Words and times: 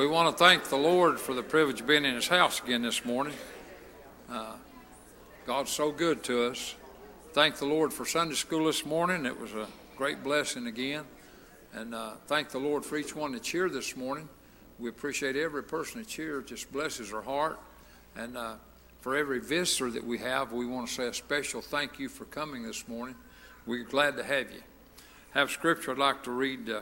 We 0.00 0.06
want 0.06 0.34
to 0.34 0.42
thank 0.42 0.64
the 0.64 0.78
Lord 0.78 1.20
for 1.20 1.34
the 1.34 1.42
privilege 1.42 1.82
of 1.82 1.86
being 1.86 2.06
in 2.06 2.14
His 2.14 2.26
house 2.26 2.58
again 2.58 2.80
this 2.80 3.04
morning. 3.04 3.34
Uh, 4.30 4.54
God's 5.44 5.70
so 5.70 5.92
good 5.92 6.22
to 6.22 6.44
us. 6.44 6.74
Thank 7.34 7.56
the 7.56 7.66
Lord 7.66 7.92
for 7.92 8.06
Sunday 8.06 8.34
school 8.34 8.64
this 8.64 8.86
morning. 8.86 9.26
It 9.26 9.38
was 9.38 9.52
a 9.52 9.66
great 9.98 10.24
blessing 10.24 10.68
again. 10.68 11.04
And 11.74 11.94
uh, 11.94 12.12
thank 12.28 12.48
the 12.48 12.58
Lord 12.58 12.82
for 12.82 12.96
each 12.96 13.14
one 13.14 13.32
that 13.32 13.42
cheered 13.42 13.74
this 13.74 13.94
morning. 13.94 14.26
We 14.78 14.88
appreciate 14.88 15.36
every 15.36 15.62
person 15.62 16.00
that 16.00 16.08
cheered, 16.08 16.44
It 16.44 16.48
just 16.48 16.72
blesses 16.72 17.12
our 17.12 17.20
heart. 17.20 17.60
And 18.16 18.38
uh, 18.38 18.54
for 19.02 19.18
every 19.18 19.40
visitor 19.40 19.90
that 19.90 20.06
we 20.06 20.16
have, 20.16 20.50
we 20.50 20.64
want 20.64 20.88
to 20.88 20.94
say 20.94 21.08
a 21.08 21.12
special 21.12 21.60
thank 21.60 21.98
you 21.98 22.08
for 22.08 22.24
coming 22.24 22.62
this 22.62 22.88
morning. 22.88 23.16
We're 23.66 23.84
glad 23.84 24.16
to 24.16 24.24
have 24.24 24.50
you. 24.50 24.62
have 25.32 25.50
scripture 25.50 25.90
I'd 25.90 25.98
like 25.98 26.22
to 26.22 26.30
read 26.30 26.70
uh, 26.70 26.80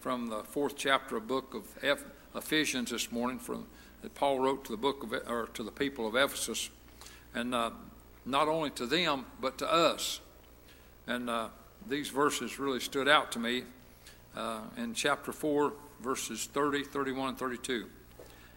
from 0.00 0.26
the 0.28 0.42
fourth 0.42 0.76
chapter 0.76 1.16
of 1.16 1.26
book 1.26 1.54
of 1.54 1.64
F- 1.82 2.04
Ephesians 2.34 2.90
this 2.90 3.10
morning 3.10 3.38
from 3.38 3.66
that 4.02 4.14
Paul 4.14 4.38
wrote 4.38 4.64
to 4.64 4.72
the 4.72 4.78
book 4.78 5.02
of 5.02 5.12
or 5.12 5.48
to 5.54 5.62
the 5.62 5.70
people 5.70 6.06
of 6.06 6.14
Ephesus, 6.14 6.70
and 7.34 7.54
uh, 7.54 7.70
not 8.24 8.48
only 8.48 8.70
to 8.70 8.86
them 8.86 9.26
but 9.40 9.58
to 9.58 9.70
us. 9.70 10.20
And 11.06 11.28
uh, 11.28 11.48
these 11.88 12.08
verses 12.08 12.58
really 12.58 12.80
stood 12.80 13.08
out 13.08 13.32
to 13.32 13.38
me 13.38 13.64
uh, 14.36 14.60
in 14.76 14.94
chapter 14.94 15.32
four, 15.32 15.72
verses 16.00 16.46
30, 16.46 16.84
31, 16.84 17.30
and 17.30 17.38
32. 17.38 17.86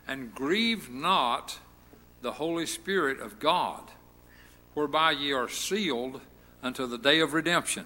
And 0.07 0.33
grieve 0.35 0.89
not 0.89 1.57
the 2.21 2.33
Holy 2.33 2.65
Spirit 2.65 3.19
of 3.19 3.39
God, 3.39 3.83
whereby 4.73 5.11
ye 5.11 5.33
are 5.33 5.49
sealed 5.49 6.21
unto 6.61 6.85
the 6.85 6.97
day 6.97 7.19
of 7.19 7.33
redemption. 7.33 7.85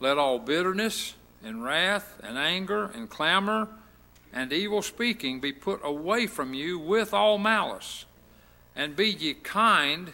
Let 0.00 0.18
all 0.18 0.38
bitterness 0.38 1.14
and 1.42 1.62
wrath 1.64 2.20
and 2.22 2.38
anger 2.38 2.86
and 2.94 3.08
clamor 3.08 3.68
and 4.34 4.52
evil 4.52 4.82
speaking 4.82 5.38
be 5.38 5.52
put 5.52 5.80
away 5.84 6.26
from 6.26 6.52
you 6.52 6.76
with 6.76 7.14
all 7.14 7.38
malice. 7.38 8.04
And 8.74 8.96
be 8.96 9.08
ye 9.08 9.32
kind 9.32 10.12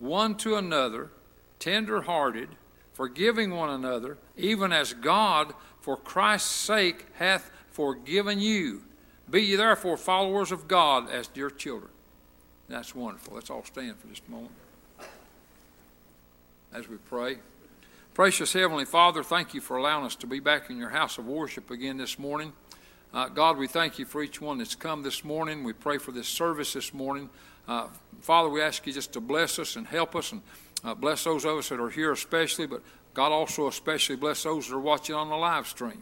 one 0.00 0.34
to 0.38 0.56
another, 0.56 1.10
tender 1.60 2.02
hearted, 2.02 2.48
forgiving 2.92 3.54
one 3.54 3.70
another, 3.70 4.18
even 4.36 4.72
as 4.72 4.92
God 4.92 5.54
for 5.80 5.96
Christ's 5.96 6.50
sake 6.50 7.06
hath 7.14 7.52
forgiven 7.70 8.40
you. 8.40 8.82
Be 9.30 9.42
ye 9.42 9.56
therefore 9.56 9.96
followers 9.96 10.50
of 10.50 10.66
God 10.66 11.08
as 11.08 11.28
dear 11.28 11.48
children. 11.48 11.92
That's 12.68 12.96
wonderful. 12.96 13.36
Let's 13.36 13.48
all 13.48 13.64
stand 13.64 13.96
for 13.98 14.08
just 14.08 14.26
a 14.26 14.30
moment 14.32 14.52
as 16.74 16.88
we 16.88 16.96
pray. 16.96 17.36
Precious 18.12 18.52
Heavenly 18.52 18.84
Father, 18.84 19.22
thank 19.22 19.54
you 19.54 19.60
for 19.60 19.76
allowing 19.76 20.04
us 20.04 20.16
to 20.16 20.26
be 20.26 20.40
back 20.40 20.68
in 20.68 20.76
your 20.78 20.90
house 20.90 21.16
of 21.16 21.26
worship 21.26 21.70
again 21.70 21.96
this 21.96 22.18
morning. 22.18 22.52
Uh, 23.14 23.28
God, 23.28 23.58
we 23.58 23.66
thank 23.66 23.98
you 23.98 24.06
for 24.06 24.22
each 24.22 24.40
one 24.40 24.56
that's 24.56 24.74
come 24.74 25.02
this 25.02 25.22
morning. 25.22 25.64
We 25.64 25.74
pray 25.74 25.98
for 25.98 26.12
this 26.12 26.26
service 26.26 26.72
this 26.72 26.94
morning. 26.94 27.28
Uh, 27.68 27.88
Father, 28.22 28.48
we 28.48 28.62
ask 28.62 28.86
you 28.86 28.92
just 28.94 29.12
to 29.12 29.20
bless 29.20 29.58
us 29.58 29.76
and 29.76 29.86
help 29.86 30.16
us 30.16 30.32
and 30.32 30.40
uh, 30.82 30.94
bless 30.94 31.24
those 31.24 31.44
of 31.44 31.58
us 31.58 31.68
that 31.68 31.78
are 31.78 31.90
here 31.90 32.12
especially, 32.12 32.66
but 32.66 32.80
God 33.12 33.30
also 33.30 33.68
especially 33.68 34.16
bless 34.16 34.44
those 34.44 34.66
that 34.68 34.74
are 34.74 34.80
watching 34.80 35.14
on 35.14 35.28
the 35.28 35.36
live 35.36 35.66
stream. 35.66 36.00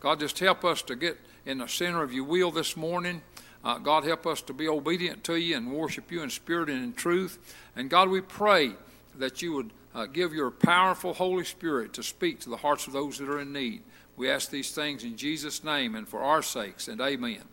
God, 0.00 0.20
just 0.20 0.38
help 0.38 0.64
us 0.64 0.80
to 0.82 0.96
get 0.96 1.18
in 1.44 1.58
the 1.58 1.68
center 1.68 2.02
of 2.02 2.14
your 2.14 2.24
will 2.24 2.50
this 2.50 2.78
morning. 2.78 3.20
Uh, 3.62 3.76
God, 3.76 4.04
help 4.04 4.26
us 4.26 4.40
to 4.42 4.54
be 4.54 4.68
obedient 4.68 5.24
to 5.24 5.36
you 5.36 5.54
and 5.54 5.70
worship 5.70 6.10
you 6.10 6.22
in 6.22 6.30
spirit 6.30 6.70
and 6.70 6.82
in 6.82 6.94
truth. 6.94 7.38
And 7.76 7.90
God, 7.90 8.08
we 8.08 8.22
pray 8.22 8.72
that 9.16 9.42
you 9.42 9.52
would 9.52 9.70
uh, 9.94 10.06
give 10.06 10.32
your 10.32 10.50
powerful 10.50 11.12
Holy 11.12 11.44
Spirit 11.44 11.92
to 11.94 12.02
speak 12.02 12.40
to 12.40 12.48
the 12.48 12.56
hearts 12.56 12.86
of 12.86 12.94
those 12.94 13.18
that 13.18 13.28
are 13.28 13.40
in 13.40 13.52
need. 13.52 13.82
We 14.18 14.28
ask 14.28 14.50
these 14.50 14.72
things 14.72 15.04
in 15.04 15.16
Jesus' 15.16 15.62
name 15.62 15.94
and 15.94 16.06
for 16.08 16.20
our 16.20 16.42
sakes, 16.42 16.88
and 16.88 17.00
amen. 17.00 17.44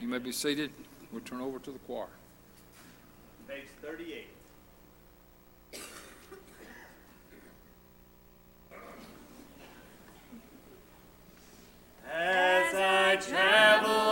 You 0.00 0.08
may 0.08 0.16
be 0.16 0.32
seated. 0.32 0.70
We'll 1.12 1.20
turn 1.20 1.42
over 1.42 1.58
to 1.58 1.70
the 1.70 1.78
choir. 1.80 2.06
Page 3.46 3.66
38. 3.82 4.26
As 12.10 12.74
I 12.74 13.16
travel 13.16 14.03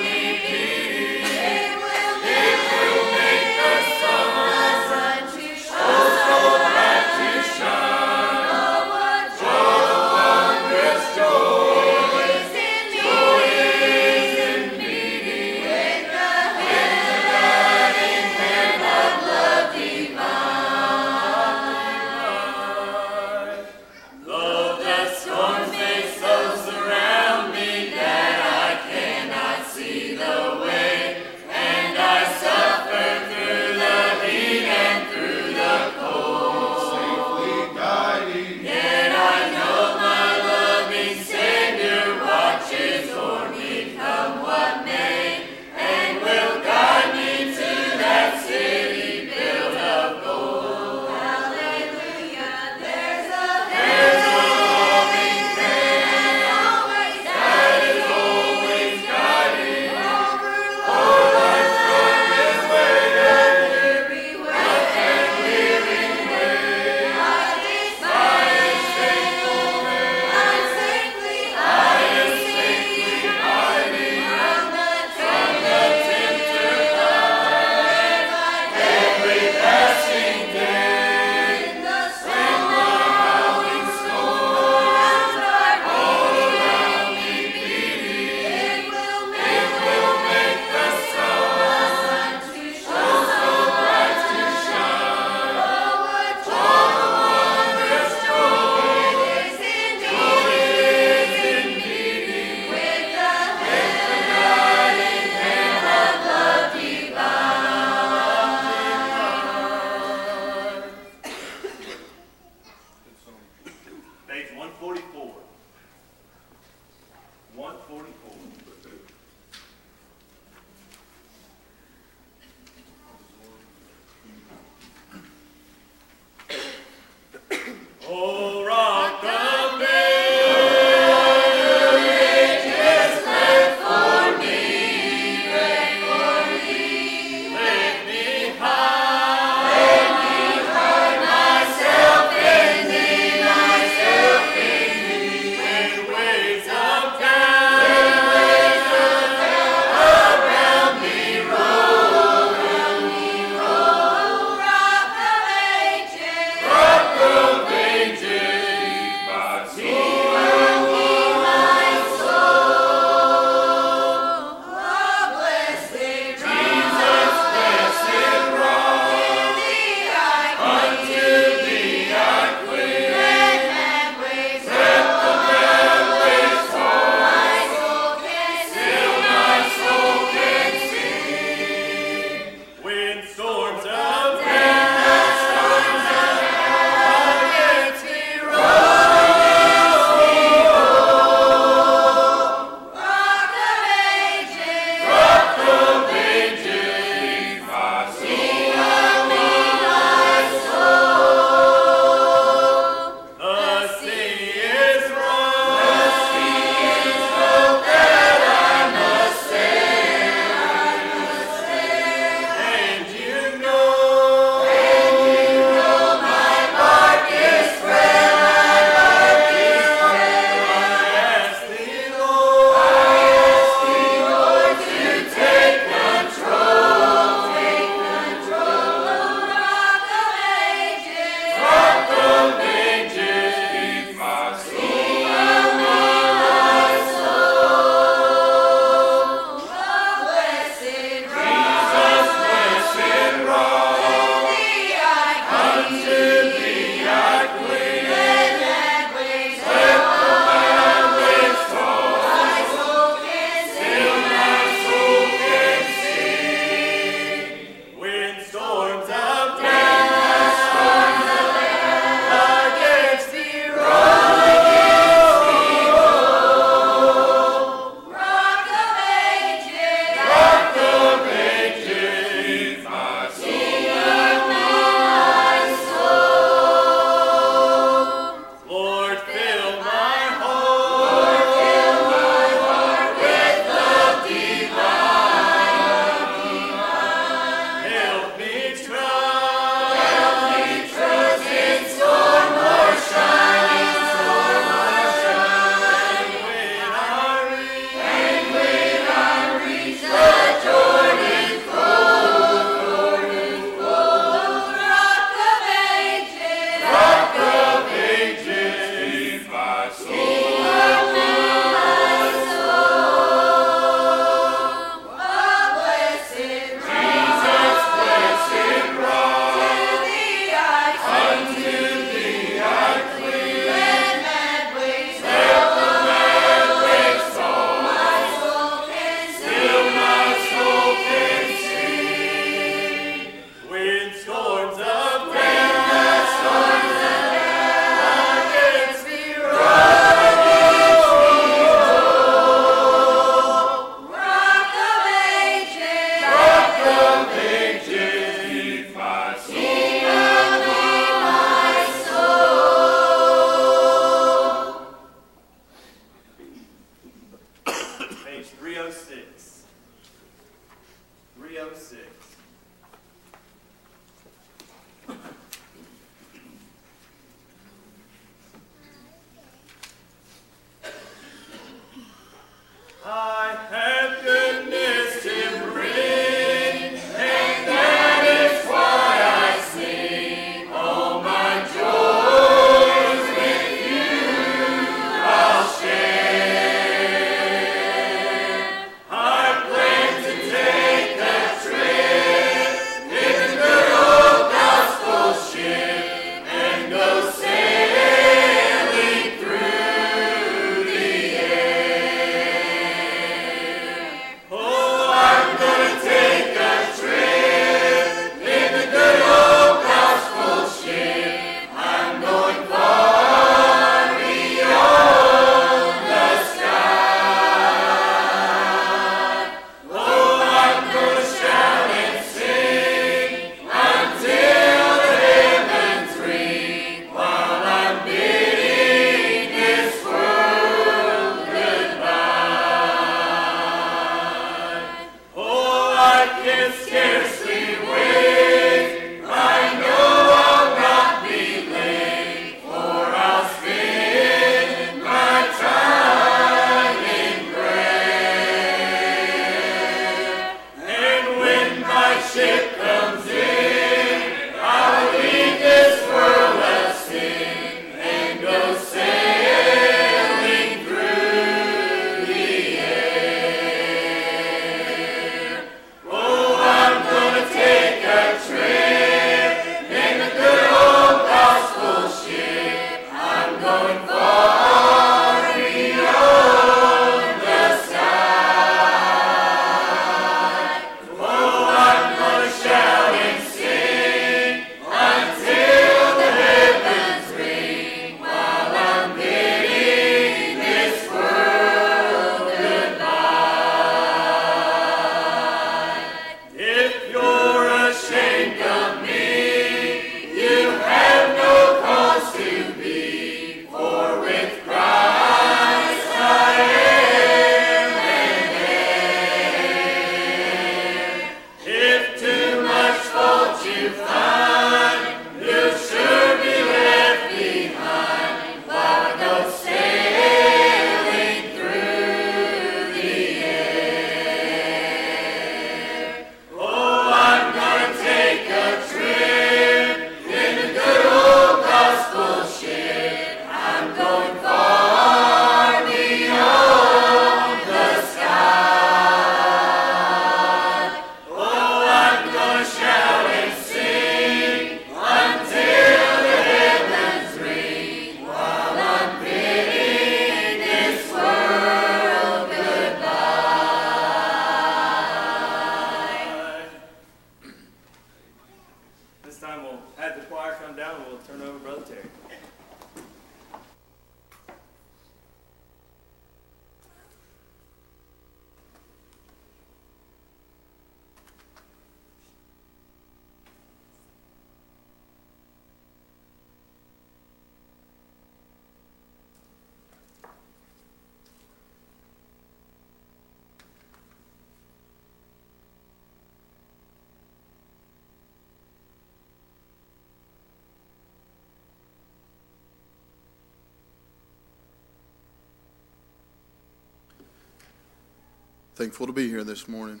thankful 598.80 599.06
to 599.06 599.12
be 599.12 599.28
here 599.28 599.44
this 599.44 599.68
morning. 599.68 600.00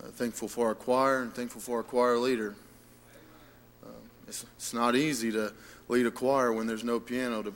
Uh, 0.00 0.08
thankful 0.08 0.48
for 0.48 0.66
our 0.66 0.74
choir 0.74 1.22
and 1.22 1.32
thankful 1.32 1.60
for 1.60 1.76
our 1.76 1.82
choir 1.84 2.18
leader. 2.18 2.56
Uh, 3.80 3.90
it's, 4.26 4.44
it's 4.56 4.74
not 4.74 4.96
easy 4.96 5.30
to 5.30 5.52
lead 5.86 6.04
a 6.04 6.10
choir 6.10 6.52
when 6.52 6.66
there's 6.66 6.82
no 6.82 6.98
piano 6.98 7.44
to 7.44 7.52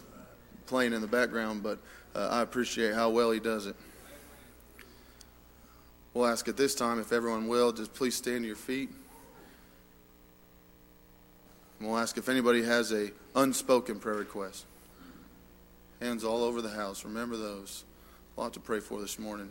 playing 0.67 0.93
in 0.93 1.01
the 1.01 1.09
background, 1.09 1.65
but 1.65 1.81
uh, 2.15 2.29
I 2.31 2.43
appreciate 2.43 2.95
how 2.95 3.11
well 3.11 3.33
he 3.33 3.41
does 3.41 3.67
it. 3.67 3.75
We'll 6.15 6.29
ask 6.29 6.47
at 6.47 6.57
this 6.57 6.77
time 6.77 7.01
if 7.01 7.11
everyone 7.11 7.49
will, 7.49 7.73
just 7.73 7.93
please 7.93 8.15
stand 8.15 8.43
to 8.43 8.47
your 8.47 8.55
feet. 8.55 8.89
We'll 11.81 11.99
ask 11.99 12.17
if 12.19 12.29
anybody 12.29 12.63
has 12.63 12.93
a 12.93 13.11
unspoken 13.35 13.99
prayer 13.99 14.19
request. 14.19 14.65
Hands 16.01 16.23
all 16.23 16.45
over 16.45 16.63
the 16.63 16.71
house. 16.71 17.05
Remember 17.05 17.37
those. 17.37 17.83
A 18.37 18.41
lot 18.43 18.53
to 18.53 18.61
pray 18.61 18.79
for 18.79 19.01
this 19.01 19.19
morning. 19.19 19.51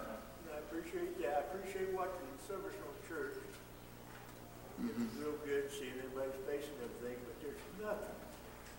place 6.51 6.65
and 6.67 6.79
everything, 6.83 7.17
but 7.25 7.35
there's 7.41 7.63
nothing 7.81 8.19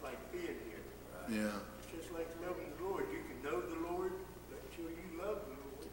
like 0.03 0.19
being 0.33 0.59
here. 0.69 0.85
Yeah. 1.31 1.63
It's 1.79 1.91
just 2.03 2.13
like 2.13 2.29
loving 2.43 2.73
the 2.79 2.85
Lord. 2.85 3.07
You 3.13 3.23
can 3.27 3.39
know 3.43 3.61
the 3.61 3.81
Lord, 3.93 4.13
but 4.51 4.59
until 4.71 4.91
you 4.91 5.07
love 5.19 5.39
the 5.47 5.57
Lord, 5.63 5.89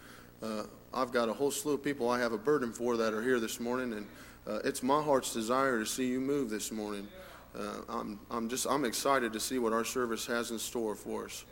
Uh, 0.42 0.64
I've 0.96 1.12
got 1.12 1.28
a 1.28 1.32
whole 1.34 1.50
slew 1.50 1.74
of 1.74 1.84
people 1.84 2.08
I 2.08 2.18
have 2.20 2.32
a 2.32 2.38
burden 2.38 2.72
for 2.72 2.96
that 2.96 3.12
are 3.12 3.22
here 3.22 3.38
this 3.38 3.60
morning, 3.60 3.92
and 3.92 4.06
uh, 4.46 4.60
it's 4.64 4.82
my 4.82 5.02
heart's 5.02 5.30
desire 5.34 5.78
to 5.78 5.84
see 5.84 6.06
you 6.06 6.20
move 6.20 6.48
this 6.48 6.72
morning. 6.72 7.06
Uh, 7.54 7.82
I'm, 7.88 8.18
I'm 8.30 8.48
just, 8.48 8.66
I'm 8.66 8.86
excited 8.86 9.34
to 9.34 9.40
see 9.40 9.58
what 9.58 9.74
our 9.74 9.84
service 9.84 10.24
has 10.26 10.50
in 10.50 10.58
store 10.58 10.94
for 10.94 11.26
us. 11.26 11.44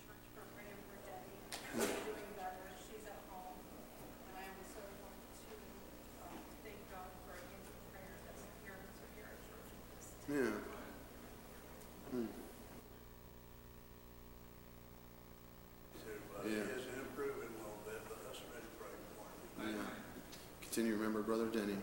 church 0.00 0.24
for 0.34 0.44
praying 0.56 0.80
for 0.88 0.98
Debbie. 1.04 1.36
She's 1.52 1.88
doing 2.04 2.30
better. 2.36 2.66
She's 2.88 3.04
at 3.08 3.20
home. 3.28 3.56
And 4.28 4.34
I 4.36 4.44
also 4.56 4.80
want 5.04 5.16
to 5.20 5.54
um, 6.26 6.36
thank 6.64 6.80
God 6.92 7.08
for 7.24 7.36
answered 7.36 7.80
prayer 7.92 8.16
that's 8.24 8.42
here, 8.64 8.76
that's 8.76 9.00
here 9.16 9.28
at 9.28 9.40
church. 9.48 9.70
Yeah. 10.28 10.72
Everybody 16.02 16.56
Yeah. 16.56 16.76
is 16.76 16.84
improving 16.92 17.48
a 17.48 17.58
little 17.62 17.80
bit, 17.86 18.00
but 18.08 18.18
let's 18.26 18.40
ready 18.52 18.66
to 18.66 18.74
pray 18.76 18.92
for 19.16 19.24
him. 19.64 19.78
Yeah. 19.78 20.61
Continue 20.72 20.92
to 20.92 20.96
remember 20.96 21.20
Brother 21.20 21.48
Denny. 21.48 21.76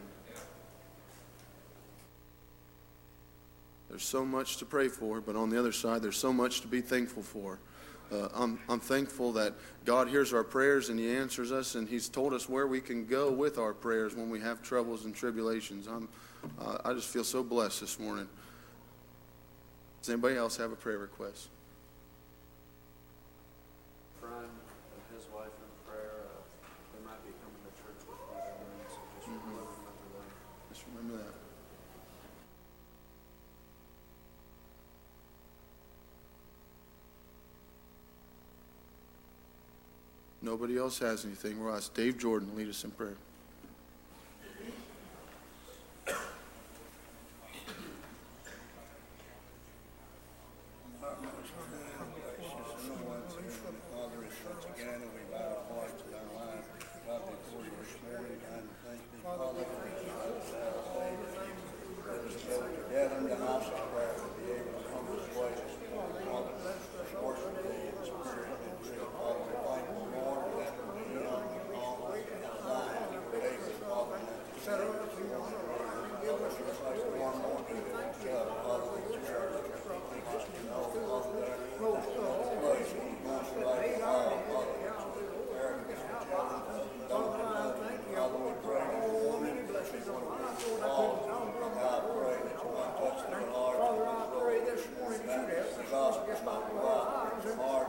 There's 3.87 4.03
so 4.03 4.25
much 4.25 4.57
to 4.57 4.65
pray 4.65 4.87
for, 4.87 5.21
but 5.21 5.35
on 5.35 5.51
the 5.51 5.59
other 5.59 5.71
side, 5.71 6.01
there's 6.01 6.17
so 6.17 6.33
much 6.33 6.61
to 6.61 6.67
be 6.67 6.81
thankful 6.81 7.21
for. 7.21 7.59
Uh, 8.11 8.29
I'm, 8.33 8.59
I'm 8.67 8.79
thankful 8.79 9.33
that 9.33 9.53
God 9.85 10.07
hears 10.07 10.33
our 10.33 10.43
prayers 10.43 10.89
and 10.89 10.97
He 10.97 11.07
answers 11.07 11.51
us, 11.51 11.75
and 11.75 11.87
He's 11.87 12.09
told 12.09 12.33
us 12.33 12.49
where 12.49 12.65
we 12.65 12.81
can 12.81 13.05
go 13.05 13.31
with 13.31 13.59
our 13.59 13.75
prayers 13.75 14.15
when 14.15 14.31
we 14.31 14.39
have 14.39 14.63
troubles 14.63 15.05
and 15.05 15.13
tribulations. 15.13 15.85
I'm, 15.85 16.09
uh, 16.59 16.79
I 16.83 16.93
just 16.93 17.09
feel 17.09 17.23
so 17.23 17.43
blessed 17.43 17.81
this 17.81 17.99
morning. 17.99 18.27
Does 20.01 20.09
anybody 20.09 20.35
else 20.35 20.57
have 20.57 20.71
a 20.71 20.75
prayer 20.75 20.97
request? 20.97 21.49
friend 24.19 24.45
and 24.45 25.15
his 25.15 25.27
wife 25.31 25.45
in 25.45 25.69
prayer. 25.87 26.25
Uh, 26.27 26.41
they 26.93 27.05
might 27.07 27.21
be 27.23 27.31
coming 27.39 27.61
to 27.63 27.71
church 27.79 28.01
with 28.03 28.19
me 28.29 28.35
tonight, 28.35 28.89
so 28.91 28.99
just 29.15 29.27
remember 29.27 29.63
them. 29.63 30.27
Just 30.69 30.83
remember 30.91 31.17
that. 31.23 31.33
Nobody 40.49 40.79
else 40.79 40.97
has 40.97 41.25
anything. 41.25 41.63
We'll 41.63 41.75
ask 41.75 41.93
Dave 41.93 42.17
Jordan 42.17 42.55
lead 42.55 42.69
us 42.69 42.83
in 42.83 42.89
prayer. 42.89 43.13
Father, 53.93 54.25
it's 54.25 54.41
once 54.41 54.65
again, 54.73 54.97
and 54.97 55.13
we 55.13 55.21
bow 55.29 55.37
our 55.37 55.61
hearts 55.69 56.01
and 56.01 56.17
our 56.17 56.25
lives, 56.33 56.65
God, 57.05 57.21
before 57.29 57.61
you 57.61 57.69
this 57.77 57.93
morning, 58.09 58.41
and 58.49 58.65
thank 58.89 59.01
you, 59.05 59.21
Father, 59.21 59.53
for 59.53 59.85
this 59.85 60.49
Saturday. 60.49 61.13
Let 62.09 62.25
us 62.25 62.33
go 62.49 62.57
together 62.65 63.17
in 63.21 63.29
the 63.29 63.37
house 63.37 63.69
of 63.69 63.85
prayer 63.93 64.17
to 64.17 64.25
be 64.41 64.49
able 64.49 64.81
to 64.81 64.89
come 64.89 65.13
this 65.13 65.29
way 65.29 65.53
this 65.61 65.77
morning, 65.93 66.25
Father, 66.25 66.57
worship 67.21 67.53
thee 67.69 67.85
in 67.85 68.01
spirit 68.01 68.49
and 68.49 68.65
in 68.65 68.73
truth. 68.81 69.13
Father, 69.13 69.45
we 69.45 69.53
thank 69.59 69.85
you, 69.85 70.09
Lord, 70.09 70.49
that 70.57 70.73
we 70.79 71.19
are 71.19 71.37
all 71.77 71.99
designed 72.09 73.11
to 73.13 73.19
praise 73.29 73.59
you, 73.59 73.75
Father, 73.83 74.15
and 74.15 74.25
that 74.25 74.39
you 74.39 74.57
save 74.63 74.79
us 74.79 74.93
from 74.99 75.19
all 75.29 75.49
Father, 76.29 76.49
just 76.49 76.79
like 76.79 76.99
the 76.99 77.11
one 77.19 77.37
more 77.43 77.59
to 77.59 77.73
the 77.75 77.91
other, 77.99 78.55
Father, 78.63 78.87
that 78.95 79.03
you 79.09 79.19
serve 79.27 79.51
us, 79.51 79.67
that 79.67 79.83
we 79.83 79.99
teach 80.09 80.29
us 80.29 80.43
to 80.47 80.61
know, 80.69 80.83
Father, 80.89 81.43
that 81.43 81.59
place, 81.79 82.91
we 82.95 83.19
want 83.25 83.45
to 83.49 83.59
like 83.59 83.83
the 83.83 83.99
fire, 83.99 84.39
Father, 84.47 84.79
that 84.79 84.95
you 85.19 85.27
prepare 85.27 85.75
to 85.75 85.83
get 85.89 85.99
each 85.99 86.29
other, 86.29 86.59
those 87.09 87.29
that 87.35 87.49
love 87.49 87.75
you, 87.79 88.15
Father, 88.15 88.39
we 88.39 88.53
pray 88.63 88.79
that 88.79 89.03
you 89.03 89.11
will 89.19 89.39
minister 89.43 89.99
to 89.99 90.13
one 90.15 90.39
all, 90.85 91.27
God, 91.69 91.87
I 91.89 92.07
pray 92.09 92.37
that 92.45 92.57
you 92.59 92.69
might 92.75 92.93
touch 92.99 93.19
their 93.29 93.45
hearts, 93.49 93.79
Father, 93.79 94.05
I 94.05 94.31
pray 94.37 94.59
this 94.69 94.83
morning 94.99 95.23
that 95.25 95.49
you 95.49 95.55
help 95.55 95.73
the 95.75 95.83
gospel 95.89 96.29
might 96.45 96.65
go 96.69 96.83
out, 96.83 97.88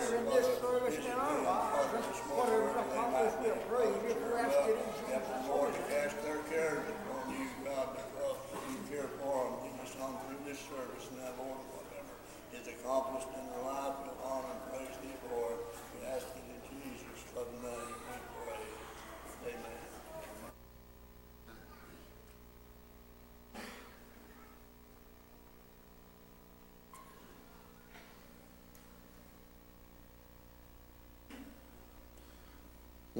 In 0.00 0.24
this 0.32 0.48
service 0.64 0.96
in 0.96 1.12
our 1.12 1.44
lives, 1.44 1.92
whatever's 2.32 2.72
accomplished, 2.72 3.36
we'll 3.44 3.60
praise 3.68 4.00
for 4.16 4.32
asking 4.40 4.80
in 4.80 4.90
Jesus' 4.96 5.44
Lord, 5.46 5.76
to 5.76 5.82
cast 5.92 6.16
their 6.24 6.40
cares 6.48 6.88
upon 6.88 7.28
you, 7.28 7.44
care 8.88 9.12
for 9.20 9.44
them, 9.44 9.60
you 9.60 9.76
just 9.76 10.00
on 10.00 10.16
through 10.24 10.40
this 10.48 10.58
service, 10.72 11.04
and 11.12 11.20
that, 11.20 11.36
Lord, 11.36 11.60
whatever 11.76 12.16
is 12.56 12.66
accomplished 12.80 13.28
in 13.28 13.44
their 13.52 13.60
life, 13.60 14.00
we'll 14.00 14.16
honor 14.24 14.48
and 14.48 14.62
praise 14.72 14.96
thee 15.04 15.12
it. 15.52 15.60
We 15.92 16.08
ask 16.08 16.26
it 16.32 16.48
in 16.48 16.60
Jesus' 16.80 17.20
loving 17.36 17.60
name. 17.60 17.99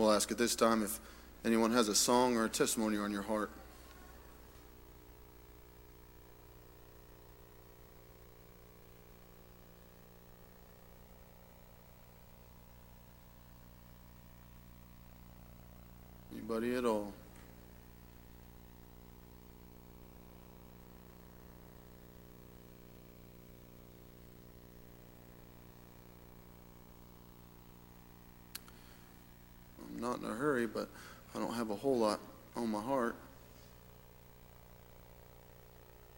We'll 0.00 0.12
ask 0.12 0.30
at 0.32 0.38
this 0.38 0.56
time 0.56 0.82
if 0.82 0.98
anyone 1.44 1.72
has 1.72 1.88
a 1.88 1.94
song 1.94 2.34
or 2.34 2.46
a 2.46 2.48
testimony 2.48 2.96
on 2.96 3.12
your 3.12 3.20
heart. 3.20 3.50
Anybody 16.32 16.76
at 16.76 16.86
all? 16.86 17.12
I'm 30.00 30.00
hurry, 30.60 30.66
but 30.66 30.88
I 31.34 31.38
don't 31.38 31.54
have 31.54 31.70
a 31.70 31.74
whole 31.74 31.96
lot 31.96 32.20
on 32.56 32.70
my 32.70 32.80
heart. 32.80 33.16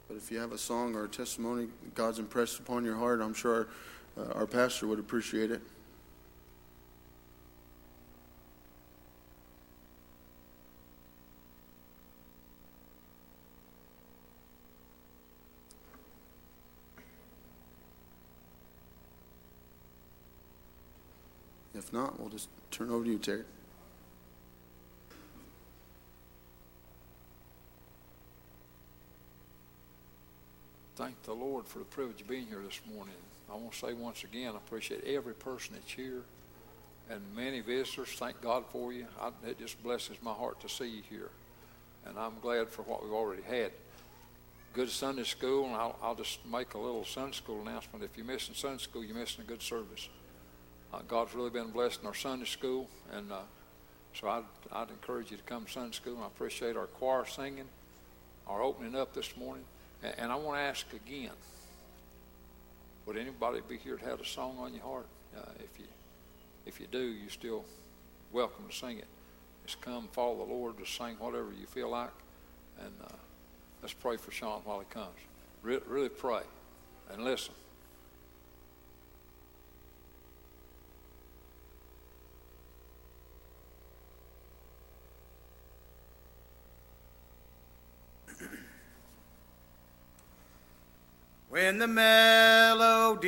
But 0.08 0.16
if 0.16 0.30
you 0.30 0.38
have 0.38 0.52
a 0.52 0.58
song 0.58 0.94
or 0.94 1.04
a 1.04 1.08
testimony 1.08 1.68
God's 1.94 2.18
impressed 2.18 2.58
upon 2.58 2.84
your 2.84 2.96
heart, 2.96 3.20
I'm 3.20 3.34
sure 3.34 3.68
our, 4.16 4.24
uh, 4.24 4.32
our 4.32 4.46
pastor 4.46 4.86
would 4.86 4.98
appreciate 4.98 5.50
it. 5.50 5.62
If 21.74 21.92
not, 21.92 22.20
we'll 22.20 22.28
just 22.28 22.48
turn 22.70 22.90
over 22.90 23.04
to 23.04 23.10
you, 23.10 23.18
Terry. 23.18 23.44
Thank 31.02 31.21
the 31.32 31.44
Lord 31.44 31.66
for 31.66 31.78
the 31.78 31.86
privilege 31.86 32.20
of 32.20 32.28
being 32.28 32.46
here 32.46 32.60
this 32.62 32.80
morning. 32.94 33.14
I 33.50 33.54
want 33.56 33.72
to 33.72 33.78
say 33.78 33.94
once 33.94 34.22
again, 34.22 34.52
I 34.52 34.56
appreciate 34.56 35.02
every 35.04 35.32
person 35.32 35.74
that's 35.74 35.90
here 35.90 36.20
and 37.08 37.22
many 37.34 37.60
visitors. 37.60 38.10
Thank 38.10 38.42
God 38.42 38.64
for 38.70 38.92
you. 38.92 39.06
I, 39.18 39.30
it 39.46 39.58
just 39.58 39.82
blesses 39.82 40.18
my 40.20 40.32
heart 40.32 40.60
to 40.60 40.68
see 40.68 40.88
you 40.88 41.02
here. 41.08 41.30
And 42.04 42.18
I'm 42.18 42.34
glad 42.42 42.68
for 42.68 42.82
what 42.82 43.02
we've 43.02 43.14
already 43.14 43.42
had. 43.42 43.72
Good 44.74 44.90
Sunday 44.90 45.24
school, 45.24 45.64
and 45.64 45.74
I'll, 45.74 45.98
I'll 46.02 46.14
just 46.14 46.44
make 46.44 46.74
a 46.74 46.78
little 46.78 47.04
Sunday 47.04 47.34
school 47.34 47.62
announcement. 47.62 48.04
If 48.04 48.14
you're 48.16 48.26
missing 48.26 48.54
Sunday 48.54 48.82
school, 48.82 49.02
you're 49.02 49.16
missing 49.16 49.44
a 49.44 49.48
good 49.48 49.62
service. 49.62 50.10
Uh, 50.92 51.00
God's 51.08 51.34
really 51.34 51.50
been 51.50 51.70
blessing 51.70 52.04
our 52.06 52.14
Sunday 52.14 52.44
school, 52.44 52.88
and 53.10 53.32
uh, 53.32 53.40
so 54.20 54.28
I'd, 54.28 54.44
I'd 54.70 54.90
encourage 54.90 55.30
you 55.30 55.38
to 55.38 55.42
come 55.44 55.64
to 55.64 55.70
Sunday 55.70 55.96
school. 55.96 56.18
I 56.22 56.26
appreciate 56.26 56.76
our 56.76 56.86
choir 56.86 57.24
singing, 57.24 57.68
our 58.46 58.60
opening 58.60 58.94
up 58.94 59.14
this 59.14 59.34
morning. 59.34 59.64
And, 60.02 60.32
I 60.32 60.34
want 60.34 60.58
to 60.58 60.62
ask 60.62 60.86
again 60.92 61.30
would 63.06 63.16
anybody 63.16 63.60
be 63.68 63.76
here 63.76 63.96
that 63.96 64.08
had 64.08 64.20
a 64.20 64.24
song 64.24 64.56
on 64.60 64.74
your 64.74 64.82
heart? 64.82 65.06
Uh, 65.36 65.42
if, 65.58 65.78
you, 65.78 65.86
if 66.66 66.80
you 66.80 66.86
do, 66.90 67.00
you're 67.00 67.30
still 67.30 67.64
welcome 68.32 68.68
to 68.68 68.74
sing 68.74 68.98
it. 68.98 69.06
Just 69.66 69.80
come, 69.80 70.08
follow 70.12 70.36
the 70.44 70.52
Lord, 70.52 70.78
just 70.78 70.96
sing 70.96 71.16
whatever 71.18 71.50
you 71.58 71.66
feel 71.66 71.88
like. 71.88 72.10
And 72.80 72.92
uh, 73.04 73.12
let's 73.80 73.94
pray 73.94 74.16
for 74.16 74.30
Sean 74.30 74.60
while 74.64 74.78
he 74.78 74.86
comes. 74.86 75.18
Re- 75.62 75.80
really 75.86 76.08
pray 76.08 76.42
and 77.12 77.24
listen. 77.24 77.54
When 91.64 91.78
the 91.78 91.86
melody's 91.86 93.22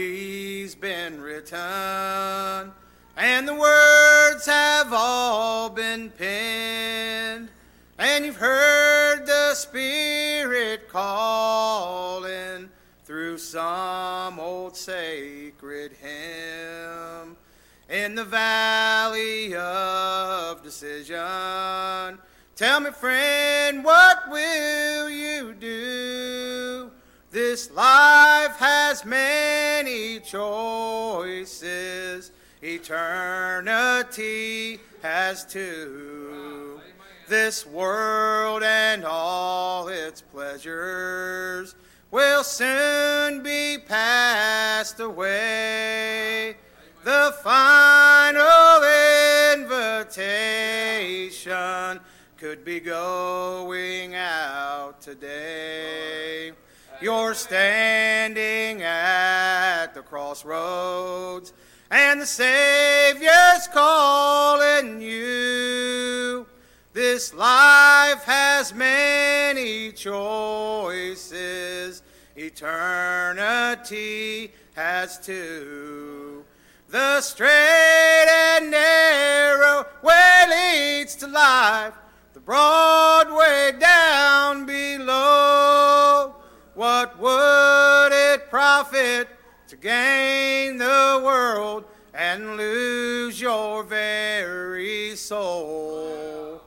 been 0.74 1.20
written 1.20 2.72
and 3.16 3.46
the 3.46 3.54
words 3.54 4.46
have 4.46 4.92
all 4.92 5.70
been 5.70 6.10
penned, 6.10 7.50
and 7.96 8.24
you've 8.24 8.34
heard 8.34 9.24
the 9.24 9.54
Spirit 9.54 10.88
calling 10.88 12.70
through 13.04 13.38
some 13.38 14.40
old 14.40 14.76
sacred 14.76 15.92
hymn 15.92 17.36
in 17.88 18.16
the 18.16 18.24
valley 18.24 19.54
of 19.54 20.60
decision. 20.64 22.18
Tell 22.56 22.80
me, 22.80 22.90
friend, 22.90 23.84
what 23.84 24.28
will 24.28 25.08
you 25.08 25.54
do? 25.54 26.90
This 27.34 27.70
life 27.72 28.56
has 28.58 29.04
many 29.04 30.20
choices, 30.20 32.30
eternity 32.62 33.98
has 35.02 35.44
two. 35.44 36.80
This 37.26 37.66
world 37.66 38.62
and 38.62 39.04
all 39.04 39.88
its 39.88 40.20
pleasures 40.20 41.74
will 42.12 42.44
soon 42.44 43.42
be 43.42 43.78
passed 43.84 45.00
away. 45.00 46.54
The 47.02 47.34
final 47.42 48.80
invitation 49.58 51.98
could 52.36 52.64
be 52.64 52.78
going 52.78 54.14
out 54.14 55.00
today. 55.00 56.52
You're 57.04 57.34
standing 57.34 58.80
at 58.80 59.92
the 59.92 60.00
crossroads, 60.00 61.52
and 61.90 62.22
the 62.22 62.24
Savior's 62.24 63.68
calling 63.74 65.02
you. 65.02 66.46
This 66.94 67.34
life 67.34 68.24
has 68.24 68.72
many 68.72 69.92
choices, 69.92 71.22
eternity 72.36 73.74
has 74.74 75.18
two. 75.18 76.42
The 76.88 77.20
straight 77.20 78.28
and 78.30 78.70
narrow 78.70 79.84
way 80.02 80.46
leads 80.48 81.16
to 81.16 81.26
life, 81.26 81.92
the 82.32 82.40
broad 82.40 83.30
way 83.30 83.72
down 83.78 84.64
below. 84.64 86.33
What 86.84 87.18
would 87.18 88.12
it 88.12 88.50
profit 88.50 89.28
to 89.68 89.76
gain 89.76 90.76
the 90.76 91.18
world 91.24 91.84
and 92.12 92.58
lose 92.58 93.40
your 93.40 93.82
very 93.84 95.16
soul? 95.16 96.60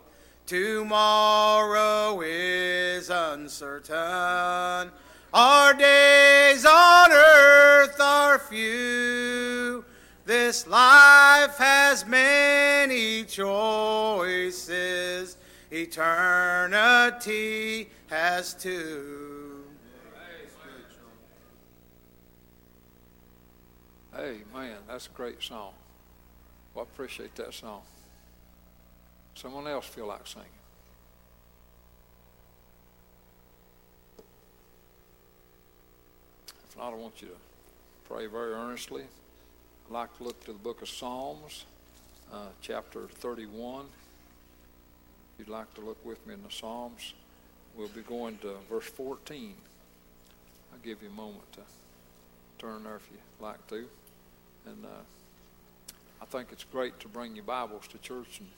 Tomorrow 0.48 2.22
is 2.26 3.12
uncertain. 3.12 4.90
Our 5.36 5.74
days 5.76 6.66
on 6.66 7.12
earth 7.12 8.02
are 8.02 8.40
few. 8.40 9.86
This 10.26 10.66
life 10.66 11.58
has 11.60 12.08
many 12.08 13.24
choices. 13.24 14.58
Eternity 15.72 16.72
has 18.10 18.56
two. 18.56 19.27
Hey, 24.18 24.38
man, 24.52 24.78
that's 24.88 25.06
a 25.06 25.12
great 25.12 25.44
song. 25.44 25.74
Well, 26.74 26.88
I 26.90 26.92
appreciate 26.92 27.36
that 27.36 27.54
song. 27.54 27.84
Someone 29.36 29.68
else 29.68 29.86
feel 29.86 30.08
like 30.08 30.26
singing? 30.26 30.48
If 36.68 36.76
not, 36.76 36.94
I 36.94 36.96
want 36.96 37.22
you 37.22 37.28
to 37.28 38.12
pray 38.12 38.26
very 38.26 38.54
earnestly. 38.54 39.04
I'd 39.86 39.94
like 39.94 40.18
to 40.18 40.24
look 40.24 40.44
to 40.46 40.54
the 40.54 40.58
book 40.58 40.82
of 40.82 40.90
Psalms, 40.90 41.66
uh, 42.34 42.48
chapter 42.60 43.02
31. 43.02 43.86
If 43.86 45.46
you'd 45.46 45.48
like 45.48 45.72
to 45.76 45.82
look 45.82 46.04
with 46.04 46.26
me 46.26 46.34
in 46.34 46.42
the 46.42 46.52
Psalms, 46.52 47.14
we'll 47.76 47.88
be 47.90 48.02
going 48.02 48.40
to 48.40 48.56
verse 48.68 48.88
14. 48.88 49.54
I'll 50.74 50.80
give 50.80 51.04
you 51.04 51.10
a 51.10 51.12
moment 51.12 51.52
to 51.54 51.62
turn 52.58 52.84
there 52.84 52.96
if 52.96 53.08
you'd 53.12 53.46
like 53.46 53.68
to. 53.68 53.88
And 54.68 54.84
uh, 54.84 54.90
I 56.22 56.26
think 56.26 56.50
it's 56.52 56.66
great 56.66 57.00
to 57.00 57.08
bring 57.08 57.36
your 57.36 57.46
Bibles 57.46 57.88
to 57.88 57.98
church 58.00 58.40
and 58.40 58.50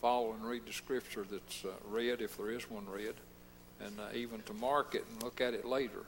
follow 0.00 0.32
and 0.32 0.44
read 0.44 0.66
the 0.66 0.72
scripture 0.72 1.26
that's 1.28 1.64
uh, 1.64 1.70
read, 1.90 2.20
if 2.20 2.36
there 2.36 2.50
is 2.50 2.70
one 2.70 2.86
read, 2.88 3.14
and 3.84 3.98
uh, 3.98 4.04
even 4.14 4.40
to 4.42 4.52
mark 4.54 4.94
it 4.94 5.04
and 5.10 5.22
look 5.22 5.40
at 5.40 5.52
it 5.52 5.64
later. 5.64 6.04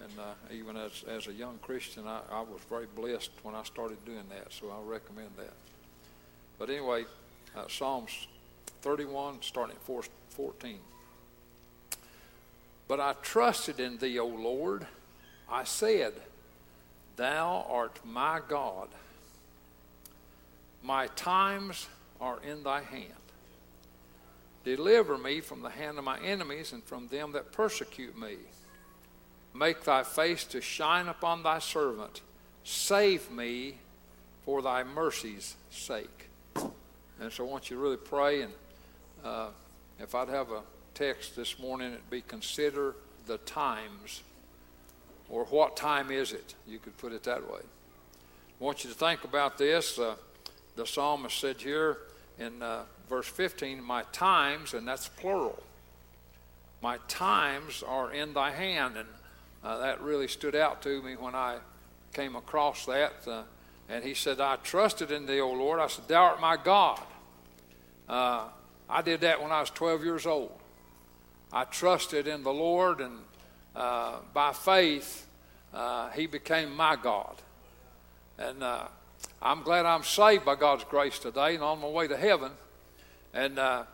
And 0.00 0.12
uh, 0.18 0.54
even 0.54 0.76
as, 0.76 1.04
as 1.08 1.26
a 1.26 1.32
young 1.32 1.58
Christian, 1.60 2.06
I, 2.06 2.20
I 2.30 2.40
was 2.40 2.60
very 2.68 2.86
blessed 2.94 3.30
when 3.42 3.56
I 3.56 3.64
started 3.64 4.04
doing 4.04 4.24
that, 4.30 4.52
so 4.52 4.70
I 4.70 4.88
recommend 4.88 5.30
that. 5.38 5.54
But 6.58 6.70
anyway, 6.70 7.04
uh, 7.56 7.64
Psalms 7.68 8.28
31, 8.82 9.38
starting 9.42 9.74
at 9.74 9.82
4, 9.82 10.02
14. 10.30 10.78
But 12.86 13.00
I 13.00 13.14
trusted 13.22 13.80
in 13.80 13.98
thee, 13.98 14.20
O 14.20 14.26
Lord. 14.26 14.86
I 15.50 15.64
said, 15.64 16.14
Thou 17.16 17.66
art 17.68 18.00
my 18.04 18.40
God. 18.46 18.88
My 20.82 21.06
times 21.08 21.86
are 22.20 22.38
in 22.42 22.62
thy 22.62 22.82
hand. 22.82 23.12
Deliver 24.64 25.18
me 25.18 25.40
from 25.40 25.62
the 25.62 25.70
hand 25.70 25.98
of 25.98 26.04
my 26.04 26.20
enemies 26.20 26.72
and 26.72 26.82
from 26.84 27.08
them 27.08 27.32
that 27.32 27.52
persecute 27.52 28.18
me. 28.18 28.36
Make 29.54 29.84
thy 29.84 30.02
face 30.02 30.44
to 30.44 30.60
shine 30.60 31.08
upon 31.08 31.42
thy 31.42 31.58
servant. 31.58 32.22
Save 32.64 33.30
me 33.30 33.76
for 34.44 34.62
thy 34.62 34.84
mercy's 34.84 35.56
sake. 35.70 36.28
And 36.54 37.30
so 37.30 37.46
I 37.46 37.50
want 37.50 37.70
you 37.70 37.76
to 37.76 37.82
really 37.82 37.96
pray. 37.96 38.42
And 38.42 38.52
uh, 39.24 39.48
if 40.00 40.14
I'd 40.14 40.28
have 40.28 40.50
a 40.50 40.62
text 40.94 41.36
this 41.36 41.58
morning, 41.58 41.92
it'd 41.92 42.10
be 42.10 42.22
consider 42.22 42.94
the 43.26 43.38
times, 43.38 44.22
or 45.32 45.46
what 45.46 45.76
time 45.76 46.10
is 46.12 46.32
it? 46.32 46.54
You 46.68 46.78
could 46.78 46.96
put 46.98 47.12
it 47.12 47.24
that 47.24 47.50
way. 47.50 47.60
I 47.60 48.64
want 48.64 48.84
you 48.84 48.90
to 48.90 48.96
think 48.96 49.24
about 49.24 49.58
this. 49.58 49.98
Uh, 49.98 50.14
the 50.76 50.86
psalmist 50.86 51.40
said 51.40 51.60
here 51.60 51.98
in 52.38 52.62
uh, 52.62 52.82
verse 53.08 53.26
15, 53.26 53.82
My 53.82 54.02
times, 54.12 54.74
and 54.74 54.86
that's 54.86 55.08
plural, 55.08 55.60
my 56.82 56.98
times 57.08 57.82
are 57.82 58.12
in 58.12 58.34
thy 58.34 58.50
hand. 58.50 58.98
And 58.98 59.08
uh, 59.64 59.78
that 59.78 60.02
really 60.02 60.28
stood 60.28 60.54
out 60.54 60.82
to 60.82 61.02
me 61.02 61.16
when 61.16 61.34
I 61.34 61.58
came 62.12 62.36
across 62.36 62.84
that. 62.86 63.14
Uh, 63.26 63.42
and 63.88 64.04
he 64.04 64.12
said, 64.12 64.38
I 64.38 64.56
trusted 64.56 65.10
in 65.10 65.24
thee, 65.24 65.40
O 65.40 65.50
Lord. 65.50 65.80
I 65.80 65.86
said, 65.86 66.08
Thou 66.08 66.22
art 66.22 66.40
my 66.40 66.58
God. 66.62 67.00
Uh, 68.06 68.44
I 68.88 69.00
did 69.00 69.22
that 69.22 69.42
when 69.42 69.50
I 69.50 69.60
was 69.60 69.70
12 69.70 70.04
years 70.04 70.26
old. 70.26 70.52
I 71.52 71.64
trusted 71.64 72.26
in 72.26 72.42
the 72.42 72.52
Lord, 72.52 73.00
and 73.00 73.18
uh, 73.74 74.16
by 74.32 74.52
faith, 74.52 75.26
uh, 75.72 76.10
He 76.10 76.26
became 76.26 76.74
my 76.74 76.96
God. 76.96 77.36
And 78.38 78.62
uh, 78.62 78.86
I'm 79.40 79.62
glad 79.62 79.86
I'm 79.86 80.02
saved 80.02 80.44
by 80.44 80.56
God's 80.56 80.84
grace 80.84 81.18
today 81.18 81.54
and 81.54 81.62
on 81.62 81.80
my 81.80 81.88
way 81.88 82.08
to 82.08 82.16
heaven. 82.16 82.52
And 83.34 83.58
uh, 83.58 83.84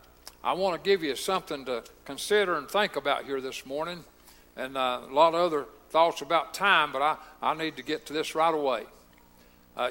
I 0.42 0.52
want 0.54 0.82
to 0.82 0.88
give 0.88 1.02
you 1.02 1.14
something 1.16 1.64
to 1.66 1.84
consider 2.04 2.56
and 2.56 2.68
think 2.68 2.96
about 2.96 3.24
here 3.24 3.40
this 3.40 3.66
morning, 3.66 4.04
and 4.56 4.76
uh, 4.76 5.00
a 5.08 5.12
lot 5.12 5.34
of 5.34 5.40
other 5.40 5.66
thoughts 5.90 6.22
about 6.22 6.54
time, 6.54 6.92
but 6.92 7.02
I, 7.02 7.16
I 7.40 7.54
need 7.54 7.76
to 7.76 7.82
get 7.82 8.06
to 8.06 8.12
this 8.12 8.34
right 8.34 8.54
away. 8.54 8.84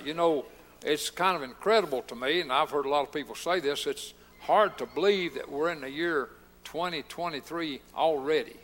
You 0.03 0.13
know, 0.13 0.45
it's 0.83 1.09
kind 1.09 1.35
of 1.35 1.43
incredible 1.43 2.01
to 2.03 2.15
me, 2.15 2.41
and 2.41 2.51
I've 2.51 2.69
heard 2.69 2.85
a 2.85 2.89
lot 2.89 3.03
of 3.03 3.11
people 3.11 3.35
say 3.35 3.59
this, 3.59 3.87
it's 3.87 4.13
hard 4.41 4.77
to 4.77 4.85
believe 4.85 5.33
that 5.35 5.49
we're 5.49 5.71
in 5.71 5.81
the 5.81 5.89
year 5.89 6.29
2023 6.65 7.81
already. 7.95 8.55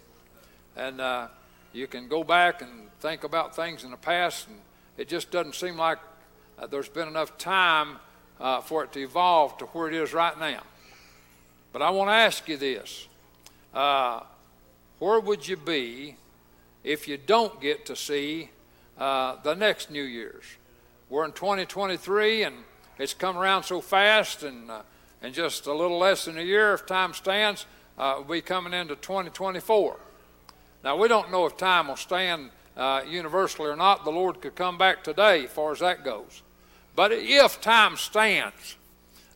And 0.75 0.99
uh, 0.99 1.27
you 1.71 1.87
can 1.87 2.07
go 2.07 2.23
back 2.23 2.61
and 2.61 2.89
think 2.99 3.23
about 3.23 3.55
things 3.55 3.83
in 3.83 3.91
the 3.91 3.97
past, 3.97 4.47
and 4.47 4.57
it 4.97 5.07
just 5.07 5.29
doesn't 5.29 5.55
seem 5.55 5.77
like 5.77 5.99
uh, 6.57 6.67
there's 6.67 6.89
been 6.89 7.07
enough 7.07 7.37
time 7.37 7.97
uh, 8.39 8.61
for 8.61 8.83
it 8.83 8.91
to 8.93 9.01
evolve 9.01 9.57
to 9.57 9.65
where 9.65 9.87
it 9.87 9.93
is 9.93 10.13
right 10.13 10.37
now. 10.39 10.61
But 11.71 11.81
I 11.81 11.89
want 11.89 12.09
to 12.09 12.13
ask 12.13 12.47
you 12.47 12.57
this 12.57 13.07
uh, 13.73 14.21
where 14.99 15.19
would 15.19 15.47
you 15.47 15.57
be 15.57 16.15
if 16.83 17.07
you 17.07 17.17
don't 17.17 17.59
get 17.59 17.85
to 17.87 17.95
see 17.95 18.49
uh, 18.97 19.37
the 19.43 19.55
next 19.55 19.91
New 19.91 20.03
Year's? 20.03 20.45
We're 21.09 21.25
in 21.25 21.33
2023 21.33 22.43
and 22.43 22.55
it's 22.97 23.13
come 23.13 23.37
around 23.37 23.63
so 23.63 23.81
fast, 23.81 24.43
and 24.43 24.69
uh, 24.69 24.81
in 25.21 25.33
just 25.33 25.65
a 25.65 25.73
little 25.73 25.97
less 25.97 26.25
than 26.25 26.37
a 26.37 26.43
year, 26.43 26.73
if 26.73 26.85
time 26.85 27.13
stands, 27.13 27.65
we'll 27.97 28.23
be 28.23 28.41
coming 28.41 28.73
into 28.73 28.95
2024. 28.95 29.99
Now, 30.83 30.97
we 30.97 31.07
don't 31.07 31.31
know 31.31 31.45
if 31.45 31.55
time 31.55 31.87
will 31.87 31.95
stand 31.95 32.49
uh, 32.75 33.01
universally 33.07 33.69
or 33.69 33.75
not. 33.75 34.03
The 34.03 34.11
Lord 34.11 34.41
could 34.41 34.55
come 34.55 34.77
back 34.77 35.03
today, 35.03 35.45
as 35.45 35.49
far 35.49 35.71
as 35.71 35.79
that 35.79 36.03
goes. 36.03 36.41
But 36.95 37.11
if 37.13 37.61
time 37.61 37.95
stands 37.95 38.75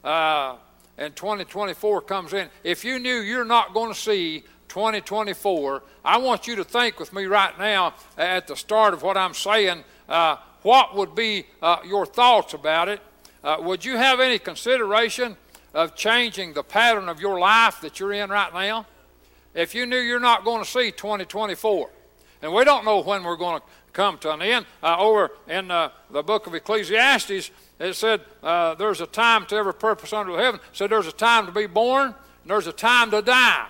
uh, 0.03 0.57
and 0.97 1.15
2024 1.15 2.01
comes 2.01 2.33
in, 2.33 2.49
if 2.63 2.83
you 2.83 2.99
knew 2.99 3.19
you're 3.19 3.45
not 3.45 3.73
going 3.73 3.93
to 3.93 3.99
see 3.99 4.43
2024, 4.67 5.83
I 6.03 6.17
want 6.17 6.47
you 6.47 6.55
to 6.57 6.63
think 6.63 6.99
with 6.99 7.13
me 7.13 7.25
right 7.25 7.57
now 7.57 7.93
at 8.17 8.47
the 8.47 8.55
start 8.55 8.93
of 8.93 9.01
what 9.01 9.15
I'm 9.15 9.33
saying. 9.33 9.83
Uh, 10.09 10.37
what 10.63 10.95
would 10.95 11.15
be 11.15 11.45
uh, 11.61 11.77
your 11.85 12.05
thoughts 12.05 12.53
about 12.53 12.89
it? 12.89 12.99
Uh, 13.43 13.57
would 13.61 13.85
you 13.85 13.95
have 13.95 14.19
any 14.19 14.37
consideration 14.37 15.37
of 15.73 15.95
changing 15.95 16.53
the 16.53 16.63
pattern 16.63 17.07
of 17.07 17.21
your 17.21 17.39
life 17.39 17.79
that 17.81 17.99
you're 17.99 18.13
in 18.13 18.29
right 18.29 18.53
now? 18.53 18.85
If 19.57 19.73
you 19.73 19.87
knew 19.87 19.97
you're 19.97 20.19
not 20.19 20.45
going 20.45 20.63
to 20.63 20.69
see 20.69 20.91
2024, 20.91 21.89
and 22.43 22.53
we 22.53 22.63
don't 22.63 22.85
know 22.85 23.01
when 23.01 23.23
we're 23.23 23.35
going 23.35 23.59
to 23.59 23.65
come 23.91 24.19
to 24.19 24.31
an 24.31 24.43
end. 24.43 24.67
Uh, 24.83 24.97
over 24.99 25.31
in 25.47 25.71
uh, 25.71 25.89
the 26.11 26.21
book 26.21 26.45
of 26.45 26.53
Ecclesiastes, 26.53 27.49
it 27.79 27.93
said 27.95 28.21
uh, 28.43 28.75
there's 28.75 29.01
a 29.01 29.07
time 29.07 29.47
to 29.47 29.55
every 29.55 29.73
purpose 29.73 30.13
under 30.13 30.37
heaven. 30.37 30.59
It 30.59 30.77
said 30.77 30.91
there's 30.91 31.07
a 31.07 31.11
time 31.11 31.47
to 31.47 31.51
be 31.51 31.65
born, 31.65 32.09
and 32.09 32.51
there's 32.51 32.67
a 32.67 32.71
time 32.71 33.09
to 33.09 33.23
die. 33.23 33.67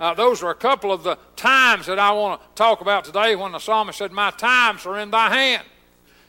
Uh, 0.00 0.12
those 0.14 0.42
are 0.42 0.50
a 0.50 0.56
couple 0.56 0.90
of 0.90 1.04
the 1.04 1.16
times 1.36 1.86
that 1.86 2.00
I 2.00 2.10
want 2.10 2.40
to 2.40 2.46
talk 2.56 2.80
about 2.80 3.04
today 3.04 3.36
when 3.36 3.52
the 3.52 3.60
psalmist 3.60 3.98
said, 3.98 4.10
My 4.10 4.32
times 4.32 4.84
are 4.86 4.98
in 4.98 5.12
thy 5.12 5.32
hand. 5.32 5.62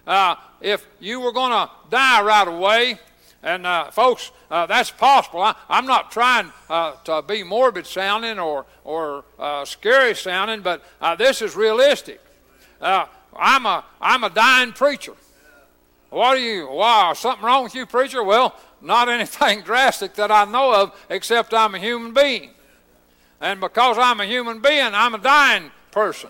Uh, 0.05 0.35
if 0.61 0.85
you 0.99 1.19
were 1.19 1.31
going 1.31 1.49
to 1.49 1.67
die 1.89 2.21
right 2.21 2.47
away, 2.47 2.99
and 3.43 3.67
uh, 3.67 3.91
folks, 3.91 4.31
uh, 4.49 4.65
that's 4.65 4.89
possible. 4.89 5.41
I, 5.41 5.55
am 5.69 5.85
not 5.85 6.11
trying 6.11 6.51
uh, 6.69 6.93
to 7.03 7.21
be 7.21 7.43
morbid 7.43 7.85
sounding 7.85 8.39
or, 8.39 8.65
or 8.85 9.25
uh, 9.37 9.65
scary 9.65 10.15
sounding, 10.15 10.61
but 10.61 10.81
uh, 11.01 11.15
this 11.15 11.41
is 11.41 11.53
realistic. 11.53 12.21
Uh, 12.79 13.05
I'm, 13.35 13.65
a, 13.65 13.83
I'm 13.99 14.23
a 14.23 14.29
dying 14.29 14.71
preacher. 14.71 15.13
What 16.09 16.37
are 16.37 16.39
you? 16.39 16.69
Wow, 16.69 17.11
something 17.13 17.43
wrong 17.43 17.65
with 17.65 17.75
you, 17.75 17.85
preacher? 17.85 18.23
Well, 18.23 18.55
not 18.81 19.09
anything 19.09 19.61
drastic 19.61 20.13
that 20.15 20.31
I 20.31 20.45
know 20.45 20.73
of, 20.73 21.05
except 21.09 21.53
I'm 21.53 21.75
a 21.75 21.79
human 21.79 22.13
being. 22.13 22.51
And 23.41 23.59
because 23.59 23.97
I'm 23.97 24.21
a 24.21 24.25
human 24.25 24.61
being, 24.61 24.91
I'm 24.93 25.15
a 25.15 25.19
dying 25.19 25.69
person. 25.91 26.29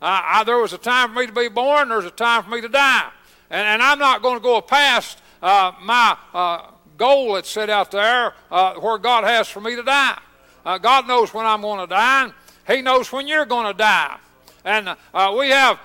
I, 0.00 0.44
there 0.44 0.58
was 0.58 0.72
a 0.72 0.78
time 0.78 1.12
for 1.12 1.20
me 1.20 1.26
to 1.26 1.32
be 1.32 1.48
born, 1.48 1.88
there's 1.88 2.04
a 2.04 2.10
time 2.10 2.44
for 2.44 2.50
me 2.50 2.60
to 2.60 2.68
die. 2.68 3.10
And, 3.50 3.66
and 3.66 3.82
I'm 3.82 3.98
not 3.98 4.22
going 4.22 4.36
to 4.36 4.42
go 4.42 4.60
past 4.60 5.18
uh, 5.42 5.72
my 5.82 6.16
uh, 6.32 6.70
goal 6.96 7.34
that's 7.34 7.50
set 7.50 7.70
out 7.70 7.90
there 7.90 8.34
uh, 8.50 8.74
where 8.74 8.98
God 8.98 9.24
has 9.24 9.48
for 9.48 9.60
me 9.60 9.76
to 9.76 9.82
die. 9.82 10.18
Uh, 10.64 10.78
God 10.78 11.06
knows 11.06 11.32
when 11.32 11.46
I'm 11.46 11.60
going 11.60 11.80
to 11.80 11.86
die, 11.86 12.30
He 12.66 12.82
knows 12.82 13.12
when 13.12 13.28
you're 13.28 13.46
going 13.46 13.66
to 13.66 13.76
die. 13.76 14.18
And 14.64 14.96
uh, 15.14 15.34
we 15.38 15.50
have 15.50 15.78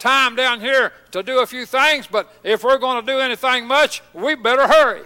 time 0.00 0.34
down 0.34 0.60
here 0.60 0.92
to 1.12 1.22
do 1.22 1.38
a 1.40 1.46
few 1.46 1.64
things, 1.64 2.08
but 2.08 2.32
if 2.42 2.64
we're 2.64 2.78
going 2.78 3.04
to 3.04 3.12
do 3.12 3.20
anything 3.20 3.68
much, 3.68 4.02
we 4.12 4.34
better 4.34 4.66
hurry 4.66 5.02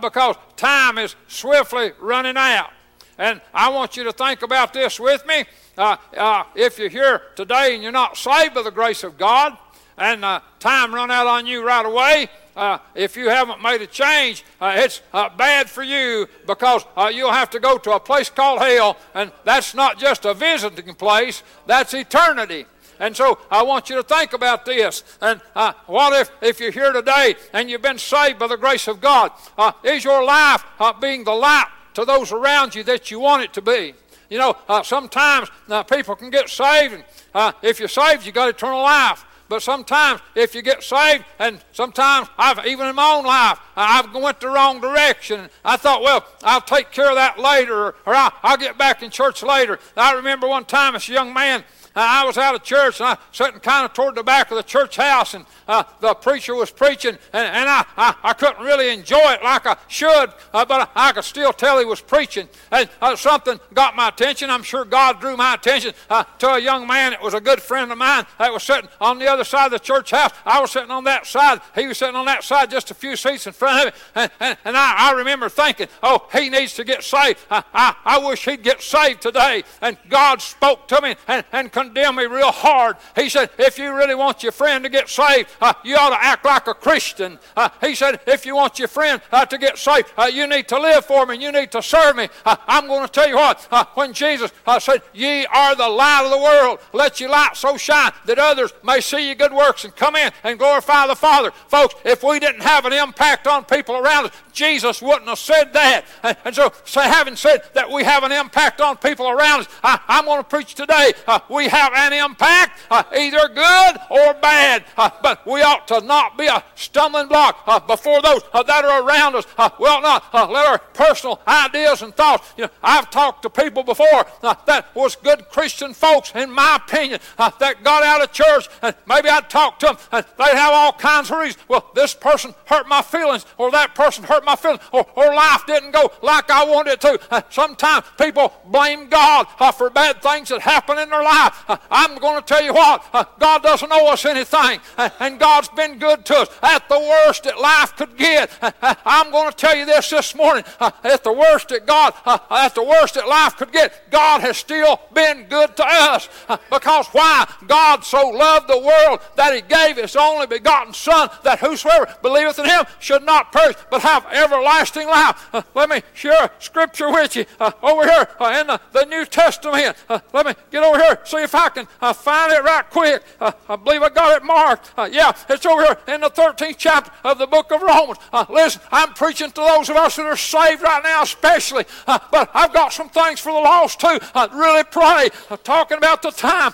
because 0.00 0.36
time 0.56 0.96
is 0.96 1.14
swiftly 1.28 1.92
running 2.00 2.38
out. 2.38 2.70
And 3.18 3.40
I 3.52 3.68
want 3.68 3.96
you 3.96 4.04
to 4.04 4.12
think 4.12 4.42
about 4.42 4.72
this 4.72 4.98
with 4.98 5.26
me. 5.26 5.44
Uh, 5.76 5.96
uh, 6.16 6.44
if 6.54 6.78
you're 6.78 6.88
here 6.88 7.22
today 7.36 7.74
and 7.74 7.82
you're 7.82 7.92
not 7.92 8.16
saved 8.16 8.54
by 8.54 8.62
the 8.62 8.70
grace 8.70 9.04
of 9.04 9.18
God, 9.18 9.56
and 9.96 10.24
uh, 10.24 10.40
time 10.58 10.94
run 10.94 11.10
out 11.10 11.26
on 11.26 11.46
you 11.46 11.64
right 11.64 11.86
away, 11.86 12.28
uh, 12.56 12.78
if 12.94 13.16
you 13.16 13.28
haven't 13.28 13.62
made 13.62 13.82
a 13.82 13.86
change, 13.86 14.44
uh, 14.60 14.74
it's 14.76 15.02
uh, 15.12 15.28
bad 15.36 15.68
for 15.68 15.82
you 15.82 16.26
because 16.46 16.84
you'll 17.12 17.32
have 17.32 17.50
to 17.50 17.60
go 17.60 17.78
to 17.78 17.92
a 17.92 18.00
place 18.00 18.30
called 18.30 18.60
hell, 18.60 18.96
and 19.14 19.32
that's 19.44 19.74
not 19.74 19.98
just 19.98 20.24
a 20.24 20.34
visiting 20.34 20.94
place, 20.94 21.42
that's 21.66 21.94
eternity. 21.94 22.66
And 22.98 23.16
so 23.16 23.38
I 23.50 23.62
want 23.62 23.90
you 23.90 23.96
to 23.96 24.02
think 24.02 24.32
about 24.32 24.64
this. 24.64 25.02
And 25.20 25.40
uh, 25.54 25.72
what 25.86 26.12
if, 26.20 26.30
if 26.40 26.60
you're 26.60 26.70
here 26.70 26.92
today 26.92 27.34
and 27.52 27.68
you've 27.68 27.82
been 27.82 27.98
saved 27.98 28.38
by 28.38 28.46
the 28.46 28.56
grace 28.56 28.88
of 28.88 29.00
God? 29.00 29.32
Uh, 29.58 29.72
is 29.82 30.04
your 30.04 30.24
life 30.24 30.64
uh, 30.78 30.92
being 30.92 31.24
the 31.24 31.32
light 31.32 31.66
to 31.94 32.04
those 32.04 32.32
around 32.32 32.74
you 32.74 32.84
that 32.84 33.10
you 33.10 33.20
want 33.20 33.42
it 33.42 33.52
to 33.54 33.62
be? 33.62 33.94
You 34.30 34.38
know, 34.38 34.56
uh, 34.68 34.82
sometimes 34.82 35.48
uh, 35.68 35.82
people 35.82 36.16
can 36.16 36.30
get 36.30 36.48
saved, 36.48 36.94
and 36.94 37.04
uh, 37.34 37.52
if 37.62 37.78
you're 37.78 37.88
saved, 37.88 38.24
you 38.24 38.32
got 38.32 38.48
eternal 38.48 38.80
life. 38.80 39.24
But 39.48 39.62
sometimes, 39.62 40.20
if 40.34 40.54
you 40.54 40.62
get 40.62 40.82
saved, 40.82 41.24
and 41.38 41.60
sometimes 41.72 42.28
I've 42.38 42.64
even 42.66 42.86
in 42.86 42.94
my 42.94 43.12
own 43.12 43.24
life, 43.24 43.58
I've 43.76 44.12
went 44.14 44.40
the 44.40 44.48
wrong 44.48 44.80
direction. 44.80 45.50
I 45.64 45.76
thought, 45.76 46.02
well, 46.02 46.26
I'll 46.42 46.62
take 46.62 46.90
care 46.90 47.08
of 47.08 47.16
that 47.16 47.38
later, 47.38 47.94
or, 48.06 48.14
I'll, 48.14 48.32
I'll, 48.42 48.56
get 48.56 48.78
back 48.78 49.02
in 49.02 49.10
church 49.10 49.42
later. 49.42 49.78
I 49.96 50.14
remember 50.14 50.48
one 50.48 50.64
time 50.64 50.94
as 50.94 51.08
a 51.08 51.12
young 51.12 51.34
man, 51.34 51.62
I 51.96 52.24
was 52.24 52.36
out 52.36 52.54
of 52.54 52.62
church 52.62 53.00
and 53.00 53.08
I 53.08 53.10
was 53.12 53.18
sitting 53.32 53.60
kind 53.60 53.84
of 53.84 53.92
toward 53.92 54.16
the 54.16 54.22
back 54.22 54.50
of 54.50 54.56
the 54.56 54.62
church 54.62 54.96
house 54.96 55.34
and 55.34 55.44
uh, 55.68 55.84
the 56.00 56.14
preacher 56.14 56.54
was 56.54 56.70
preaching 56.70 57.16
and, 57.32 57.46
and 57.46 57.68
I, 57.68 57.84
I, 57.96 58.14
I, 58.22 58.32
couldn't 58.32 58.64
really 58.64 58.92
enjoy 58.92 59.32
it 59.32 59.42
like 59.42 59.66
I 59.66 59.76
should, 59.88 60.32
uh, 60.52 60.64
but 60.64 60.90
I, 60.94 61.08
I, 61.08 61.12
could 61.12 61.24
still 61.24 61.52
tell 61.52 61.78
he 61.78 61.84
was 61.84 62.00
preaching. 62.00 62.48
And 62.70 62.88
uh, 63.00 63.16
something 63.16 63.60
got 63.72 63.96
my 63.96 64.08
attention. 64.08 64.50
I'm 64.50 64.62
sure 64.62 64.84
God 64.84 65.20
drew 65.20 65.36
my 65.36 65.54
attention 65.54 65.94
uh, 66.10 66.24
to 66.38 66.54
a 66.54 66.58
young 66.58 66.86
man 66.86 67.12
that 67.12 67.22
was 67.22 67.34
a 67.34 67.40
good 67.40 67.62
friend 67.62 67.92
of 67.92 67.98
mine 67.98 68.26
that 68.38 68.52
was 68.52 68.62
sitting 68.62 68.90
on 69.00 69.18
the 69.18 69.26
other 69.26 69.44
side 69.44 69.66
of 69.66 69.72
the 69.72 69.78
church 69.78 70.10
house. 70.10 70.32
I 70.44 70.60
was 70.60 70.72
sitting 70.72 70.90
on 70.90 71.04
that 71.04 71.26
side. 71.26 71.60
He 71.74 71.86
was 71.86 71.98
sitting 71.98 72.16
on 72.16 72.26
that 72.26 72.44
side 72.44 72.70
just 72.70 72.90
a 72.90 72.94
few 72.94 73.16
seats 73.16 73.46
in 73.46 73.52
front 73.52 73.88
of 73.88 73.94
me. 73.94 74.00
And, 74.14 74.30
and, 74.40 74.58
and 74.64 74.76
I, 74.76 75.10
I 75.10 75.12
remember 75.12 75.48
thinking, 75.48 75.88
oh, 76.02 76.28
he 76.32 76.50
needs 76.50 76.74
to 76.74 76.84
get 76.84 77.02
saved. 77.02 77.38
I, 77.50 77.62
I, 77.72 77.96
I 78.04 78.18
wish 78.18 78.44
he'd 78.44 78.62
get 78.62 78.82
saved 78.82 79.22
today. 79.22 79.62
And 79.80 79.96
God 80.08 80.42
spoke 80.42 80.88
to 80.88 81.00
me 81.00 81.16
and, 81.28 81.44
and 81.52 81.72
condemned 81.84 82.16
me 82.16 82.26
real 82.26 82.50
hard. 82.50 82.96
He 83.14 83.28
said, 83.28 83.50
if 83.58 83.78
you 83.78 83.94
really 83.94 84.14
want 84.14 84.42
your 84.42 84.52
friend 84.52 84.84
to 84.84 84.90
get 84.90 85.08
saved, 85.08 85.50
uh, 85.60 85.74
you 85.84 85.96
ought 85.96 86.10
to 86.10 86.22
act 86.22 86.44
like 86.44 86.66
a 86.66 86.74
Christian. 86.74 87.38
Uh, 87.56 87.68
he 87.80 87.94
said, 87.94 88.20
if 88.26 88.46
you 88.46 88.56
want 88.56 88.78
your 88.78 88.88
friend 88.88 89.20
uh, 89.30 89.44
to 89.46 89.58
get 89.58 89.78
saved, 89.78 90.08
uh, 90.16 90.30
you 90.32 90.46
need 90.46 90.68
to 90.68 90.78
live 90.78 91.04
for 91.04 91.26
me. 91.26 91.36
You 91.36 91.52
need 91.52 91.70
to 91.72 91.82
serve 91.82 92.16
me. 92.16 92.28
Uh, 92.44 92.56
I'm 92.66 92.86
going 92.86 93.06
to 93.06 93.12
tell 93.12 93.28
you 93.28 93.36
what, 93.36 93.66
uh, 93.70 93.84
when 93.94 94.12
Jesus 94.12 94.50
said, 94.80 95.02
Ye 95.12 95.46
are 95.46 95.74
the 95.76 95.88
light 95.88 96.24
of 96.24 96.30
the 96.30 96.38
world, 96.38 96.80
let 96.92 97.20
your 97.20 97.30
light 97.30 97.56
so 97.56 97.76
shine 97.76 98.12
that 98.26 98.38
others 98.38 98.72
may 98.82 99.00
see 99.00 99.26
your 99.26 99.34
good 99.34 99.52
works 99.52 99.84
and 99.84 99.94
come 99.94 100.16
in 100.16 100.32
and 100.42 100.58
glorify 100.58 101.06
the 101.06 101.16
Father. 101.16 101.50
Folks, 101.68 101.94
if 102.04 102.22
we 102.22 102.38
didn't 102.38 102.62
have 102.62 102.84
an 102.84 102.92
impact 102.92 103.46
on 103.46 103.64
people 103.64 103.96
around 103.96 104.26
us, 104.26 104.32
Jesus 104.52 105.02
wouldn't 105.02 105.28
have 105.28 105.38
said 105.38 105.72
that. 105.72 106.04
And, 106.22 106.36
and 106.44 106.54
so, 106.54 106.72
so, 106.84 107.00
having 107.00 107.36
said 107.36 107.62
that 107.74 107.90
we 107.90 108.04
have 108.04 108.22
an 108.22 108.32
impact 108.32 108.80
on 108.80 108.96
people 108.96 109.28
around 109.28 109.60
us, 109.60 109.68
I, 109.82 110.00
am 110.08 110.24
going 110.24 110.38
to 110.38 110.44
preach 110.44 110.74
today. 110.74 111.12
We 111.48 111.68
have 111.74 111.92
an 111.94 112.12
impact, 112.12 112.80
uh, 112.90 113.02
either 113.16 113.48
good 113.48 113.96
or 114.10 114.34
bad, 114.34 114.84
uh, 114.96 115.10
but 115.22 115.44
we 115.46 115.60
ought 115.62 115.88
to 115.88 116.00
not 116.00 116.38
be 116.38 116.46
a 116.46 116.62
stumbling 116.74 117.28
block 117.28 117.62
uh, 117.66 117.80
before 117.80 118.22
those 118.22 118.42
uh, 118.52 118.62
that 118.62 118.84
are 118.84 119.02
around 119.06 119.34
us. 119.34 119.44
Uh, 119.58 119.68
we 119.80 119.86
ought 119.86 120.02
not 120.02 120.50
let 120.50 120.66
our 120.66 120.78
personal 120.78 121.40
ideas 121.48 122.02
and 122.02 122.14
thoughts. 122.14 122.52
You 122.56 122.64
know, 122.64 122.70
I've 122.82 123.10
talked 123.10 123.42
to 123.42 123.50
people 123.50 123.82
before 123.82 124.26
that 124.40 124.86
was 124.94 125.16
good 125.16 125.48
Christian 125.50 125.94
folks, 125.94 126.32
in 126.34 126.50
my 126.50 126.76
opinion, 126.76 127.20
that 127.38 127.82
got 127.82 128.02
out 128.02 128.22
of 128.22 128.32
church, 128.32 128.68
and 128.82 128.94
maybe 129.06 129.28
I'd 129.28 129.50
talk 129.50 129.78
to 129.80 129.86
them, 129.86 129.96
and 130.12 130.24
they'd 130.38 130.56
have 130.56 130.72
all 130.72 130.92
kinds 130.92 131.30
of 131.30 131.38
reasons. 131.38 131.64
Well, 131.68 131.90
this 131.94 132.14
person 132.14 132.54
hurt 132.66 132.86
my 132.88 133.02
feelings, 133.02 133.46
or 133.58 133.70
that 133.72 133.94
person 133.94 134.24
hurt 134.24 134.44
my 134.44 134.56
feelings, 134.56 134.80
or, 134.92 135.06
or 135.16 135.34
life 135.34 135.66
didn't 135.66 135.90
go 135.90 136.12
like 136.22 136.50
I 136.50 136.64
wanted 136.64 136.92
it 136.92 137.00
to. 137.02 137.18
Uh, 137.30 137.42
sometimes 137.50 138.04
people 138.18 138.52
blame 138.66 139.08
God 139.08 139.46
uh, 139.58 139.72
for 139.72 139.90
bad 139.90 140.22
things 140.22 140.50
that 140.50 140.60
happen 140.60 140.98
in 140.98 141.10
their 141.10 141.22
life. 141.22 141.63
Uh, 141.68 141.76
I'm 141.90 142.18
going 142.18 142.40
to 142.40 142.46
tell 142.46 142.62
you 142.62 142.74
what, 142.74 143.04
uh, 143.12 143.24
God 143.38 143.62
doesn't 143.62 143.90
owe 143.90 144.12
us 144.12 144.24
anything, 144.24 144.80
uh, 144.96 145.10
and 145.20 145.38
God's 145.38 145.68
been 145.68 145.98
good 145.98 146.24
to 146.26 146.36
us 146.38 146.48
at 146.62 146.88
the 146.88 146.98
worst 146.98 147.44
that 147.44 147.60
life 147.60 147.96
could 147.96 148.16
get. 148.16 148.50
Uh, 148.60 148.72
uh, 148.82 148.94
I'm 149.04 149.30
going 149.30 149.50
to 149.50 149.56
tell 149.56 149.76
you 149.76 149.86
this 149.86 150.10
this 150.10 150.34
morning, 150.34 150.64
uh, 150.80 150.90
at 151.02 151.24
the 151.24 151.32
worst 151.32 151.68
that 151.68 151.86
God, 151.86 152.14
at 152.50 152.74
the 152.74 152.82
worst 152.82 153.14
that 153.14 153.28
life 153.28 153.56
could 153.56 153.72
get, 153.72 154.10
God 154.10 154.40
has 154.40 154.56
still 154.56 155.00
been 155.12 155.44
good 155.48 155.76
to 155.76 155.84
us. 155.86 156.28
because 156.70 157.06
why? 157.08 157.50
God 157.66 158.04
so 158.04 158.28
loved 158.28 158.68
the 158.68 158.78
world 158.78 159.20
that 159.36 159.54
he 159.54 159.62
gave 159.62 159.96
his 159.96 160.16
only 160.16 160.46
begotten 160.46 160.92
Son, 160.92 161.28
that 161.42 161.58
whosoever 161.58 162.14
believeth 162.22 162.58
in 162.58 162.66
him 162.66 162.84
should 162.98 163.22
not 163.22 163.52
perish, 163.52 163.76
but 163.90 164.02
have 164.02 164.26
everlasting 164.32 165.06
life. 165.08 165.50
Let 165.74 165.90
me 165.90 166.02
share 166.12 166.50
scripture 166.58 167.10
with 167.10 167.36
you 167.36 167.44
over 167.82 168.04
here 168.04 168.28
in 168.60 168.66
the, 168.66 168.80
the, 168.92 169.04
New 169.04 169.24
Testament. 169.26 169.96
Uh, 170.08 170.20
let 170.32 170.46
me 170.46 170.54
get 170.70 170.82
over 170.82 170.98
here, 170.98 171.13
see 171.26 171.42
if 171.42 171.54
I 171.54 171.68
can 171.68 171.86
uh, 172.00 172.12
find 172.12 172.52
it 172.52 172.62
right 172.62 172.88
quick. 172.90 173.22
Uh, 173.40 173.52
I 173.68 173.76
believe 173.76 174.02
I 174.02 174.08
got 174.08 174.36
it 174.36 174.44
marked. 174.44 174.92
Uh, 174.96 175.08
yeah, 175.10 175.32
it's 175.48 175.66
over 175.66 175.84
here 175.84 175.98
in 176.08 176.20
the 176.20 176.30
13th 176.30 176.76
chapter 176.78 177.12
of 177.24 177.38
the 177.38 177.46
book 177.46 177.70
of 177.72 177.82
Romans. 177.82 178.18
Uh, 178.32 178.44
listen, 178.48 178.80
I'm 178.90 179.12
preaching 179.14 179.50
to 179.50 179.60
those 179.60 179.88
of 179.88 179.96
us 179.96 180.16
that 180.16 180.26
are 180.26 180.36
saved 180.36 180.82
right 180.82 181.02
now, 181.02 181.22
especially, 181.22 181.84
uh, 182.06 182.18
but 182.30 182.50
I've 182.54 182.72
got 182.72 182.92
some 182.92 183.08
things 183.08 183.40
for 183.40 183.52
the 183.52 183.58
lost 183.58 184.00
too. 184.00 184.18
I 184.34 184.46
really 184.52 184.84
pray. 184.84 185.30
I'm 185.50 185.58
talking 185.58 185.98
about 185.98 186.22
the 186.22 186.30
time 186.30 186.72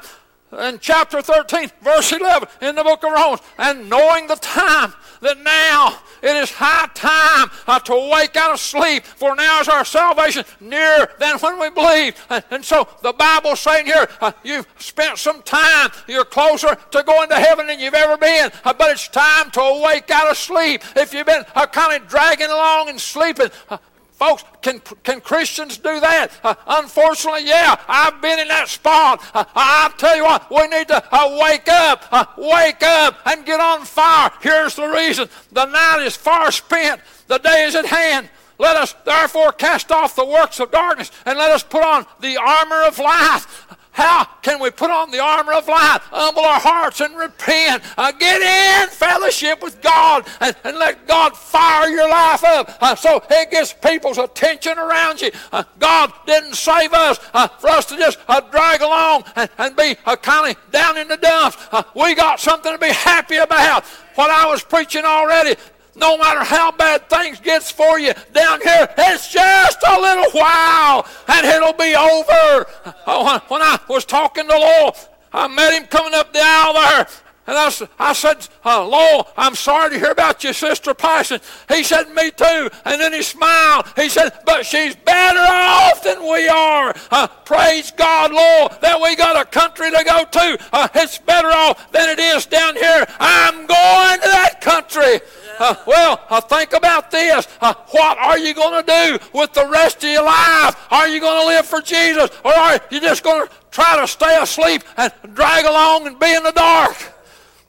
in 0.58 0.78
chapter 0.80 1.22
13, 1.22 1.70
verse 1.82 2.12
11 2.12 2.48
in 2.62 2.74
the 2.74 2.82
book 2.82 3.04
of 3.04 3.12
Romans, 3.12 3.40
and 3.58 3.88
knowing 3.88 4.26
the 4.26 4.36
time 4.36 4.92
that 5.20 5.38
now 5.42 5.98
it 6.22 6.36
is 6.36 6.50
high 6.50 6.88
time 6.94 7.50
uh, 7.66 7.78
to 7.80 8.10
wake 8.12 8.36
out 8.36 8.52
of 8.52 8.60
sleep, 8.60 9.04
for 9.04 9.34
now 9.36 9.60
is 9.60 9.68
our 9.68 9.84
salvation 9.84 10.44
nearer 10.60 11.08
than 11.18 11.38
when 11.38 11.60
we 11.60 11.70
believed. 11.70 12.18
And, 12.28 12.44
and 12.50 12.64
so 12.64 12.88
the 13.02 13.12
Bible's 13.12 13.60
saying 13.60 13.86
here, 13.86 14.08
uh, 14.20 14.32
you've 14.42 14.66
spent 14.78 15.18
some 15.18 15.42
time, 15.42 15.90
you're 16.08 16.24
closer 16.24 16.74
to 16.74 17.02
going 17.02 17.28
to 17.28 17.36
heaven 17.36 17.66
than 17.66 17.80
you've 17.80 17.94
ever 17.94 18.16
been, 18.16 18.50
uh, 18.64 18.72
but 18.72 18.90
it's 18.90 19.08
time 19.08 19.50
to 19.52 19.82
wake 19.84 20.10
out 20.10 20.30
of 20.30 20.36
sleep. 20.36 20.82
If 20.96 21.14
you've 21.14 21.26
been 21.26 21.44
uh, 21.54 21.66
kind 21.66 22.00
of 22.00 22.08
dragging 22.08 22.50
along 22.50 22.88
and 22.88 23.00
sleeping, 23.00 23.48
uh, 23.68 23.78
Folks, 24.20 24.44
can, 24.60 24.82
can 25.02 25.22
Christians 25.22 25.78
do 25.78 25.98
that? 25.98 26.28
Uh, 26.44 26.54
unfortunately, 26.66 27.46
yeah, 27.46 27.74
I've 27.88 28.20
been 28.20 28.38
in 28.38 28.48
that 28.48 28.68
spot. 28.68 29.24
Uh, 29.32 29.46
I 29.56 29.90
tell 29.96 30.14
you 30.14 30.24
what, 30.24 30.50
we 30.50 30.68
need 30.68 30.88
to 30.88 31.02
uh, 31.10 31.38
wake 31.40 31.66
up, 31.68 32.04
uh, 32.12 32.26
wake 32.36 32.82
up 32.82 33.16
and 33.24 33.46
get 33.46 33.60
on 33.60 33.86
fire. 33.86 34.30
Here's 34.42 34.76
the 34.76 34.88
reason 34.88 35.30
the 35.52 35.64
night 35.64 36.04
is 36.04 36.16
far 36.16 36.52
spent, 36.52 37.00
the 37.28 37.38
day 37.38 37.64
is 37.64 37.74
at 37.74 37.86
hand. 37.86 38.28
Let 38.58 38.76
us 38.76 38.94
therefore 39.06 39.52
cast 39.52 39.90
off 39.90 40.14
the 40.14 40.26
works 40.26 40.60
of 40.60 40.70
darkness 40.70 41.10
and 41.24 41.38
let 41.38 41.50
us 41.50 41.62
put 41.62 41.82
on 41.82 42.04
the 42.20 42.36
armor 42.36 42.82
of 42.82 42.98
light. 42.98 43.46
How 43.92 44.24
can 44.42 44.60
we 44.60 44.70
put 44.70 44.90
on 44.90 45.10
the 45.10 45.18
armor 45.18 45.52
of 45.52 45.66
light, 45.66 45.98
humble 46.10 46.42
our 46.42 46.60
hearts, 46.60 47.00
and 47.00 47.16
repent? 47.16 47.82
Uh, 47.98 48.12
get 48.12 48.40
in 48.40 48.88
fellowship 48.88 49.62
with 49.62 49.82
God 49.82 50.26
and, 50.40 50.54
and, 50.64 50.76
let 50.80 51.06
God 51.06 51.36
fire 51.36 51.88
your 51.88 52.08
life 52.08 52.42
up 52.44 52.70
uh, 52.80 52.94
so 52.94 53.22
it 53.28 53.50
gets 53.50 53.74
people's 53.74 54.18
attention 54.18 54.78
around 54.78 55.20
you. 55.20 55.30
Uh, 55.52 55.64
God 55.78 56.12
didn't 56.24 56.54
save 56.54 56.92
us 56.92 57.18
uh, 57.34 57.48
for 57.48 57.68
us 57.68 57.84
to 57.86 57.96
just 57.96 58.18
uh, 58.28 58.40
drag 58.40 58.80
along 58.80 59.24
and, 59.36 59.50
and 59.58 59.76
be 59.76 59.96
uh, 60.06 60.16
kind 60.16 60.54
of 60.54 60.70
down 60.70 60.96
in 60.96 61.08
the 61.08 61.16
dumps. 61.16 61.58
we 61.94 62.14
got 62.14 62.40
something 62.40 62.72
to 62.72 62.78
be 62.78 62.92
happy 62.92 63.36
about. 63.36 63.84
What 64.14 64.30
I 64.30 64.46
was 64.46 64.62
preaching 64.62 65.04
already, 65.04 65.56
no 65.94 66.16
matter 66.16 66.44
how 66.44 66.72
bad 66.72 67.08
things 67.08 67.40
gets 67.40 67.70
for 67.70 67.98
you 67.98 68.12
down 68.32 68.60
here, 68.62 68.88
it's 68.96 69.32
just 69.32 69.78
a 69.86 70.00
little 70.00 70.30
while 70.32 71.06
and 71.28 71.46
it'll 71.46 71.72
be 71.72 71.94
over. 71.94 72.66
Oh, 73.06 73.40
when 73.48 73.62
I 73.62 73.78
was 73.88 74.04
talking 74.04 74.46
to 74.46 74.56
Lowell, 74.56 74.96
I 75.32 75.48
met 75.48 75.72
him 75.74 75.86
coming 75.86 76.14
up 76.14 76.32
the 76.32 76.40
aisle 76.42 76.74
there. 76.74 77.06
And 77.50 77.58
I, 77.58 78.10
I 78.10 78.12
said, 78.12 78.46
uh, 78.64 79.24
I'm 79.36 79.56
sorry 79.56 79.90
to 79.90 79.98
hear 79.98 80.12
about 80.12 80.44
your 80.44 80.52
sister 80.52 80.94
passing. 80.94 81.40
He 81.68 81.82
said, 81.82 82.08
Me 82.14 82.30
too. 82.30 82.70
And 82.84 83.00
then 83.00 83.12
he 83.12 83.22
smiled. 83.22 83.86
He 83.96 84.08
said, 84.08 84.30
But 84.46 84.64
she's 84.64 84.94
better 84.94 85.40
off 85.40 86.00
than 86.04 86.22
we 86.22 86.46
are. 86.48 86.94
Uh, 87.10 87.26
praise 87.26 87.90
God, 87.90 88.30
Lowell, 88.30 88.78
that 88.82 89.00
we 89.02 89.16
got 89.16 89.40
a 89.40 89.48
country 89.50 89.90
to 89.90 90.04
go 90.04 90.24
to. 90.24 90.58
Uh, 90.72 90.88
it's 90.94 91.18
better 91.18 91.48
off 91.48 91.90
than 91.90 92.08
it 92.10 92.20
is 92.20 92.46
down 92.46 92.76
here. 92.76 93.04
I'm 93.18 93.66
going 93.66 94.20
to 94.20 94.28
that 94.28 94.60
country. 94.60 95.20
Uh, 95.60 95.74
well, 95.86 96.24
uh, 96.30 96.40
think 96.40 96.72
about 96.72 97.10
this. 97.10 97.46
Uh, 97.60 97.74
what 97.90 98.16
are 98.16 98.38
you 98.38 98.54
going 98.54 98.82
to 98.82 98.90
do 98.90 99.38
with 99.38 99.52
the 99.52 99.68
rest 99.68 99.98
of 99.98 100.10
your 100.10 100.24
life? 100.24 100.74
Are 100.90 101.06
you 101.06 101.20
going 101.20 101.42
to 101.42 101.46
live 101.48 101.66
for 101.66 101.82
Jesus? 101.82 102.30
Or 102.42 102.52
are 102.52 102.80
you 102.90 102.98
just 102.98 103.22
going 103.22 103.46
to 103.46 103.54
try 103.70 104.00
to 104.00 104.08
stay 104.08 104.40
asleep 104.40 104.82
and 104.96 105.12
drag 105.34 105.66
along 105.66 106.06
and 106.06 106.18
be 106.18 106.34
in 106.34 106.42
the 106.42 106.52
dark? 106.52 106.96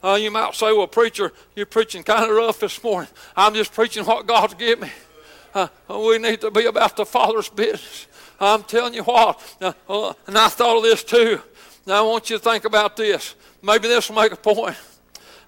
Uh, 0.02 0.16
you 0.16 0.32
might 0.32 0.56
say, 0.56 0.72
well, 0.72 0.88
preacher, 0.88 1.34
you're 1.54 1.66
preaching 1.66 2.02
kind 2.02 2.32
of 2.32 2.36
rough 2.36 2.62
this 2.62 2.82
morning. 2.82 3.12
I'm 3.36 3.54
just 3.54 3.74
preaching 3.74 4.06
what 4.06 4.26
God's 4.26 4.54
given 4.54 4.88
me. 4.88 4.94
Uh, 5.54 5.68
we 5.90 6.18
need 6.18 6.40
to 6.42 6.50
be 6.50 6.68
about 6.68 6.96
the 6.96 7.06
Father's 7.06 7.50
business. 7.50 8.08
I'm 8.40 8.64
telling 8.64 8.94
you 8.94 9.04
what, 9.04 9.58
uh, 9.60 9.74
uh, 9.90 10.14
and 10.28 10.38
I 10.38 10.48
thought 10.48 10.78
of 10.78 10.84
this 10.84 11.04
too. 11.04 11.42
Now 11.86 12.06
I 12.06 12.08
want 12.08 12.30
you 12.30 12.38
to 12.38 12.44
think 12.44 12.64
about 12.64 12.96
this. 12.96 13.36
Maybe 13.62 13.90
this 13.90 14.10
will 14.10 14.16
make 14.16 14.32
a 14.32 14.38
point. 14.38 14.78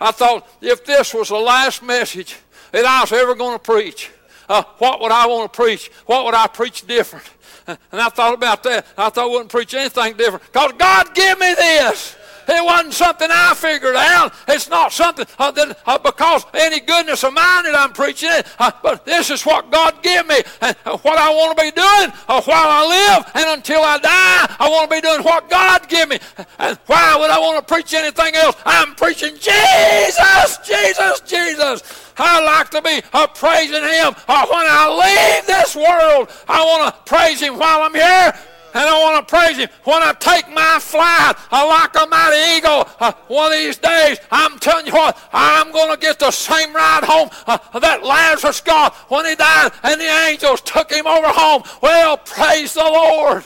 I 0.04 0.12
thought 0.12 0.45
if 0.62 0.84
this 0.84 1.14
was 1.14 1.30
the 1.30 1.38
last 1.38 1.82
message 1.82 2.36
that 2.74 2.84
I 2.84 3.01
was 3.01 3.14
ever 3.14 3.36
going 3.36 3.58
to 3.58 3.64
preach, 3.64 4.12
uh, 4.49 4.62
what 4.78 4.99
would 4.99 5.14
I 5.14 5.26
want 5.28 5.51
to 5.51 5.56
preach? 5.56 5.89
What 6.06 6.26
would 6.26 6.34
I 6.34 6.47
preach 6.47 6.86
different? 6.86 7.26
And 7.66 7.78
I 7.93 8.10
thought 8.10 8.34
about 8.34 8.62
that. 8.64 8.86
I 8.97 9.10
thought 9.10 9.24
I 9.24 9.32
wouldn't 9.32 9.49
preach 9.49 9.74
anything 9.74 10.18
different 10.18 10.43
because 10.51 10.74
God 10.78 11.16
give 11.16 11.39
me 11.39 11.54
this. 11.54 12.18
It 12.48 12.64
wasn't 12.64 12.94
something 12.94 13.28
I 13.32 13.54
figured 13.54 13.96
out. 13.96 14.34
It's 14.48 14.70
not 14.70 14.91
something 14.91 15.26
uh, 15.39 15.52
that, 15.52 15.78
uh, 15.86 15.98
because 15.98 16.46
any 16.54 16.80
goodness 16.80 17.24
of 17.24 17.34
mine 17.34 17.64
that 17.64 17.76
I'm 17.76 17.94
preaching 17.94 18.30
it. 18.32 18.48
Uh, 18.60 18.72
but 18.82 19.06
this 19.06 19.30
is 19.30 19.44
what 19.44 19.72
God 19.72 20.02
gave 20.02 20.28
me 20.28 20.41
and 20.62 20.76
uh, 20.86 20.98
what 20.98 21.18
I 21.18 21.30
want 21.30 21.58
to 21.58 21.64
be 21.64 21.72
doing 21.72 22.14
uh, 22.28 22.41
while 22.41 22.68
I 22.68 22.86
live 22.88 23.32
and 23.36 23.58
until 23.58 23.82
I 23.82 23.98
die. 23.98 24.56
I 24.60 24.70
want 24.70 24.89
to 24.89 24.96
be 24.96 25.02
doing 25.02 25.24
what 25.24 25.50
God 25.50 25.88
gave 25.88 26.10
me. 26.10 26.20
And 26.60 26.78
why 26.88 27.18
would 27.20 27.30
I 27.30 27.39
want 27.39 27.66
to 27.66 27.74
preach 27.74 27.94
anything 27.94 28.36
else? 28.36 28.56
I'm 28.66 28.96
preaching 28.96 29.36
Jesus, 29.36 30.58
Jesus, 30.66 31.20
Jesus. 31.22 32.12
I 32.18 32.44
like 32.44 32.70
to 32.72 32.82
be 32.82 33.02
uh, 33.14 33.28
praising 33.28 33.84
Him 33.84 34.14
uh, 34.28 34.46
when 34.48 34.66
I 34.70 34.89
leave 34.89 35.48
this 35.48 35.76
world. 35.76 36.30
I 36.48 36.64
want 36.64 36.94
to 36.94 37.14
praise 37.14 37.41
Him 37.41 37.58
while 37.58 37.82
I'm 37.82 37.94
here 37.94 38.34
And 38.74 38.89
I 38.89 39.01
want 39.01 39.28
to 39.28 39.36
praise 39.36 39.57
Him 39.57 39.69
when 39.84 40.01
I 40.01 40.13
take 40.13 40.49
my 40.49 40.80
flight 40.80 41.36
uh, 41.51 41.67
like 41.67 41.95
a 41.95 42.07
mighty 42.07 42.57
eagle. 42.57 42.88
Uh, 42.99 43.13
one 43.28 43.51
of 43.51 43.57
these 43.57 43.78
days, 43.78 44.19
I'm 44.32 44.57
telling 44.59 44.88
you 44.88 44.93
what, 44.93 45.17
I'm 45.32 45.71
going 45.71 45.91
to 45.91 45.99
get 45.99 46.19
the 46.19 46.32
same 46.32 46.74
ride 46.74 47.03
home 47.03 47.30
uh, 47.45 47.80
that 47.80 48.03
Lazarus 48.03 48.61
got 48.61 48.95
when 49.09 49.26
he 49.26 49.36
died 49.36 49.71
and 49.84 49.99
the 49.99 50.05
angels 50.28 50.61
took 50.61 50.91
him 50.91 51.05
over 51.05 51.28
home. 51.28 51.63
Well, 51.82 52.17
praise 52.17 52.74
the 52.74 52.84
Lord. 52.84 53.45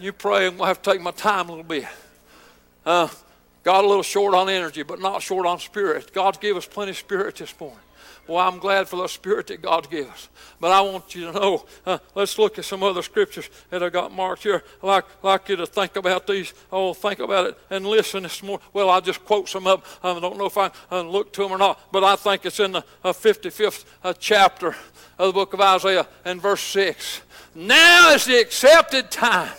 You 0.00 0.12
pray, 0.12 0.48
and 0.48 0.58
we'll 0.58 0.66
have 0.66 0.82
to 0.82 0.90
take 0.92 1.00
my 1.00 1.12
time 1.12 1.48
a 1.48 1.52
little 1.52 1.64
bit. 1.64 1.86
Uh, 2.84 3.08
got 3.62 3.84
a 3.84 3.88
little 3.88 4.02
short 4.02 4.34
on 4.34 4.50
energy, 4.50 4.82
but 4.82 5.00
not 5.00 5.22
short 5.22 5.46
on 5.46 5.58
spirit. 5.58 6.12
God's 6.12 6.38
give 6.38 6.56
us 6.56 6.66
plenty 6.66 6.90
of 6.90 6.98
spirit 6.98 7.36
this 7.36 7.58
morning. 7.58 7.78
Well, 8.26 8.38
I'm 8.38 8.58
glad 8.58 8.88
for 8.88 8.96
the 8.96 9.06
spirit 9.06 9.48
that 9.48 9.60
God 9.60 9.90
gives. 9.90 10.28
But 10.60 10.72
I 10.72 10.80
want 10.80 11.14
you 11.14 11.26
to 11.26 11.32
know, 11.32 11.66
uh, 11.84 11.98
let's 12.14 12.38
look 12.38 12.58
at 12.58 12.64
some 12.64 12.82
other 12.82 13.02
scriptures 13.02 13.50
that 13.70 13.82
I 13.82 13.90
got 13.90 14.12
marked 14.12 14.44
here. 14.44 14.62
Like, 14.82 15.04
like 15.22 15.48
you 15.48 15.56
to 15.56 15.66
think 15.66 15.96
about 15.96 16.26
these. 16.26 16.54
Oh, 16.72 16.94
think 16.94 17.18
about 17.18 17.48
it 17.48 17.58
and 17.70 17.86
listen 17.86 18.22
this 18.22 18.42
morning. 18.42 18.66
Well, 18.72 18.88
I'll 18.88 19.00
just 19.00 19.24
quote 19.24 19.48
some 19.48 19.66
of 19.66 19.82
them. 19.82 20.16
I 20.16 20.20
don't 20.20 20.38
know 20.38 20.46
if 20.46 20.56
I 20.56 20.70
uh, 20.90 21.02
look 21.02 21.32
to 21.34 21.42
them 21.42 21.52
or 21.52 21.58
not, 21.58 21.80
but 21.92 22.02
I 22.02 22.16
think 22.16 22.46
it's 22.46 22.60
in 22.60 22.72
the 22.72 22.84
uh, 23.02 23.12
55th 23.12 23.84
uh, 24.02 24.14
chapter 24.18 24.74
of 25.18 25.28
the 25.28 25.32
book 25.32 25.52
of 25.52 25.60
Isaiah 25.60 26.06
and 26.24 26.40
verse 26.40 26.62
6. 26.62 27.22
Now 27.54 28.12
is 28.14 28.24
the 28.24 28.40
accepted 28.40 29.10
time. 29.10 29.52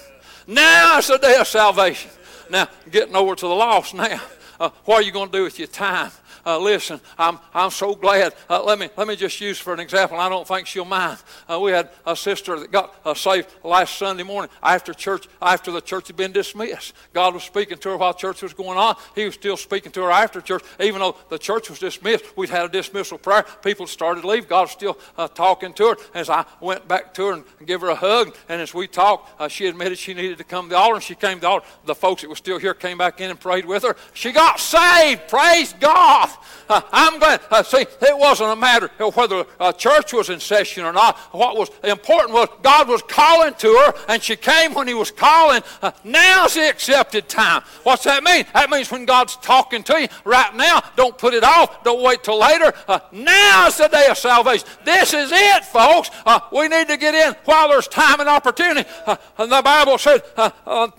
Now 0.47 0.97
is 0.97 1.07
the 1.07 1.17
day 1.17 1.37
of 1.37 1.47
salvation. 1.47 2.11
Now, 2.49 2.67
getting 2.91 3.15
over 3.15 3.35
to 3.35 3.47
the 3.47 3.53
lost 3.53 3.93
now. 3.93 4.21
Uh, 4.59 4.69
what 4.85 4.97
are 4.97 5.01
you 5.01 5.11
going 5.11 5.29
to 5.29 5.37
do 5.37 5.43
with 5.43 5.59
your 5.59 5.67
time? 5.67 6.11
Uh, 6.45 6.59
listen, 6.59 7.01
I'm, 7.17 7.39
I'm 7.53 7.71
so 7.71 7.95
glad. 7.95 8.33
Uh, 8.47 8.63
let, 8.63 8.77
me, 8.77 8.89
let 8.95 9.07
me 9.07 9.15
just 9.15 9.41
use 9.41 9.57
for 9.57 9.73
an 9.73 9.79
example. 9.79 10.19
I 10.19 10.29
don't 10.29 10.47
think 10.47 10.67
she'll 10.67 10.85
mind. 10.85 11.17
Uh, 11.49 11.59
we 11.59 11.71
had 11.71 11.89
a 12.05 12.15
sister 12.15 12.59
that 12.59 12.71
got 12.71 12.93
uh, 13.03 13.15
saved 13.15 13.47
last 13.63 13.97
Sunday 13.97 14.23
morning 14.23 14.51
after 14.61 14.93
church, 14.93 15.27
after 15.41 15.71
the 15.71 15.81
church 15.81 16.07
had 16.07 16.15
been 16.15 16.31
dismissed. 16.31 16.93
God 17.13 17.33
was 17.33 17.43
speaking 17.43 17.79
to 17.79 17.89
her 17.89 17.97
while 17.97 18.13
church 18.13 18.43
was 18.43 18.53
going 18.53 18.77
on. 18.77 18.95
He 19.15 19.25
was 19.25 19.33
still 19.33 19.57
speaking 19.57 19.91
to 19.93 20.03
her 20.03 20.11
after 20.11 20.39
church. 20.39 20.63
Even 20.79 21.01
though 21.01 21.15
the 21.29 21.39
church 21.39 21.69
was 21.69 21.79
dismissed, 21.79 22.25
we'd 22.37 22.49
had 22.49 22.65
a 22.65 22.69
dismissal 22.69 23.17
prayer. 23.17 23.43
People 23.63 23.87
started 23.87 24.21
to 24.21 24.27
leave. 24.27 24.47
God 24.47 24.61
was 24.61 24.71
still 24.71 24.99
uh, 25.17 25.27
talking 25.27 25.73
to 25.73 25.89
her. 25.89 25.95
As 26.13 26.29
I 26.29 26.45
went 26.61 26.87
back 26.87 27.13
to 27.15 27.25
her 27.25 27.33
and 27.33 27.43
gave 27.65 27.81
her 27.81 27.89
a 27.89 27.95
hug, 27.95 28.35
and 28.49 28.61
as 28.61 28.71
we 28.73 28.87
talked, 28.87 29.41
uh, 29.41 29.47
she 29.47 29.65
admitted 29.65 29.97
she 29.97 30.13
needed 30.13 30.37
to 30.37 30.43
come 30.43 30.65
to 30.65 30.69
the 30.69 30.77
altar, 30.77 30.95
and 30.95 31.03
she 31.03 31.15
came 31.15 31.37
to 31.37 31.41
the 31.41 31.47
altar. 31.47 31.65
The 31.85 31.95
folks 31.95 32.21
that 32.21 32.29
were 32.29 32.35
still 32.35 32.59
here 32.59 32.75
came 32.75 32.99
back 32.99 33.19
in 33.19 33.31
and 33.31 33.39
prayed 33.39 33.65
with 33.65 33.81
her. 33.81 33.95
She 34.13 34.31
got 34.31 34.59
saved. 34.59 35.27
Praise 35.27 35.73
God. 35.79 36.29
Uh, 36.67 36.81
I'm 36.91 37.19
glad. 37.19 37.41
Uh, 37.51 37.63
see, 37.63 37.81
it 37.81 38.17
wasn't 38.17 38.51
a 38.51 38.55
matter 38.55 38.89
of 38.99 39.15
whether 39.15 39.45
a 39.59 39.73
church 39.73 40.13
was 40.13 40.29
in 40.29 40.39
session 40.39 40.83
or 40.83 40.93
not. 40.93 41.17
What 41.31 41.55
was 41.55 41.69
important 41.83 42.33
was 42.33 42.49
God 42.61 42.87
was 42.87 43.01
calling 43.03 43.53
to 43.55 43.67
her, 43.67 43.93
and 44.09 44.21
she 44.21 44.35
came 44.35 44.73
when 44.73 44.87
He 44.87 44.93
was 44.93 45.11
calling. 45.11 45.61
Uh, 45.81 45.91
now's 46.03 46.55
the 46.55 46.69
accepted 46.69 47.29
time. 47.29 47.61
What's 47.83 48.03
that 48.03 48.23
mean? 48.23 48.45
That 48.53 48.69
means 48.69 48.91
when 48.91 49.05
God's 49.05 49.35
talking 49.37 49.83
to 49.83 50.01
you 50.01 50.07
right 50.23 50.55
now, 50.55 50.81
don't 50.95 51.17
put 51.17 51.33
it 51.33 51.43
off. 51.43 51.83
Don't 51.83 52.01
wait 52.03 52.23
till 52.23 52.39
later. 52.39 52.73
Uh, 52.87 52.99
now's 53.11 53.77
the 53.77 53.87
day 53.87 54.07
of 54.09 54.17
salvation. 54.17 54.67
This 54.83 55.13
is 55.13 55.31
it, 55.31 55.65
folks. 55.65 56.09
Uh, 56.25 56.39
we 56.51 56.67
need 56.67 56.87
to 56.87 56.97
get 56.97 57.15
in 57.15 57.33
while 57.45 57.69
there's 57.69 57.87
time 57.87 58.19
and 58.19 58.29
opportunity. 58.29 58.87
Uh, 59.05 59.15
and 59.37 59.51
the 59.51 59.61
Bible 59.61 59.97
said, 59.97 60.21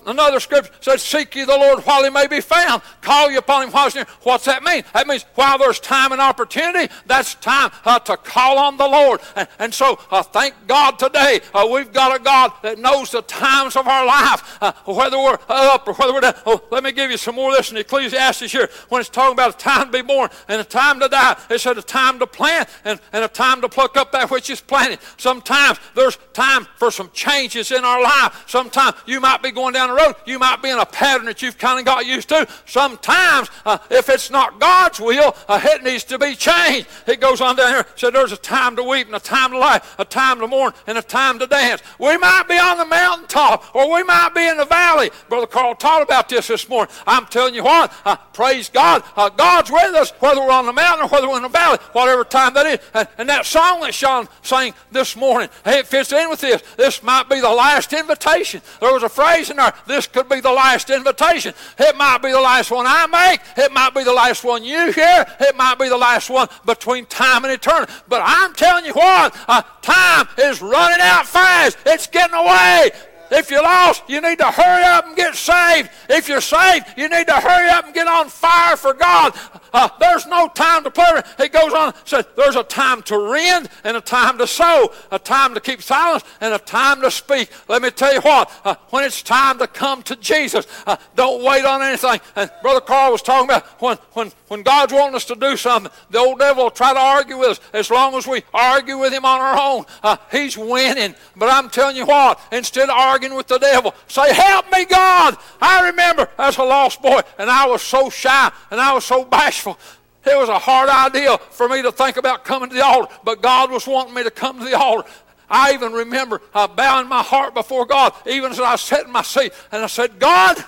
another 0.07 0.41
scripture 0.41 0.73
said, 0.81 1.01
Seek 1.01 1.35
ye 1.35 1.45
the 1.45 1.57
Lord 1.57 1.81
while 1.81 2.05
He 2.05 2.11
may 2.11 2.27
be 2.27 2.41
found. 2.41 2.83
Call 3.01 3.31
you 3.31 3.39
upon 3.39 3.65
Him 3.65 3.71
while 3.71 3.85
He's 3.85 3.95
near. 3.95 4.07
What's 4.23 4.45
that 4.47 4.63
mean? 4.63 4.83
That 4.95 5.07
means 5.07 5.26
while 5.35 5.59
there's 5.59 5.81
time 5.81 6.13
and 6.13 6.21
opportunity, 6.21 6.93
that's 7.07 7.35
time 7.37 7.71
uh, 7.85 7.99
to 8.01 8.17
call 8.17 8.59
on 8.59 8.77
the 8.77 8.87
Lord. 8.87 9.21
And, 9.35 9.49
and 9.59 9.75
so, 9.75 9.99
uh, 10.11 10.23
thank 10.23 10.55
God 10.67 10.99
today 10.99 11.41
uh, 11.55 11.69
we've 11.71 11.93
got 11.93 12.19
a 12.19 12.23
God 12.23 12.53
that 12.63 12.79
knows 12.79 13.11
the 13.11 13.23
times 13.23 13.77
of 13.77 13.87
our 13.87 14.07
life, 14.07 14.59
uh, 14.61 14.73
whether 14.85 15.19
we're 15.19 15.39
up 15.49 15.87
or 15.87 15.95
whether 15.95 16.13
we're 16.13 16.21
down. 16.21 16.35
Oh, 16.47 16.63
let 16.71 16.83
me 16.83 16.93
give 16.93 17.11
you 17.11 17.17
some 17.17 17.35
more 17.35 17.51
of 17.51 17.57
this 17.57 17.71
in 17.71 17.77
Ecclesiastes 17.77 18.53
here 18.53 18.69
when 18.89 19.01
it's 19.01 19.11
talking 19.11 19.33
about 19.33 19.55
a 19.55 19.59
time 19.59 19.87
to 19.87 19.93
be 19.93 20.03
born 20.03 20.31
and 20.49 20.61
a 20.61 20.65
time 20.65 21.01
to 21.01 21.09
die. 21.09 21.37
It 21.51 21.61
said 21.61 21.79
a 21.79 21.83
time 21.83 22.19
to 22.19 22.27
plant 22.27 22.69
and, 22.85 23.01
and 23.13 23.25
a 23.25 23.29
time 23.29 23.61
to 23.61 23.69
pluck 23.69 23.97
up 23.97 24.13
that 24.13 24.31
which 24.31 24.51
is 24.51 24.61
planted. 24.61 25.01
Sometimes 25.17 25.79
there's 25.95 26.19
time 26.33 26.67
for 26.77 26.91
some 26.91 27.11
changes 27.13 27.71
in 27.73 27.85
our 27.85 28.03
life. 28.03 28.45
Sometimes 28.47 28.97
you 29.07 29.21
might 29.21 29.43
be 29.43 29.51
going 29.51 29.75
down 29.75 29.89
the 29.89 29.95
road, 29.95 30.15
you 30.27 30.39
might 30.39 30.63
be 30.63 30.71
in 30.71 30.79
a 30.79 30.87
pattern 30.87 31.27
that 31.27 31.43
you've 31.43 31.59
kind 31.59 31.79
of 31.79 31.85
got 31.85 32.07
used 32.07 32.29
to. 32.29 32.47
Sometimes, 32.67 33.51
uh, 33.65 33.79
if 33.91 34.09
it's 34.09 34.31
not 34.31 34.61
God's 34.61 35.01
will, 35.01 35.16
uh, 35.25 35.61
it 35.63 35.83
needs 35.83 36.05
to 36.05 36.19
be 36.19 36.35
changed. 36.35 36.87
It 37.07 37.21
goes 37.21 37.41
on 37.41 37.57
down 37.57 37.69
here. 37.69 37.87
Said 37.97 38.15
there's 38.15 38.33
a 38.33 38.37
time 38.37 38.77
to 38.77 38.83
weep 38.83 39.07
and 39.07 39.17
a 39.17 39.21
time 39.21 39.51
to 39.53 39.59
laugh, 39.59 39.95
a 39.99 40.05
time 40.05 40.41
to 40.41 40.47
mourn 40.47 40.73
and 40.87 40.99
a 40.99 41.03
time 41.03 41.39
to 41.39 41.47
dance. 41.47 41.83
We 41.99 42.17
might 42.17 42.45
be 42.49 42.55
on 42.55 42.79
the 42.79 42.85
mountaintop 42.85 43.75
or 43.75 43.93
we 43.93 44.03
might 44.03 44.31
be 44.35 44.47
in 44.47 44.57
the 44.57 44.65
valley. 44.65 45.11
Brother 45.29 45.47
Carl 45.47 45.75
taught 45.75 46.03
about 46.03 46.29
this 46.29 46.49
this 46.49 46.69
morning. 46.69 46.95
I'm 47.07 47.27
telling 47.27 47.55
you 47.55 47.65
what, 47.65 47.93
uh, 48.05 48.17
praise 48.33 48.69
God. 48.69 49.03
Uh, 49.17 49.29
God's 49.29 49.71
with 49.71 49.95
us 49.95 50.11
whether 50.21 50.41
we're 50.41 50.51
on 50.51 50.67
the 50.67 50.73
mountain 50.73 51.07
or 51.07 51.09
whether 51.09 51.29
we're 51.29 51.37
in 51.37 51.43
the 51.43 51.49
valley, 51.49 51.79
whatever 51.93 52.25
time 52.25 52.55
that 52.55 52.67
is. 52.67 52.79
And, 52.95 53.09
and 53.19 53.29
that 53.29 53.47
song 53.47 53.81
that 53.81 53.95
Sean 53.95 54.29
sang 54.43 54.75
this 54.91 55.17
morning, 55.17 55.49
it 55.65 55.87
fits 55.87 56.13
in 56.13 56.29
with 56.31 56.41
this. 56.41 56.63
This 56.77 57.03
might 57.03 57.29
be 57.29 57.41
the 57.41 57.51
last 57.51 57.93
invitation. 57.93 58.61
There 58.81 58.93
was 58.93 59.03
a 59.03 59.09
phrase 59.09 59.51
in 59.51 59.57
there, 59.57 59.73
this 59.87 60.07
could 60.07 60.29
be 60.29 60.41
the 60.41 60.53
last 60.53 60.91
invitation. 60.91 61.55
It 61.79 61.97
might 61.97 62.19
be 62.23 62.31
the 62.31 62.41
last 62.41 62.71
one 62.71 62.87
I 62.87 63.07
make. 63.07 63.41
It 63.57 63.73
might 63.73 63.95
be 63.95 64.05
the 64.05 64.13
last 64.13 64.45
one 64.45 64.65
you 64.65 64.93
hear. 64.93 65.06
It 65.41 65.57
might 65.57 65.79
be 65.79 65.89
the 65.89 65.97
last 65.97 66.31
one 66.31 66.49
between 66.65 67.07
time 67.07 67.45
and 67.45 67.53
eternity. 67.53 67.93
But 68.09 68.23
I'm 68.25 68.55
telling 68.55 68.85
you 68.85 68.93
what, 68.93 69.37
uh, 69.49 69.63
time 69.83 70.29
is 70.39 70.61
running 70.61 71.01
out 71.01 71.27
fast. 71.27 71.79
It's 71.87 72.07
getting 72.07 72.35
away. 72.35 72.91
If 73.31 73.51
you're 73.51 73.63
lost, 73.63 74.03
you 74.09 74.21
need 74.21 74.39
to 74.39 74.51
hurry 74.51 74.85
up 74.85 75.07
and 75.07 75.17
get 75.17 75.35
saved. 75.35 75.91
If 76.09 76.29
you're 76.29 76.41
saved, 76.41 76.87
you 76.97 77.09
need 77.09 77.27
to 77.27 77.35
hurry 77.35 77.69
up 77.71 77.87
and 77.87 77.95
get 77.95 78.07
on 78.07 78.29
fire 78.29 78.77
for 78.77 78.95
God. 78.95 79.35
Uh, 79.73 79.89
there's 80.01 80.27
no 80.27 80.49
time 80.49 80.85
to 80.85 80.91
play. 80.91 81.21
He 81.39 81.49
goes 81.49 81.73
on, 81.73 81.93
says 82.05 82.25
there's 82.37 82.57
a 82.57 82.63
time 82.63 83.03
to 83.03 83.19
rend 83.19 83.69
and 83.85 83.97
a 83.97 84.01
time 84.01 84.39
to 84.39 84.47
sow, 84.47 84.93
a 85.11 85.19
time 85.19 85.55
to 85.55 85.61
keep 85.61 85.83
silence 85.83 86.25
and 86.41 86.55
a 86.55 86.59
time 86.59 87.01
to 87.03 87.11
speak. 87.11 87.51
Let 87.69 87.83
me 87.83 87.91
tell 87.91 88.15
you 88.15 88.21
what, 88.21 88.51
uh, 88.65 88.77
when 88.91 89.05
it's 89.05 89.23
time 89.23 89.59
to 89.59 89.67
come 89.67 90.03
to 90.05 90.17
Jesus, 90.17 90.67
uh, 90.87 90.97
don't 91.15 91.43
wait 91.43 91.65
on 91.65 91.83
anything. 91.83 92.21
And 92.37 92.51
Brother 92.63 92.81
Carl 92.81 93.13
was 93.13 93.23
talking 93.23 93.51
about 93.51 93.67
when, 93.83 93.99
when, 94.13 94.33
when 94.49 94.63
God's 94.63 94.93
wanting 94.93 95.17
us 95.17 95.25
to 95.27 95.35
do 95.35 95.57
something, 95.57 95.93
the 96.11 96.19
old 96.19 96.39
devil 96.39 96.65
will 96.65 96.71
try 96.71 96.93
to 96.93 97.01
argue 97.01 97.39
with 97.39 97.51
us. 97.51 97.61
As 97.73 97.91
long 97.91 98.15
as 98.15 98.27
we 98.27 98.43
argue 98.55 98.99
with 98.99 99.13
him 99.13 99.25
on 99.25 99.41
our 99.41 99.59
own, 99.61 99.85
uh, 100.03 100.17
he's 100.31 100.57
winning. 100.57 101.15
But 101.37 101.51
I'm 101.53 101.69
telling 101.69 101.97
you 101.97 102.07
what, 102.07 102.41
instead 102.53 102.89
of 102.89 102.97
arguing 102.97 103.16
with 103.23 103.47
the 103.47 103.59
devil, 103.59 103.95
say, 104.09 104.33
Help 104.33 104.71
me, 104.73 104.85
God. 104.85 105.37
I 105.61 105.89
remember 105.89 106.29
as 106.39 106.59
a 106.59 106.63
lost 106.63 107.03
boy, 107.03 107.21
and 107.39 107.51
I 107.51 107.67
was 107.67 107.83
so 107.83 108.11
shy 108.11 108.53
and 108.71 108.81
I 108.81 108.93
was 108.93 109.05
so 109.05 109.25
bashful. 109.25 109.79
It 110.25 110.37
was 110.37 110.49
a 110.49 110.59
hard 110.59 110.89
idea 110.89 111.39
for 111.39 111.69
me 111.69 111.83
to 111.83 111.93
think 111.93 112.17
about 112.17 112.45
coming 112.45 112.69
to 112.69 112.75
the 112.75 112.85
altar, 112.85 113.15
but 113.25 113.41
God 113.43 113.71
was 113.71 113.87
wanting 113.87 114.15
me 114.15 114.25
to 114.25 114.31
come 114.31 114.59
to 114.59 114.65
the 114.65 114.77
altar. 114.77 115.09
I 115.49 115.73
even 115.75 115.93
remember 115.93 116.43
bowing 116.53 117.09
my 117.09 117.23
heart 117.23 117.55
before 117.55 117.87
God, 117.87 118.13
even 118.27 118.51
as 118.51 118.59
I 118.59 118.75
sat 118.77 119.07
in 119.07 119.13
my 119.13 119.23
seat, 119.23 119.53
and 119.71 119.83
I 119.83 119.87
said, 119.87 120.19
God, 120.19 120.63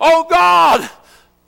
oh 0.00 0.26
God, 0.28 0.90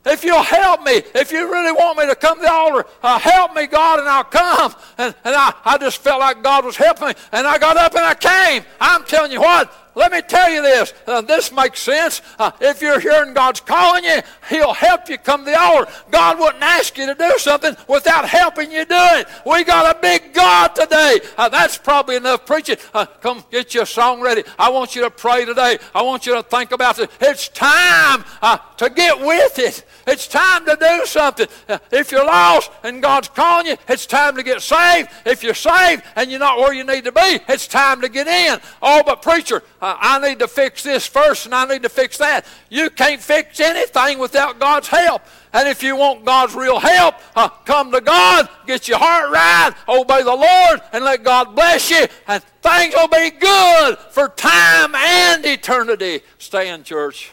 if 0.06 0.24
you'll 0.24 0.42
help 0.42 0.84
me, 0.84 1.02
if 1.14 1.32
you 1.32 1.50
really 1.50 1.72
want 1.72 1.98
me 1.98 2.06
to 2.06 2.14
come 2.14 2.36
to 2.38 2.42
the 2.42 2.52
altar, 2.52 2.86
uh, 3.02 3.18
help 3.18 3.54
me, 3.54 3.66
God, 3.66 3.98
and 3.98 4.08
I'll 4.08 4.24
come. 4.24 4.74
And, 4.96 5.14
and 5.24 5.34
I, 5.34 5.52
I 5.64 5.78
just 5.78 5.98
felt 5.98 6.20
like 6.20 6.42
God 6.42 6.64
was 6.64 6.76
helping 6.76 7.08
me, 7.08 7.14
and 7.32 7.46
I 7.46 7.58
got 7.58 7.76
up 7.76 7.94
and 7.94 8.04
I 8.04 8.14
came. 8.14 8.64
I'm 8.80 9.04
telling 9.04 9.32
you 9.32 9.40
what, 9.40 9.72
let 9.98 10.12
me 10.12 10.22
tell 10.22 10.48
you 10.48 10.62
this. 10.62 10.94
Uh, 11.06 11.20
this 11.20 11.52
makes 11.52 11.80
sense. 11.80 12.22
Uh, 12.38 12.52
if 12.60 12.80
you're 12.80 13.00
hearing 13.00 13.34
God's 13.34 13.60
calling 13.60 14.04
you, 14.04 14.20
He'll 14.48 14.72
help 14.72 15.08
you 15.08 15.18
come 15.18 15.44
the 15.44 15.58
altar. 15.58 15.90
God 16.10 16.38
wouldn't 16.38 16.62
ask 16.62 16.96
you 16.96 17.06
to 17.06 17.14
do 17.14 17.32
something 17.38 17.76
without 17.88 18.28
helping 18.28 18.70
you 18.70 18.84
do 18.84 18.96
it. 18.96 19.26
We 19.44 19.64
got 19.64 19.96
a 19.96 20.00
big 20.00 20.32
God 20.32 20.68
today. 20.76 21.18
Uh, 21.36 21.48
that's 21.48 21.76
probably 21.76 22.16
enough 22.16 22.46
preaching. 22.46 22.76
Uh, 22.94 23.06
come 23.06 23.44
get 23.50 23.74
your 23.74 23.86
song 23.86 24.20
ready. 24.20 24.44
I 24.58 24.70
want 24.70 24.94
you 24.94 25.02
to 25.02 25.10
pray 25.10 25.44
today. 25.44 25.78
I 25.94 26.02
want 26.02 26.26
you 26.26 26.34
to 26.34 26.42
think 26.44 26.70
about 26.72 26.98
it. 27.00 27.10
It's 27.20 27.48
time 27.48 28.24
uh, 28.40 28.58
to 28.76 28.90
get 28.90 29.18
with 29.18 29.58
it. 29.58 29.84
It's 30.06 30.28
time 30.28 30.64
to 30.66 30.76
do 30.80 31.06
something. 31.06 31.48
Uh, 31.68 31.78
if 31.90 32.12
you're 32.12 32.24
lost 32.24 32.70
and 32.84 33.02
God's 33.02 33.28
calling 33.28 33.66
you, 33.66 33.76
it's 33.88 34.06
time 34.06 34.36
to 34.36 34.44
get 34.44 34.62
saved. 34.62 35.08
If 35.26 35.42
you're 35.42 35.54
saved 35.54 36.04
and 36.14 36.30
you're 36.30 36.38
not 36.38 36.58
where 36.58 36.72
you 36.72 36.84
need 36.84 37.04
to 37.04 37.12
be, 37.12 37.40
it's 37.48 37.66
time 37.66 38.00
to 38.02 38.08
get 38.08 38.28
in. 38.28 38.60
Oh, 38.80 39.02
but 39.04 39.22
preacher, 39.22 39.62
uh, 39.80 39.96
I 40.00 40.18
need 40.18 40.40
to 40.40 40.48
fix 40.48 40.82
this 40.82 41.06
first 41.06 41.46
and 41.46 41.54
I 41.54 41.64
need 41.66 41.82
to 41.84 41.88
fix 41.88 42.18
that. 42.18 42.44
You 42.68 42.90
can't 42.90 43.20
fix 43.20 43.60
anything 43.60 44.18
without 44.18 44.58
God's 44.58 44.88
help. 44.88 45.22
And 45.52 45.68
if 45.68 45.82
you 45.82 45.94
want 45.94 46.24
God's 46.24 46.54
real 46.54 46.80
help, 46.80 47.14
uh, 47.36 47.48
come 47.48 47.92
to 47.92 48.00
God, 48.00 48.48
get 48.66 48.88
your 48.88 48.98
heart 48.98 49.30
right, 49.30 49.72
obey 49.88 50.22
the 50.22 50.34
Lord, 50.34 50.80
and 50.92 51.04
let 51.04 51.22
God 51.22 51.54
bless 51.54 51.90
you, 51.90 52.06
and 52.26 52.42
things 52.60 52.94
will 52.94 53.08
be 53.08 53.30
good 53.30 53.98
for 54.10 54.28
time 54.28 54.94
and 54.94 55.46
eternity. 55.46 56.20
Stand, 56.38 56.84
church. 56.84 57.32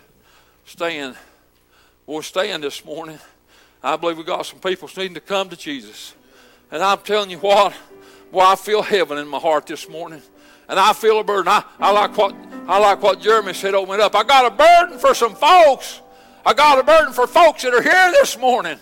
Stand. 0.65 1.15
We'll 2.05 2.21
stand 2.21 2.63
this 2.63 2.85
morning. 2.85 3.19
I 3.83 3.95
believe 3.97 4.17
we 4.17 4.23
got 4.23 4.45
some 4.45 4.59
people 4.59 4.89
needing 4.95 5.15
to 5.15 5.19
come 5.19 5.49
to 5.49 5.57
Jesus. 5.57 6.13
And 6.71 6.83
I'm 6.83 6.99
telling 6.99 7.31
you 7.31 7.39
what, 7.39 7.73
well, 8.31 8.47
I 8.47 8.55
feel 8.55 8.81
heaven 8.81 9.17
in 9.17 9.27
my 9.27 9.39
heart 9.39 9.65
this 9.65 9.89
morning 9.89 10.21
and 10.67 10.79
I 10.79 10.93
feel 10.93 11.19
a 11.19 11.23
burden. 11.23 11.47
I, 11.47 11.63
I 11.79 11.91
like 11.91 12.17
what 12.17 12.35
I 12.67 12.79
like 12.79 13.01
what 13.01 13.21
Jeremy 13.21 13.53
said 13.53 13.75
open 13.75 14.01
up. 14.01 14.15
I 14.15 14.23
got 14.23 14.51
a 14.51 14.55
burden 14.55 14.97
for 14.97 15.13
some 15.13 15.35
folks. 15.35 16.01
I 16.45 16.53
got 16.53 16.79
a 16.79 16.83
burden 16.83 17.13
for 17.13 17.27
folks 17.27 17.63
that 17.63 17.73
are 17.73 17.81
here 17.81 18.11
this 18.11 18.37
morning. 18.37 18.79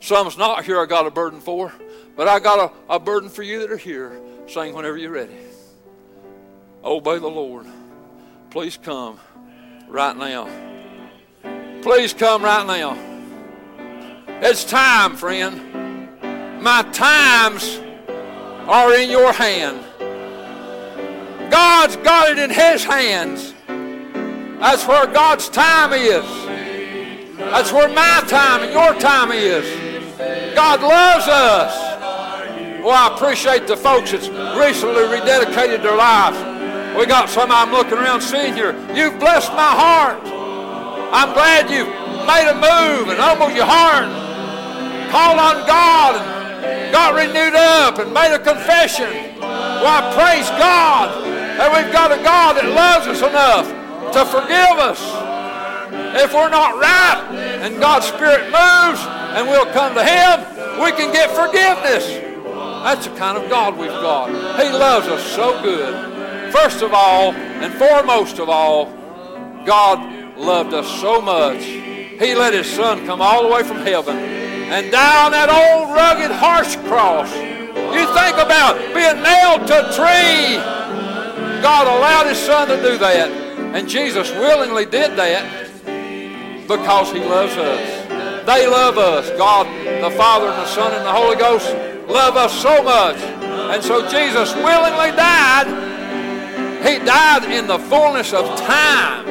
Some's 0.00 0.36
not 0.36 0.64
here 0.64 0.80
I 0.80 0.86
got 0.86 1.06
a 1.06 1.10
burden 1.10 1.40
for, 1.40 1.72
but 2.16 2.28
I 2.28 2.38
got 2.38 2.72
a, 2.88 2.94
a 2.94 2.98
burden 3.00 3.28
for 3.28 3.42
you 3.42 3.60
that 3.60 3.70
are 3.70 3.76
here. 3.76 4.20
Sing 4.46 4.74
whenever 4.74 4.96
you're 4.96 5.10
ready. 5.10 5.34
Obey 6.84 7.18
the 7.18 7.26
Lord. 7.26 7.66
Please 8.50 8.76
come 8.76 9.18
right 9.88 10.16
now. 10.16 10.48
Please 11.82 12.12
come 12.12 12.42
right 12.42 12.66
now. 12.66 12.96
It's 14.40 14.64
time, 14.64 15.16
friend. 15.16 16.62
My 16.62 16.82
times 16.92 17.80
are 18.66 18.94
in 18.94 19.10
your 19.10 19.32
hand. 19.32 19.85
God's 21.50 21.96
got 21.96 22.30
it 22.30 22.38
in 22.38 22.50
His 22.50 22.84
hands. 22.84 23.54
That's 24.58 24.86
where 24.86 25.06
God's 25.06 25.48
time 25.48 25.92
is. 25.92 26.24
That's 27.36 27.72
where 27.72 27.88
my 27.88 28.24
time 28.26 28.62
and 28.62 28.72
your 28.72 28.98
time 29.00 29.30
is. 29.30 29.64
God 30.54 30.80
loves 30.80 31.28
us. 31.28 31.86
Well, 32.82 32.94
I 32.94 33.14
appreciate 33.14 33.66
the 33.66 33.76
folks 33.76 34.12
that's 34.12 34.28
recently 34.56 35.02
rededicated 35.02 35.82
their 35.82 35.96
lives. 35.96 36.38
We 36.96 37.04
got 37.04 37.28
some 37.28 37.50
I'm 37.50 37.70
looking 37.70 37.98
around 37.98 38.22
seeing 38.22 38.54
here. 38.54 38.72
You've 38.94 39.18
blessed 39.18 39.52
my 39.52 39.74
heart. 39.76 40.22
I'm 41.12 41.32
glad 41.34 41.70
you've 41.70 41.88
made 42.26 42.48
a 42.48 42.54
move 42.54 43.08
and 43.08 43.18
humbled 43.20 43.54
your 43.54 43.66
heart. 43.66 44.08
Called 45.10 45.38
on 45.38 45.66
God 45.66 46.36
got 46.92 47.14
renewed 47.14 47.54
up 47.54 47.98
and 47.98 48.12
made 48.12 48.34
a 48.34 48.38
confession. 48.38 49.08
I 49.42 50.12
praise 50.14 50.48
God 50.50 51.24
that 51.58 51.68
we've 51.72 51.92
got 51.92 52.12
a 52.12 52.22
God 52.22 52.56
that 52.56 52.66
loves 52.66 53.06
us 53.06 53.22
enough 53.22 53.66
to 54.12 54.24
forgive 54.24 54.78
us. 54.78 55.00
If 56.22 56.32
we're 56.32 56.50
not 56.50 56.76
right 56.76 57.60
and 57.62 57.78
God's 57.80 58.06
Spirit 58.06 58.44
moves 58.46 59.00
and 59.36 59.48
we'll 59.48 59.70
come 59.72 59.94
to 59.94 60.04
Him, 60.04 60.82
we 60.82 60.92
can 60.92 61.12
get 61.12 61.30
forgiveness. 61.30 62.06
That's 62.84 63.06
the 63.06 63.16
kind 63.16 63.36
of 63.36 63.50
God 63.50 63.76
we've 63.76 63.88
got. 63.88 64.28
He 64.60 64.70
loves 64.70 65.08
us 65.08 65.24
so 65.32 65.60
good. 65.62 66.52
First 66.52 66.82
of 66.82 66.92
all, 66.94 67.32
and 67.32 67.74
foremost 67.74 68.38
of 68.38 68.48
all, 68.48 68.86
God 69.64 70.38
loved 70.38 70.72
us 70.72 70.88
so 71.00 71.20
much. 71.20 71.62
He 71.64 72.34
let 72.34 72.54
His 72.54 72.70
Son 72.70 73.04
come 73.04 73.20
all 73.20 73.42
the 73.42 73.48
way 73.48 73.62
from 73.62 73.78
heaven 73.78 74.35
and 74.66 74.86
on 74.86 75.30
that 75.30 75.48
old 75.48 75.94
rugged 75.94 76.32
harsh 76.32 76.74
cross. 76.88 77.30
You 77.94 78.04
think 78.18 78.36
about 78.36 78.76
being 78.92 79.22
nailed 79.22 79.66
to 79.68 79.78
a 79.78 79.92
tree. 79.94 80.58
God 81.62 81.86
allowed 81.86 82.26
His 82.26 82.38
Son 82.38 82.66
to 82.68 82.76
do 82.82 82.98
that. 82.98 83.30
And 83.74 83.88
Jesus 83.88 84.30
willingly 84.32 84.84
did 84.84 85.16
that 85.16 85.70
because 86.66 87.12
He 87.12 87.20
loves 87.20 87.56
us. 87.56 88.44
They 88.44 88.66
love 88.66 88.98
us. 88.98 89.30
God, 89.38 89.66
the 90.02 90.10
Father, 90.16 90.48
and 90.48 90.56
the 90.56 90.66
Son, 90.66 90.92
and 90.92 91.06
the 91.06 91.12
Holy 91.12 91.36
Ghost 91.36 91.72
love 92.08 92.36
us 92.36 92.52
so 92.60 92.82
much. 92.82 93.16
And 93.16 93.82
so 93.82 94.02
Jesus 94.08 94.52
willingly 94.56 95.10
died. 95.16 95.66
He 96.84 96.98
died 97.04 97.44
in 97.50 97.66
the 97.66 97.78
fullness 97.78 98.32
of 98.32 98.46
time. 98.58 99.26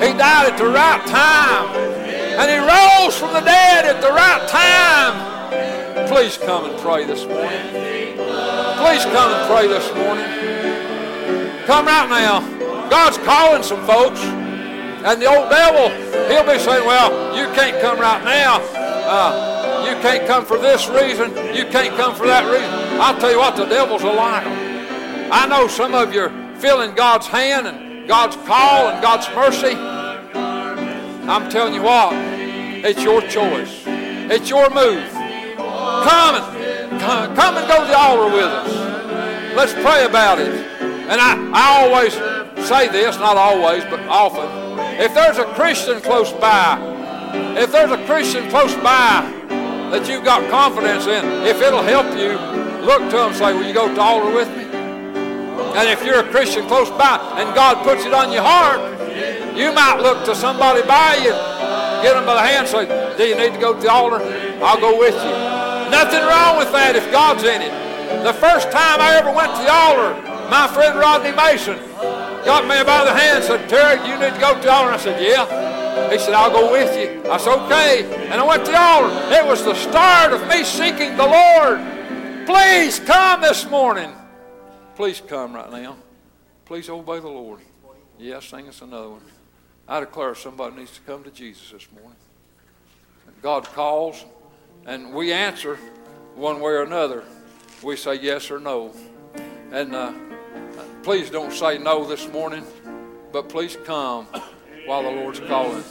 He 0.00 0.16
died 0.16 0.52
at 0.52 0.58
the 0.58 0.66
right 0.66 1.06
time. 1.06 1.99
And 2.40 2.50
he 2.50 2.56
rose 2.56 3.18
from 3.18 3.34
the 3.34 3.40
dead 3.40 3.84
at 3.84 4.00
the 4.00 4.08
right 4.08 4.48
time. 4.48 6.08
Please 6.08 6.38
come 6.38 6.64
and 6.64 6.78
pray 6.80 7.04
this 7.04 7.26
morning. 7.26 7.68
Please 8.80 9.04
come 9.04 9.30
and 9.30 9.46
pray 9.46 9.68
this 9.68 9.84
morning. 9.94 10.24
Come 11.66 11.84
right 11.84 12.08
now. 12.08 12.40
God's 12.88 13.18
calling 13.18 13.62
some 13.62 13.84
folks. 13.84 14.22
And 14.22 15.20
the 15.20 15.26
old 15.26 15.50
devil, 15.50 15.90
he'll 16.28 16.50
be 16.50 16.58
saying, 16.58 16.86
well, 16.86 17.36
you 17.36 17.44
can't 17.54 17.78
come 17.82 18.00
right 18.00 18.24
now. 18.24 18.58
Uh, 18.72 19.84
you 19.86 20.00
can't 20.00 20.26
come 20.26 20.46
for 20.46 20.56
this 20.56 20.88
reason. 20.88 21.28
You 21.54 21.66
can't 21.66 21.94
come 21.98 22.14
for 22.14 22.26
that 22.26 22.50
reason. 22.50 23.00
I'll 23.02 23.20
tell 23.20 23.32
you 23.32 23.38
what, 23.38 23.54
the 23.54 23.66
devil's 23.66 24.02
a 24.02 24.06
liar. 24.06 24.46
I 25.30 25.46
know 25.46 25.68
some 25.68 25.94
of 25.94 26.14
you 26.14 26.22
are 26.22 26.56
feeling 26.56 26.94
God's 26.94 27.26
hand 27.26 27.66
and 27.66 28.08
God's 28.08 28.36
call 28.36 28.88
and 28.88 29.02
God's 29.02 29.28
mercy. 29.34 29.99
I'm 31.30 31.48
telling 31.48 31.74
you 31.74 31.82
what, 31.82 32.12
it's 32.12 33.00
your 33.04 33.20
choice. 33.20 33.84
It's 33.86 34.50
your 34.50 34.68
move. 34.70 35.08
Come 35.12 36.34
and 36.34 37.00
come, 37.00 37.56
and 37.56 37.68
go 37.68 37.82
to 37.82 37.86
the 37.86 37.96
altar 37.96 38.34
with 38.34 38.46
us. 38.46 39.54
Let's 39.54 39.72
pray 39.74 40.06
about 40.06 40.40
it. 40.40 40.48
And 40.50 41.20
I, 41.20 41.38
I 41.54 41.84
always 41.84 42.14
say 42.66 42.88
this, 42.88 43.16
not 43.18 43.36
always, 43.36 43.84
but 43.84 44.00
often. 44.08 44.44
If 45.00 45.14
there's 45.14 45.38
a 45.38 45.44
Christian 45.54 46.00
close 46.00 46.32
by, 46.32 46.78
if 47.56 47.70
there's 47.70 47.92
a 47.92 48.04
Christian 48.06 48.50
close 48.50 48.74
by 48.74 49.22
that 49.92 50.08
you've 50.08 50.24
got 50.24 50.50
confidence 50.50 51.06
in, 51.06 51.24
if 51.46 51.62
it'll 51.62 51.84
help 51.84 52.06
you, 52.18 52.32
look 52.84 53.08
to 53.08 53.16
them 53.16 53.28
and 53.28 53.36
say, 53.36 53.52
Will 53.52 53.68
you 53.68 53.72
go 53.72 53.86
to 53.86 53.94
the 53.94 54.00
altar 54.00 54.34
with 54.34 54.48
me? 54.48 54.64
And 54.64 55.88
if 55.88 56.04
you're 56.04 56.18
a 56.18 56.30
Christian 56.32 56.66
close 56.66 56.90
by 56.90 57.18
and 57.38 57.54
God 57.54 57.84
puts 57.84 58.04
it 58.04 58.12
on 58.12 58.32
your 58.32 58.42
heart, 58.42 58.99
you 59.56 59.72
might 59.72 60.00
look 60.00 60.24
to 60.26 60.34
somebody 60.34 60.82
by 60.82 61.16
you, 61.16 61.34
get 62.02 62.14
them 62.14 62.24
by 62.24 62.34
the 62.34 62.46
hand 62.46 62.68
say, 62.68 62.86
Do 63.16 63.24
you 63.24 63.36
need 63.36 63.54
to 63.54 63.60
go 63.60 63.74
to 63.74 63.80
the 63.80 63.90
altar? 63.90 64.20
I'll 64.62 64.80
go 64.80 64.98
with 64.98 65.14
you. 65.14 65.34
Nothing 65.90 66.22
wrong 66.22 66.58
with 66.58 66.70
that 66.72 66.94
if 66.96 67.10
God's 67.10 67.44
in 67.44 67.62
it. 67.62 67.72
The 68.22 68.32
first 68.34 68.70
time 68.70 69.00
I 69.00 69.16
ever 69.16 69.32
went 69.32 69.54
to 69.56 69.62
the 69.62 69.72
altar, 69.72 70.14
my 70.50 70.66
friend 70.68 70.98
Rodney 70.98 71.32
Mason 71.32 71.78
got 72.44 72.62
me 72.64 72.82
by 72.84 73.04
the 73.04 73.14
hand 73.14 73.38
and 73.38 73.44
said, 73.44 73.68
Terry, 73.68 73.98
you 74.08 74.18
need 74.18 74.34
to 74.34 74.40
go 74.40 74.54
to 74.54 74.60
the 74.60 74.72
altar. 74.72 74.92
I 74.92 74.96
said, 74.98 75.20
Yeah. 75.22 75.70
He 76.10 76.18
said, 76.18 76.34
I'll 76.34 76.50
go 76.50 76.70
with 76.70 76.96
you. 76.96 77.30
I 77.30 77.36
said, 77.36 77.58
Okay. 77.66 78.04
And 78.30 78.40
I 78.40 78.46
went 78.46 78.64
to 78.66 78.70
the 78.70 78.80
altar. 78.80 79.14
It 79.34 79.46
was 79.46 79.64
the 79.64 79.74
start 79.74 80.32
of 80.32 80.46
me 80.48 80.64
seeking 80.64 81.16
the 81.16 81.26
Lord. 81.26 81.78
Please 82.46 82.98
come 83.00 83.40
this 83.42 83.68
morning. 83.70 84.12
Please 84.96 85.22
come 85.26 85.54
right 85.54 85.70
now. 85.70 85.96
Please 86.64 86.88
obey 86.88 87.20
the 87.20 87.28
Lord. 87.28 87.60
Yes, 88.18 88.46
sing 88.46 88.68
us 88.68 88.82
another 88.82 89.10
one. 89.10 89.22
I 89.90 89.98
declare 89.98 90.36
somebody 90.36 90.76
needs 90.76 90.92
to 90.92 91.00
come 91.00 91.24
to 91.24 91.32
Jesus 91.32 91.72
this 91.72 91.88
morning. 91.92 92.16
God 93.42 93.64
calls, 93.64 94.24
and 94.86 95.12
we 95.12 95.32
answer 95.32 95.80
one 96.36 96.60
way 96.60 96.70
or 96.70 96.84
another. 96.84 97.24
We 97.82 97.96
say 97.96 98.14
yes 98.14 98.52
or 98.52 98.60
no. 98.60 98.94
And 99.72 99.92
uh, 99.92 100.12
please 101.02 101.28
don't 101.28 101.52
say 101.52 101.76
no 101.76 102.04
this 102.04 102.28
morning, 102.28 102.64
but 103.32 103.48
please 103.48 103.76
come 103.84 104.26
while 104.86 105.02
the 105.02 105.10
Lord's 105.10 105.40
calling. 105.40 105.82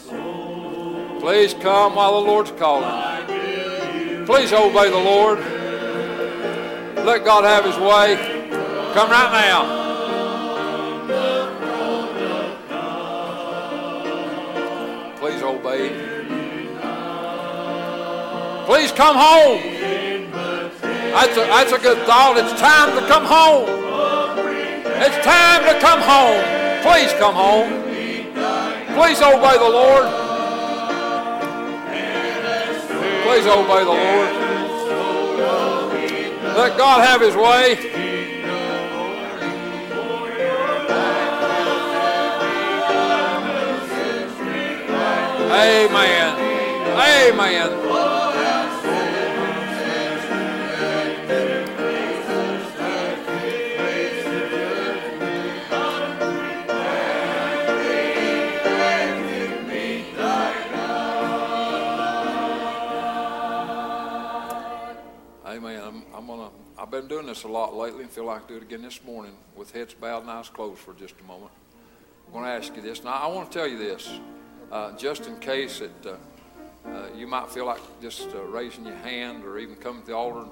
Please 1.20 1.54
come 1.56 1.96
while 1.96 2.22
the 2.22 2.28
Lord's 2.30 2.52
calling. 2.52 3.26
Please 4.26 4.54
obey 4.54 4.90
the 4.90 4.96
Lord. 4.96 5.40
Let 7.06 7.26
God 7.26 7.44
have 7.44 7.66
His 7.66 7.76
way. 7.76 8.16
Come 8.94 9.12
right 9.12 9.32
now. 9.34 9.79
Please. 15.62 16.10
Come 19.00 19.16
home. 19.16 19.62
That's 21.14 21.38
a, 21.38 21.42
that's 21.48 21.72
a 21.72 21.80
good 21.80 22.06
thought. 22.06 22.36
It's 22.36 22.60
time 22.60 22.94
to 23.00 23.08
come 23.08 23.24
home. 23.24 23.64
It's 25.02 25.16
time 25.26 25.64
to 25.64 25.80
come 25.80 26.02
home. 26.02 26.44
Please 26.84 27.14
come 27.14 27.34
home. 27.34 27.70
Please 29.00 29.22
obey 29.22 29.58
the 29.58 29.70
Lord. 29.70 30.06
Please 33.24 33.48
obey 33.48 33.84
the 33.88 33.96
Lord. 33.96 34.30
Let 36.58 36.78
God 36.78 37.02
have 37.08 37.22
His 37.22 37.36
way. 37.38 38.09
Amen. 45.52 46.36
Amen. 47.00 47.70
Amen. 65.46 65.82
I'm, 65.82 66.04
I'm 66.14 66.28
gonna. 66.28 66.50
I've 66.78 66.92
been 66.92 67.08
doing 67.08 67.26
this 67.26 67.44
a 67.44 67.48
lot 67.48 67.76
lately, 67.76 68.04
and 68.04 68.12
feel 68.12 68.26
like 68.26 68.44
I 68.44 68.48
do 68.48 68.58
it 68.58 68.62
again 68.62 68.84
this 68.84 69.04
morning 69.04 69.34
with 69.56 69.72
heads 69.72 69.96
bowed 69.96 70.22
and 70.22 70.30
eyes 70.30 70.48
closed 70.50 70.80
for 70.80 70.94
just 70.94 71.16
a 71.20 71.24
moment. 71.24 71.52
I'm 72.28 72.34
going 72.34 72.46
to 72.46 72.52
ask 72.52 72.76
you 72.76 72.84
this. 72.84 73.04
Now, 73.04 73.14
I 73.14 73.26
want 73.28 73.52
to 73.52 73.58
tell 73.58 73.68
you 73.68 73.80
this, 73.80 74.08
uh, 74.72 74.96
just 74.98 75.26
in 75.28 75.38
case 75.40 75.80
that 75.80 76.06
uh, 76.06 76.90
uh, 76.90 77.08
you 77.16 77.28
might 77.28 77.50
feel 77.50 77.66
like 77.66 77.82
just 78.02 78.30
uh, 78.30 78.44
raising 78.44 78.86
your 78.86 78.96
hand 78.98 79.44
or 79.44 79.58
even 79.58 79.76
coming 79.76 80.02
to 80.02 80.08
the 80.08 80.16
altar. 80.16 80.48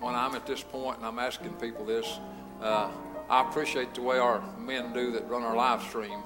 When 0.00 0.14
I'm 0.14 0.34
at 0.34 0.46
this 0.46 0.62
point 0.62 0.98
and 0.98 1.06
I'm 1.06 1.18
asking 1.18 1.52
people 1.54 1.84
this, 1.84 2.18
I 2.60 2.90
appreciate 3.48 3.94
the 3.94 4.02
way 4.02 4.18
our 4.18 4.42
men 4.58 4.92
do 4.92 5.12
that 5.12 5.28
run 5.28 5.42
our 5.42 5.56
live 5.56 5.82
stream. 5.82 6.22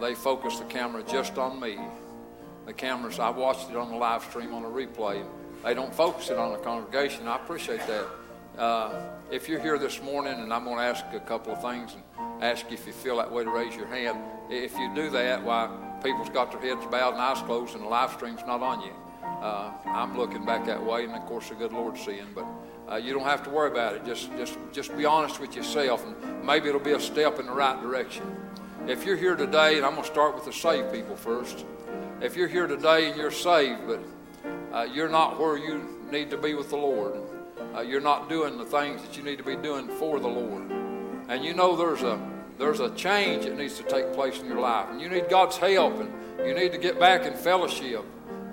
They 0.00 0.14
focus 0.14 0.58
the 0.58 0.64
camera 0.64 1.02
just 1.02 1.38
on 1.38 1.60
me. 1.60 1.78
The 2.66 2.72
cameras, 2.72 3.18
I 3.18 3.30
watched 3.30 3.70
it 3.70 3.76
on 3.76 3.90
the 3.90 3.96
live 3.96 4.22
stream 4.24 4.52
on 4.54 4.64
a 4.64 4.68
replay. 4.68 5.24
They 5.64 5.74
don't 5.74 5.94
focus 5.94 6.30
it 6.30 6.38
on 6.38 6.52
the 6.52 6.58
congregation. 6.58 7.28
I 7.28 7.36
appreciate 7.36 7.86
that. 7.86 8.06
Uh, 8.58 9.08
if 9.30 9.48
you're 9.48 9.60
here 9.60 9.78
this 9.78 10.02
morning, 10.02 10.34
and 10.34 10.52
I'm 10.52 10.64
going 10.64 10.76
to 10.76 10.82
ask 10.82 11.04
a 11.12 11.20
couple 11.20 11.52
of 11.52 11.62
things 11.62 11.94
and 11.94 12.42
ask 12.42 12.70
if 12.70 12.86
you 12.86 12.92
feel 12.92 13.16
that 13.18 13.30
way 13.30 13.44
to 13.44 13.50
raise 13.50 13.74
your 13.76 13.86
hand. 13.86 14.18
If 14.50 14.76
you 14.76 14.92
do 14.94 15.08
that, 15.10 15.42
why 15.42 15.68
people's 16.02 16.30
got 16.30 16.50
their 16.50 16.60
heads 16.60 16.86
bowed 16.90 17.12
and 17.12 17.22
eyes 17.22 17.42
closed, 17.42 17.74
and 17.74 17.84
the 17.84 17.88
live 17.88 18.12
stream's 18.12 18.40
not 18.46 18.62
on 18.62 18.80
you. 18.82 18.92
Uh, 19.22 19.72
I'm 19.86 20.16
looking 20.16 20.44
back 20.44 20.66
that 20.66 20.82
way, 20.84 21.04
and 21.04 21.14
of 21.14 21.24
course 21.26 21.48
the 21.48 21.54
good 21.54 21.72
Lord's 21.72 22.00
seeing. 22.00 22.26
But 22.34 22.46
uh, 22.90 22.96
you 22.96 23.12
don't 23.12 23.24
have 23.24 23.42
to 23.44 23.50
worry 23.50 23.70
about 23.70 23.94
it. 23.94 24.04
Just, 24.04 24.30
just, 24.36 24.58
just 24.72 24.96
be 24.96 25.04
honest 25.04 25.40
with 25.40 25.54
yourself, 25.54 26.04
and 26.04 26.44
maybe 26.44 26.68
it'll 26.68 26.80
be 26.80 26.92
a 26.92 27.00
step 27.00 27.38
in 27.38 27.46
the 27.46 27.52
right 27.52 27.80
direction. 27.80 28.24
If 28.86 29.04
you're 29.04 29.16
here 29.16 29.36
today, 29.36 29.76
and 29.76 29.86
I'm 29.86 29.92
going 29.92 30.04
to 30.04 30.10
start 30.10 30.34
with 30.34 30.44
the 30.44 30.52
saved 30.52 30.92
people 30.92 31.16
first. 31.16 31.64
If 32.20 32.36
you're 32.36 32.48
here 32.48 32.66
today 32.66 33.08
and 33.08 33.16
you're 33.16 33.30
saved, 33.30 33.80
but 33.86 34.00
uh, 34.72 34.82
you're 34.82 35.08
not 35.08 35.38
where 35.38 35.56
you 35.56 36.00
need 36.10 36.30
to 36.30 36.36
be 36.36 36.54
with 36.54 36.70
the 36.70 36.76
Lord, 36.76 37.14
uh, 37.74 37.80
you're 37.80 38.00
not 38.00 38.28
doing 38.28 38.58
the 38.58 38.64
things 38.64 39.02
that 39.02 39.16
you 39.16 39.22
need 39.22 39.38
to 39.38 39.44
be 39.44 39.56
doing 39.56 39.86
for 39.86 40.18
the 40.18 40.28
Lord, 40.28 40.70
and 41.28 41.44
you 41.44 41.54
know 41.54 41.76
there's 41.76 42.02
a 42.02 42.18
there's 42.60 42.80
a 42.80 42.90
change 42.90 43.46
that 43.46 43.56
needs 43.56 43.78
to 43.78 43.82
take 43.84 44.12
place 44.12 44.38
in 44.38 44.46
your 44.46 44.60
life, 44.60 44.86
and 44.90 45.00
you 45.00 45.08
need 45.08 45.30
God's 45.30 45.56
help, 45.56 45.98
and 45.98 46.12
you 46.46 46.54
need 46.54 46.72
to 46.72 46.78
get 46.78 47.00
back 47.00 47.24
in 47.24 47.34
fellowship 47.34 48.04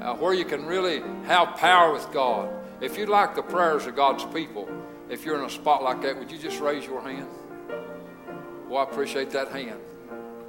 uh, 0.01 0.15
where 0.15 0.33
you 0.33 0.45
can 0.45 0.65
really 0.65 1.01
have 1.25 1.57
power 1.57 1.91
with 1.91 2.09
God. 2.13 2.49
If 2.79 2.97
you 2.97 3.05
like 3.05 3.35
the 3.35 3.41
prayers 3.41 3.85
of 3.85 3.97
God's 3.97 4.23
people, 4.33 4.69
if 5.09 5.25
you're 5.25 5.37
in 5.37 5.43
a 5.43 5.49
spot 5.49 5.83
like 5.83 6.01
that, 6.03 6.17
would 6.17 6.31
you 6.31 6.37
just 6.37 6.61
raise 6.61 6.85
your 6.85 7.01
hand? 7.01 7.27
Well, 8.69 8.79
I 8.79 8.83
appreciate 8.83 9.29
that 9.31 9.49
hand. 9.49 9.79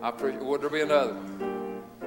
I 0.02 0.10
appreciate. 0.10 0.44
Would 0.44 0.60
there 0.60 0.70
be 0.70 0.82
another? 0.82 1.16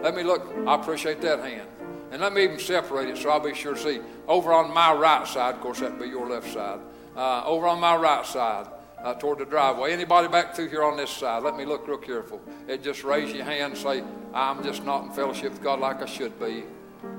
Let 0.01 0.15
me 0.15 0.23
look. 0.23 0.53
I 0.65 0.75
appreciate 0.75 1.21
that 1.21 1.39
hand. 1.39 1.67
And 2.11 2.21
let 2.21 2.33
me 2.33 2.43
even 2.43 2.59
separate 2.59 3.09
it 3.09 3.17
so 3.17 3.29
I'll 3.29 3.39
be 3.39 3.53
sure 3.53 3.73
to 3.73 3.79
see. 3.79 3.99
Over 4.27 4.53
on 4.53 4.73
my 4.73 4.93
right 4.93 5.27
side, 5.27 5.55
of 5.55 5.61
course, 5.61 5.79
that'd 5.81 5.99
be 5.99 6.07
your 6.07 6.29
left 6.29 6.51
side. 6.53 6.79
Uh, 7.15 7.43
over 7.45 7.67
on 7.67 7.79
my 7.79 7.95
right 7.95 8.25
side, 8.25 8.67
uh, 9.03 9.13
toward 9.15 9.39
the 9.39 9.45
driveway. 9.45 9.91
Anybody 9.91 10.27
back 10.27 10.55
through 10.55 10.69
here 10.69 10.83
on 10.83 10.97
this 10.97 11.09
side? 11.09 11.43
Let 11.43 11.55
me 11.55 11.65
look 11.65 11.87
real 11.87 11.97
careful. 11.97 12.41
It 12.67 12.83
just 12.83 13.03
raise 13.03 13.33
your 13.33 13.45
hand 13.45 13.73
and 13.73 13.81
say, 13.81 14.03
I'm 14.33 14.63
just 14.63 14.83
not 14.83 15.05
in 15.05 15.11
fellowship 15.11 15.51
with 15.53 15.63
God 15.63 15.79
like 15.79 16.01
I 16.01 16.05
should 16.05 16.39
be. 16.39 16.63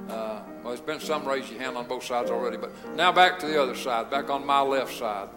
Uh, 0.09 0.41
well, 0.63 0.75
there's 0.75 0.81
been 0.81 1.01
some 1.01 1.27
raise 1.27 1.51
your 1.51 1.61
hand 1.61 1.77
on 1.77 1.87
both 1.87 2.05
sides 2.05 2.31
already, 2.31 2.57
but 2.57 2.71
now 2.95 3.11
back 3.11 3.39
to 3.41 3.47
the 3.47 3.61
other 3.61 3.75
side, 3.75 4.11
back 4.11 4.31
on 4.31 4.47
my 4.47 4.61
left 4.61 4.97
side. 4.97 5.29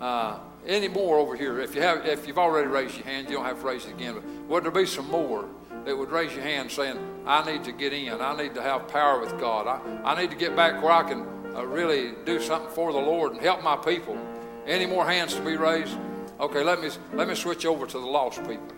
Uh, 0.00 0.38
any 0.66 0.88
more 0.88 1.18
over 1.18 1.36
here? 1.36 1.60
If 1.60 1.74
you 1.74 1.82
have, 1.82 2.06
if 2.06 2.26
you've 2.26 2.38
already 2.38 2.68
raised 2.68 2.96
your 2.96 3.04
hand, 3.04 3.28
you 3.28 3.36
don't 3.36 3.44
have 3.44 3.60
to 3.60 3.66
raise 3.66 3.86
it 3.86 3.92
again. 3.92 4.14
But 4.14 4.24
would 4.48 4.64
there 4.64 4.70
be 4.70 4.86
some 4.86 5.08
more 5.08 5.46
that 5.84 5.96
would 5.96 6.10
raise 6.10 6.34
your 6.34 6.42
hand, 6.42 6.70
saying, 6.70 6.98
"I 7.26 7.44
need 7.50 7.64
to 7.64 7.72
get 7.72 7.92
in. 7.92 8.20
I 8.20 8.36
need 8.36 8.54
to 8.54 8.62
have 8.62 8.88
power 8.88 9.20
with 9.20 9.38
God. 9.38 9.66
I, 9.66 10.12
I 10.12 10.20
need 10.20 10.30
to 10.30 10.36
get 10.36 10.56
back 10.56 10.82
where 10.82 10.92
I 10.92 11.02
can 11.02 11.26
uh, 11.54 11.64
really 11.66 12.14
do 12.24 12.40
something 12.40 12.70
for 12.70 12.92
the 12.92 12.98
Lord 12.98 13.32
and 13.32 13.40
help 13.40 13.62
my 13.62 13.76
people." 13.76 14.18
Any 14.66 14.86
more 14.86 15.04
hands 15.04 15.34
to 15.34 15.42
be 15.42 15.56
raised? 15.56 15.96
Okay, 16.40 16.64
let 16.64 16.80
me 16.80 16.90
let 17.12 17.28
me 17.28 17.34
switch 17.34 17.66
over 17.66 17.86
to 17.86 17.98
the 17.98 18.06
lost 18.06 18.40
people. 18.40 18.68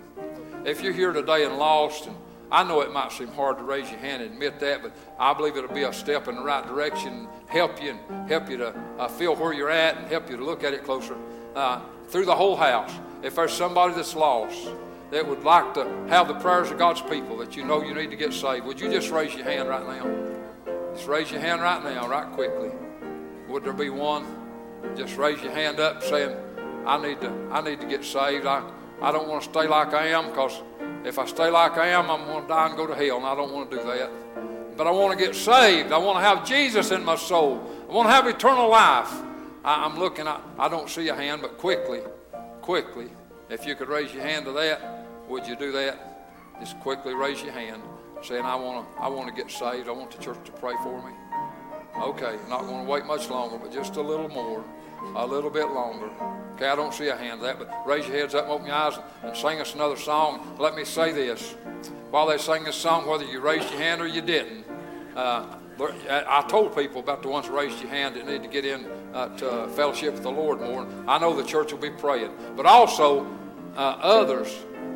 If 0.64 0.82
you're 0.82 0.92
here 0.92 1.12
today 1.12 1.44
and 1.44 1.58
lost 1.58 2.06
and 2.06 2.16
I 2.50 2.62
know 2.62 2.80
it 2.80 2.92
might 2.92 3.10
seem 3.10 3.28
hard 3.28 3.58
to 3.58 3.64
raise 3.64 3.90
your 3.90 3.98
hand 3.98 4.22
and 4.22 4.32
admit 4.32 4.60
that, 4.60 4.82
but 4.82 4.92
I 5.18 5.34
believe 5.34 5.56
it'll 5.56 5.74
be 5.74 5.82
a 5.82 5.92
step 5.92 6.28
in 6.28 6.36
the 6.36 6.42
right 6.42 6.64
direction, 6.66 7.26
help 7.48 7.82
you 7.82 7.90
and 7.90 8.28
help 8.28 8.48
you 8.48 8.56
to 8.58 8.74
uh, 8.98 9.08
feel 9.08 9.34
where 9.34 9.52
you're 9.52 9.70
at 9.70 9.96
and 9.96 10.06
help 10.06 10.30
you 10.30 10.36
to 10.36 10.44
look 10.44 10.62
at 10.62 10.72
it 10.72 10.84
closer 10.84 11.16
uh, 11.56 11.80
through 12.08 12.24
the 12.24 12.34
whole 12.34 12.56
house. 12.56 12.92
If 13.22 13.36
there's 13.36 13.52
somebody 13.52 13.94
that's 13.94 14.14
lost 14.14 14.68
that 15.10 15.26
would 15.26 15.42
like 15.42 15.74
to 15.74 15.84
have 16.08 16.28
the 16.28 16.34
prayers 16.34 16.70
of 16.70 16.78
God's 16.78 17.00
people 17.02 17.36
that 17.38 17.56
you 17.56 17.64
know 17.64 17.82
you 17.82 17.94
need 17.94 18.10
to 18.10 18.16
get 18.16 18.32
saved, 18.32 18.64
would 18.66 18.80
you 18.80 18.90
just 18.90 19.10
raise 19.10 19.34
your 19.34 19.44
hand 19.44 19.68
right 19.68 19.86
now? 19.86 20.34
Just 20.94 21.08
raise 21.08 21.30
your 21.30 21.40
hand 21.40 21.62
right 21.62 21.82
now, 21.82 22.08
right 22.08 22.30
quickly. 22.32 22.70
Would 23.48 23.64
there 23.64 23.72
be 23.72 23.90
one? 23.90 24.45
Just 24.94 25.16
raise 25.16 25.42
your 25.42 25.52
hand 25.52 25.80
up 25.80 26.02
saying, 26.02 26.36
I 26.86 27.00
need 27.00 27.20
to, 27.20 27.30
I 27.50 27.60
need 27.62 27.80
to 27.80 27.86
get 27.86 28.04
saved. 28.04 28.46
I, 28.46 28.62
I 29.02 29.12
don't 29.12 29.28
want 29.28 29.42
to 29.42 29.50
stay 29.50 29.66
like 29.66 29.92
I 29.92 30.08
am 30.08 30.28
because 30.30 30.62
if 31.04 31.18
I 31.18 31.26
stay 31.26 31.50
like 31.50 31.76
I 31.76 31.88
am, 31.88 32.10
I'm 32.10 32.24
going 32.26 32.42
to 32.42 32.48
die 32.48 32.68
and 32.68 32.76
go 32.76 32.86
to 32.86 32.94
hell, 32.94 33.18
and 33.18 33.26
I 33.26 33.34
don't 33.34 33.52
want 33.52 33.70
to 33.70 33.76
do 33.76 33.82
that. 33.84 34.10
But 34.76 34.86
I 34.86 34.90
want 34.90 35.18
to 35.18 35.24
get 35.24 35.34
saved. 35.34 35.92
I 35.92 35.98
want 35.98 36.18
to 36.18 36.22
have 36.22 36.46
Jesus 36.46 36.90
in 36.90 37.04
my 37.04 37.16
soul. 37.16 37.64
I 37.88 37.92
want 37.92 38.08
to 38.08 38.12
have 38.12 38.26
eternal 38.26 38.68
life. 38.68 39.12
I, 39.64 39.84
am 39.84 39.98
looking, 39.98 40.28
I, 40.28 40.40
I 40.58 40.68
don't 40.68 40.88
see 40.88 41.08
a 41.08 41.14
hand, 41.14 41.42
but 41.42 41.58
quickly, 41.58 42.00
quickly, 42.60 43.10
if 43.48 43.66
you 43.66 43.74
could 43.74 43.88
raise 43.88 44.12
your 44.12 44.22
hand 44.22 44.44
to 44.46 44.52
that, 44.52 45.06
would 45.28 45.46
you 45.46 45.56
do 45.56 45.72
that? 45.72 46.58
Just 46.60 46.78
quickly 46.80 47.14
raise 47.14 47.42
your 47.42 47.52
hand, 47.52 47.82
saying, 48.22 48.44
I 48.44 48.54
want 48.54 48.86
to, 48.86 49.02
I 49.02 49.08
want 49.08 49.28
to 49.28 49.34
get 49.34 49.50
saved. 49.50 49.88
I 49.88 49.92
want 49.92 50.10
the 50.10 50.22
church 50.22 50.38
to 50.44 50.52
pray 50.52 50.74
for 50.82 51.02
me. 51.04 51.12
Okay, 52.00 52.36
not 52.48 52.62
going 52.62 52.84
to 52.84 52.90
wait 52.90 53.06
much 53.06 53.30
longer, 53.30 53.58
but 53.58 53.72
just 53.72 53.96
a 53.96 54.02
little 54.02 54.28
more 54.28 54.64
a 55.14 55.26
little 55.26 55.50
bit 55.50 55.68
longer. 55.68 56.10
Okay, 56.54 56.68
I 56.68 56.74
don't 56.74 56.94
see 56.94 57.08
a 57.08 57.16
hand 57.16 57.42
that, 57.42 57.58
but 57.58 57.70
raise 57.86 58.06
your 58.06 58.16
heads 58.16 58.34
up, 58.34 58.48
open 58.48 58.66
your 58.66 58.74
eyes, 58.74 58.98
and 59.22 59.36
sing 59.36 59.60
us 59.60 59.74
another 59.74 59.96
song. 59.96 60.56
Let 60.58 60.74
me 60.74 60.84
say 60.84 61.12
this. 61.12 61.54
While 62.10 62.26
they 62.26 62.38
sing 62.38 62.64
this 62.64 62.76
song, 62.76 63.06
whether 63.06 63.24
you 63.24 63.40
raised 63.40 63.70
your 63.70 63.78
hand 63.78 64.00
or 64.00 64.06
you 64.06 64.22
didn't, 64.22 64.64
uh, 65.14 65.46
I 65.78 66.44
told 66.48 66.74
people 66.74 67.00
about 67.00 67.22
the 67.22 67.28
ones 67.28 67.48
raised 67.48 67.80
your 67.80 67.90
hand 67.90 68.16
that 68.16 68.26
need 68.26 68.42
to 68.42 68.48
get 68.48 68.64
in 68.64 68.86
uh, 69.12 69.36
to 69.36 69.68
fellowship 69.68 70.14
with 70.14 70.22
the 70.22 70.30
Lord 70.30 70.60
more. 70.60 70.86
I 71.06 71.18
know 71.18 71.36
the 71.36 71.44
church 71.44 71.72
will 71.72 71.78
be 71.78 71.90
praying, 71.90 72.32
but 72.56 72.64
also 72.64 73.26
uh, 73.76 73.80
others 74.00 74.48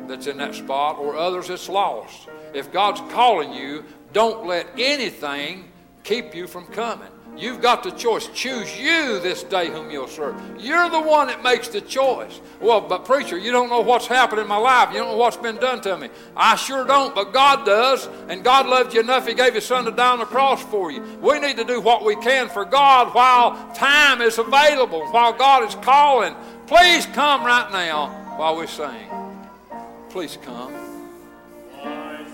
that's 0.07 0.25
in 0.25 0.37
that 0.37 0.55
spot 0.55 0.97
or 0.97 1.15
others 1.15 1.49
that's 1.49 1.69
lost. 1.69 2.27
If 2.53 2.71
God's 2.71 3.01
calling 3.13 3.53
you, 3.53 3.85
don't 4.13 4.47
let 4.47 4.67
anything 4.77 5.71
keep 6.03 6.33
you 6.33 6.47
from 6.47 6.65
coming. 6.67 7.10
You've 7.37 7.61
got 7.61 7.81
the 7.81 7.91
choice. 7.91 8.27
Choose 8.27 8.77
you 8.77 9.19
this 9.19 9.43
day 9.43 9.69
whom 9.69 9.89
you'll 9.89 10.07
serve. 10.07 10.35
You're 10.59 10.89
the 10.89 11.01
one 11.01 11.27
that 11.27 11.41
makes 11.41 11.69
the 11.69 11.81
choice. 11.81 12.39
Well, 12.59 12.81
but 12.81 13.05
preacher, 13.05 13.37
you 13.37 13.51
don't 13.51 13.69
know 13.69 13.79
what's 13.79 14.05
happened 14.05 14.41
in 14.41 14.47
my 14.47 14.57
life. 14.57 14.89
You 14.91 14.99
don't 14.99 15.11
know 15.11 15.17
what's 15.17 15.37
been 15.37 15.55
done 15.55 15.81
to 15.81 15.97
me. 15.97 16.09
I 16.35 16.55
sure 16.55 16.85
don't, 16.85 17.15
but 17.15 17.33
God 17.33 17.65
does. 17.65 18.07
And 18.27 18.43
God 18.43 18.67
loved 18.67 18.93
you 18.93 18.99
enough, 18.99 19.27
He 19.27 19.33
gave 19.33 19.55
His 19.55 19.65
Son 19.65 19.85
to 19.85 19.91
die 19.91 20.11
on 20.11 20.19
the 20.19 20.25
cross 20.25 20.61
for 20.65 20.91
you. 20.91 21.01
We 21.21 21.39
need 21.39 21.57
to 21.57 21.63
do 21.63 21.81
what 21.81 22.05
we 22.05 22.15
can 22.17 22.49
for 22.49 22.65
God 22.65 23.13
while 23.15 23.73
time 23.73 24.21
is 24.21 24.37
available, 24.37 25.07
while 25.07 25.33
God 25.33 25.67
is 25.67 25.75
calling. 25.75 26.35
Please 26.67 27.05
come 27.07 27.43
right 27.43 27.71
now 27.71 28.09
while 28.37 28.55
we 28.55 28.67
sing. 28.67 29.09
Please 30.09 30.37
come. 30.43 30.73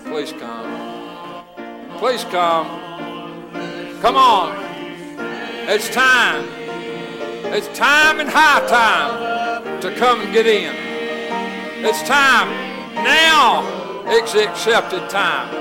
Please 0.04 0.32
come. 0.32 1.44
Please 1.98 2.24
come. 2.24 2.66
Come 4.00 4.16
on. 4.16 4.67
It's 5.70 5.90
time. 5.90 6.48
It's 7.52 7.68
time 7.76 8.20
and 8.20 8.28
high 8.30 8.66
time 8.66 9.82
to 9.82 9.94
come 9.96 10.22
and 10.22 10.32
get 10.32 10.46
in. 10.46 10.74
It's 11.84 12.02
time. 12.08 12.48
Now 12.94 14.06
it's 14.06 14.34
accepted 14.34 15.10
time. 15.10 15.52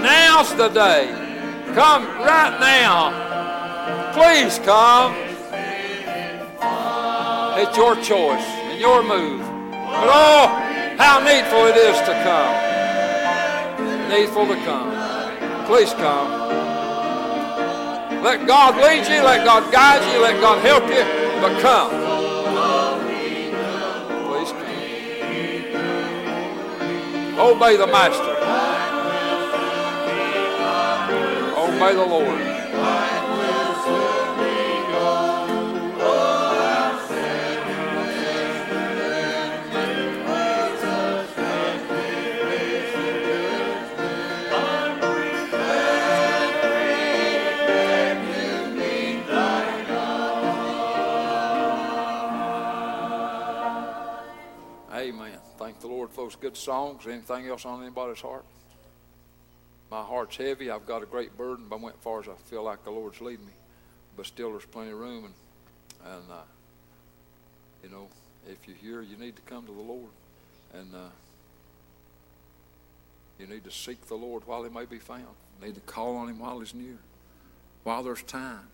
Now's 0.00 0.54
the 0.54 0.68
day. 0.68 1.08
Come 1.74 2.06
right 2.22 2.56
now. 2.60 3.10
Please 4.12 4.60
come. 4.60 5.16
It's 7.58 7.76
your 7.76 7.96
choice 7.96 8.46
and 8.70 8.78
your 8.78 9.02
move. 9.02 9.40
But 9.40 10.10
oh, 10.14 10.46
how 10.96 11.18
needful 11.18 11.66
it 11.66 11.76
is 11.76 11.98
to 12.06 12.14
come. 12.22 14.08
Needful 14.10 14.46
to 14.46 14.64
come. 14.64 15.66
Please 15.66 15.92
come. 15.94 16.43
Let 18.24 18.46
God 18.46 18.76
lead 18.76 19.06
you, 19.06 19.22
let 19.22 19.44
God 19.44 19.70
guide 19.70 20.02
you, 20.10 20.18
let 20.22 20.40
God 20.40 20.58
help 20.64 20.84
you, 20.88 21.04
but 21.42 21.60
come. 21.60 21.90
Please 24.24 24.50
come. 24.50 24.64
Obey 27.38 27.76
the 27.76 27.86
Master. 27.86 28.34
Obey 31.54 31.94
the 31.94 32.06
Lord. 32.06 32.40
Those 56.16 56.36
good 56.36 56.56
songs. 56.56 57.06
Anything 57.06 57.46
else 57.48 57.64
on 57.64 57.82
anybody's 57.82 58.20
heart? 58.20 58.44
My 59.90 60.02
heart's 60.02 60.36
heavy. 60.36 60.70
I've 60.70 60.86
got 60.86 61.02
a 61.02 61.06
great 61.06 61.36
burden, 61.36 61.66
but 61.68 61.76
I 61.76 61.80
went 61.80 62.02
far 62.02 62.20
as 62.20 62.28
I 62.28 62.34
feel 62.34 62.62
like 62.62 62.84
the 62.84 62.90
Lord's 62.90 63.20
leading 63.20 63.46
me. 63.46 63.52
But 64.16 64.26
still, 64.26 64.50
there's 64.50 64.64
plenty 64.64 64.90
of 64.90 64.98
room, 64.98 65.24
and 65.24 65.34
and 66.14 66.30
uh, 66.30 66.42
you 67.82 67.88
know, 67.90 68.08
if 68.48 68.58
you're 68.66 68.76
here, 68.76 69.02
you 69.02 69.16
need 69.16 69.36
to 69.36 69.42
come 69.42 69.66
to 69.66 69.72
the 69.72 69.80
Lord. 69.80 70.10
And 70.72 70.94
uh, 70.94 71.10
you 73.38 73.46
need 73.46 73.64
to 73.64 73.70
seek 73.70 74.06
the 74.06 74.14
Lord 74.14 74.46
while 74.46 74.64
he 74.64 74.70
may 74.70 74.84
be 74.84 74.98
found. 74.98 75.26
You 75.60 75.66
need 75.66 75.74
to 75.76 75.80
call 75.82 76.16
on 76.16 76.28
him 76.28 76.38
while 76.38 76.58
he's 76.60 76.74
near, 76.74 76.98
while 77.84 78.02
there's 78.02 78.22
time. 78.22 78.68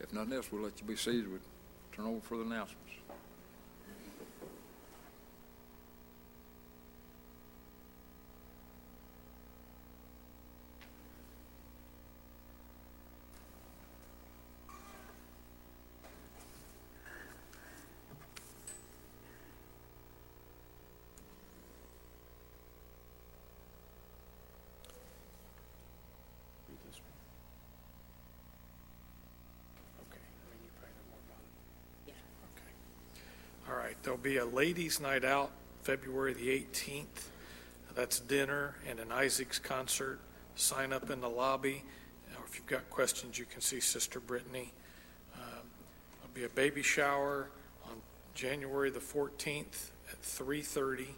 If 0.00 0.12
nothing 0.12 0.34
else, 0.34 0.50
we'll 0.52 0.62
let 0.62 0.80
you 0.80 0.86
be 0.86 0.96
seated. 0.96 1.28
We'll 1.28 1.40
turn 1.92 2.06
over 2.06 2.20
for 2.20 2.36
the 2.36 2.44
announcements. 2.44 2.80
Okay, 30.10 30.20
I 30.20 30.44
mean, 30.50 30.60
you 30.62 30.70
probably 30.78 30.94
know 30.94 31.06
more 31.10 31.22
about 31.26 31.42
it. 32.06 32.14
Okay. 32.54 32.72
All 33.70 33.76
right, 33.76 33.96
there'll 34.14 34.22
be 34.22 34.36
a 34.36 34.56
ladies' 34.56 35.00
night 35.00 35.24
out 35.24 35.50
February 35.82 36.32
the 36.34 36.48
18th. 36.48 37.30
That's 37.96 38.20
dinner 38.20 38.76
and 38.88 39.00
an 39.00 39.10
Isaacs 39.10 39.58
concert. 39.58 40.20
Sign 40.54 40.92
up 40.92 41.10
in 41.10 41.20
the 41.20 41.28
lobby. 41.28 41.82
Or 42.36 42.44
if 42.46 42.54
you've 42.54 42.66
got 42.66 42.88
questions, 42.90 43.40
you 43.40 43.44
can 43.44 43.60
see 43.60 43.80
Sister 43.80 44.20
Brittany. 44.20 44.72
Um, 45.34 45.66
There'll 46.20 46.34
be 46.34 46.44
a 46.44 46.48
baby 46.48 46.82
shower 46.82 47.48
on 47.90 47.96
January 48.34 48.88
the 48.90 49.00
14th 49.00 49.90
at 50.08 50.22
3:30. 50.22 51.08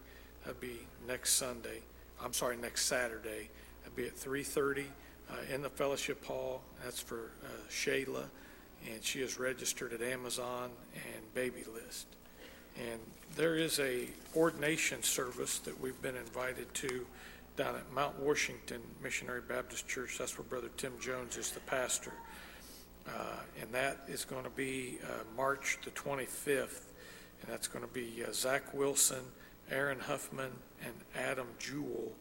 That'd 0.44 0.60
be 0.60 0.86
next 1.06 1.32
Sunday. 1.32 1.82
I'm 2.22 2.32
sorry, 2.32 2.56
next 2.56 2.86
Saturday. 2.86 3.50
That'd 3.82 3.96
be 3.96 4.06
at 4.06 4.16
3:30 4.16 4.86
uh, 5.30 5.34
in 5.52 5.60
the 5.60 5.70
fellowship 5.70 6.24
hall. 6.24 6.62
That's 6.82 7.00
for 7.00 7.32
uh, 7.44 7.48
Shayla, 7.70 8.24
and 8.90 9.04
she 9.04 9.20
is 9.20 9.38
registered 9.38 9.92
at 9.92 10.00
Amazon 10.00 10.70
and 10.94 11.34
Baby 11.34 11.64
List. 11.74 12.06
And 12.78 13.00
there 13.36 13.56
is 13.56 13.78
a 13.80 14.08
ordination 14.34 15.02
service 15.02 15.58
that 15.60 15.80
we've 15.80 16.00
been 16.02 16.16
invited 16.16 16.72
to 16.74 17.06
down 17.56 17.74
at 17.74 17.90
Mount 17.92 18.18
Washington 18.18 18.80
Missionary 19.02 19.40
Baptist 19.46 19.88
Church. 19.88 20.18
That's 20.18 20.38
where 20.38 20.44
Brother 20.44 20.68
Tim 20.76 20.92
Jones 21.00 21.36
is 21.36 21.50
the 21.50 21.60
pastor. 21.60 22.12
Uh, 23.06 23.40
and 23.60 23.72
that 23.72 24.00
is 24.08 24.24
going 24.24 24.44
to 24.44 24.50
be 24.50 24.98
uh, 25.04 25.24
March 25.36 25.78
the 25.84 25.90
25th. 25.90 26.82
And 27.42 27.52
that's 27.52 27.68
going 27.68 27.84
to 27.84 27.92
be 27.92 28.24
uh, 28.26 28.32
Zach 28.32 28.74
Wilson, 28.74 29.22
Aaron 29.70 30.00
Huffman, 30.00 30.50
and 30.84 30.94
Adam 31.14 31.46
Jewell. 31.58 32.12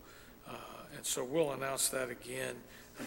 Uh, 0.48 0.54
and 0.96 1.06
so 1.06 1.24
we'll 1.24 1.52
announce 1.54 1.90
that 1.90 2.10
again, 2.10 2.56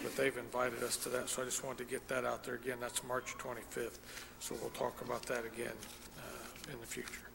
but 0.03 0.15
they've 0.15 0.37
invited 0.37 0.83
us 0.83 0.97
to 0.97 1.09
that. 1.09 1.29
So 1.29 1.41
I 1.41 1.45
just 1.45 1.63
wanted 1.63 1.79
to 1.79 1.91
get 1.91 2.07
that 2.09 2.25
out 2.25 2.43
there 2.43 2.55
again. 2.55 2.77
That's 2.79 3.03
March 3.03 3.37
25th. 3.37 3.99
So 4.39 4.55
we'll 4.61 4.69
talk 4.71 5.01
about 5.01 5.23
that 5.23 5.45
again 5.45 5.73
uh, 6.17 6.71
in 6.73 6.79
the 6.79 6.87
future. 6.87 7.28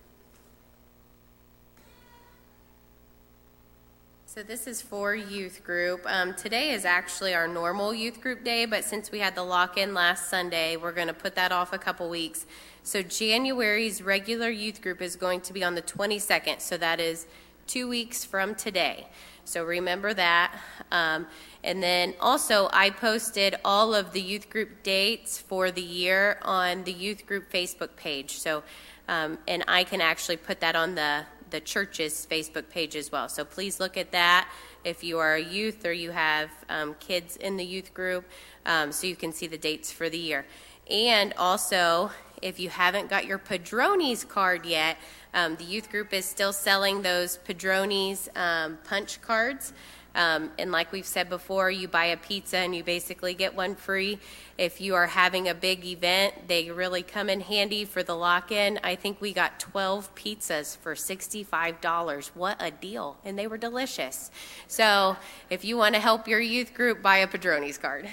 So 4.35 4.43
this 4.43 4.67
is 4.67 4.83
for 4.83 5.15
youth 5.15 5.63
group. 5.63 6.01
Um, 6.07 6.35
today 6.35 6.73
is 6.73 6.85
actually 6.85 7.35
our 7.35 7.47
normal 7.47 7.95
youth 7.95 8.21
group 8.21 8.43
day, 8.43 8.67
but 8.67 8.83
since 8.83 9.13
we 9.13 9.21
had 9.21 9.37
the 9.37 9.45
lock-in 9.45 9.95
last 9.95 10.29
Sunday, 10.29 10.77
we're 10.77 10.91
going 10.91 11.07
to 11.07 11.15
put 11.15 11.37
that 11.37 11.53
off 11.53 11.73
a 11.73 11.79
couple 11.79 12.11
weeks. 12.11 12.45
So 12.83 13.01
January's 13.01 14.03
regular 14.03 14.51
youth 14.51 14.83
group 14.83 15.01
is 15.01 15.15
going 15.15 15.43
to 15.43 15.53
be 15.53 15.63
on 15.63 15.77
the 15.77 15.83
22nd, 15.83 16.61
so 16.61 16.77
that 16.79 16.99
is 16.99 17.29
two 17.69 17.89
weeks 17.89 18.25
from 18.25 18.57
today. 18.57 19.07
So 19.45 19.63
remember 19.63 20.13
that. 20.15 20.59
Um, 20.91 21.29
and 21.63 21.81
then 21.81 22.15
also, 22.19 22.69
I 22.73 22.91
posted 22.91 23.55
all 23.65 23.95
of 23.95 24.13
the 24.13 24.21
youth 24.21 24.51
group 24.51 24.83
dates 24.83 25.39
for 25.39 25.71
the 25.71 25.81
year 25.81 26.41
on 26.43 26.83
the 26.83 26.93
youth 26.93 27.25
group 27.25 27.53
Facebook 27.53 27.95
page. 27.95 28.39
So, 28.39 28.65
um, 29.07 29.39
and 29.47 29.63
I 29.69 29.85
can 29.85 30.01
actually 30.01 30.39
put 30.39 30.59
that 30.59 30.75
on 30.75 30.97
the 30.97 31.25
the 31.55 31.61
church's 31.61 32.27
Facebook 32.29 32.69
page 32.69 32.97
as 32.97 33.13
well. 33.13 33.29
So 33.29 33.45
please 33.45 33.79
look 33.79 33.97
at 33.97 34.11
that 34.11 34.49
if 34.83 35.05
you 35.05 35.21
are 35.21 35.37
a 35.37 35.41
youth 35.41 35.87
or 35.87 35.93
you 35.93 36.11
have 36.11 36.51
um, 36.69 36.97
kids 36.99 37.37
in 37.37 37.57
the 37.57 37.65
youth 37.65 37.95
group, 37.95 38.25
um, 38.67 38.91
so 38.91 39.07
you 39.07 39.15
can 39.15 39.33
see 39.33 39.47
the 39.47 39.57
dates 39.57 39.93
for 39.93 40.11
the 40.11 40.19
year. 40.19 40.47
And 40.91 41.33
also, 41.39 42.11
if 42.43 42.59
you 42.59 42.71
haven't 42.71 43.09
got 43.09 43.25
your 43.27 43.39
Padronis 43.39 44.27
card 44.29 44.67
yet, 44.67 44.97
um, 45.33 45.55
the 45.55 45.63
youth 45.63 45.93
group 45.93 46.13
is 46.13 46.25
still 46.25 46.53
selling 46.53 47.03
those 47.03 47.39
Padronis 47.47 48.29
um, 48.37 48.79
punch 48.83 49.23
cards. 49.23 49.73
Um, 50.15 50.51
and 50.59 50.71
like 50.71 50.93
we've 50.93 51.07
said 51.07 51.29
before, 51.29 51.71
you 51.71 51.89
buy 51.89 52.07
a 52.07 52.17
pizza 52.17 52.59
and 52.59 52.75
you 52.75 52.85
basically 52.85 53.35
get 53.35 53.55
one 53.55 53.75
free. 53.75 54.19
If 54.57 54.81
you 54.81 54.95
are 54.95 55.07
having 55.07 55.49
a 55.49 55.55
big 55.55 55.85
event, 55.85 56.47
they 56.47 56.71
really 56.71 57.03
come 57.03 57.29
in 57.29 57.41
handy 57.41 57.85
for 57.85 58.03
the 58.03 58.15
lock 58.15 58.53
in. 58.53 58.79
I 58.85 58.95
think 58.95 59.21
we 59.21 59.33
got 59.33 59.59
12 59.59 60.15
pizzas 60.15 60.77
for 60.77 60.95
$65. 60.95 62.27
What 62.35 62.57
a 62.61 62.71
deal! 62.71 63.17
And 63.25 63.39
they 63.39 63.49
were 63.49 63.59
delicious. 63.59 64.31
So 64.69 65.17
if 65.51 65.65
you 65.65 65.77
want 65.77 65.97
to 65.97 66.01
help 66.01 66.29
your 66.29 66.41
youth 66.41 66.75
group, 66.75 67.03
buy 67.03 67.17
a 67.19 67.27
Padronis 67.27 67.81
card. 67.81 68.09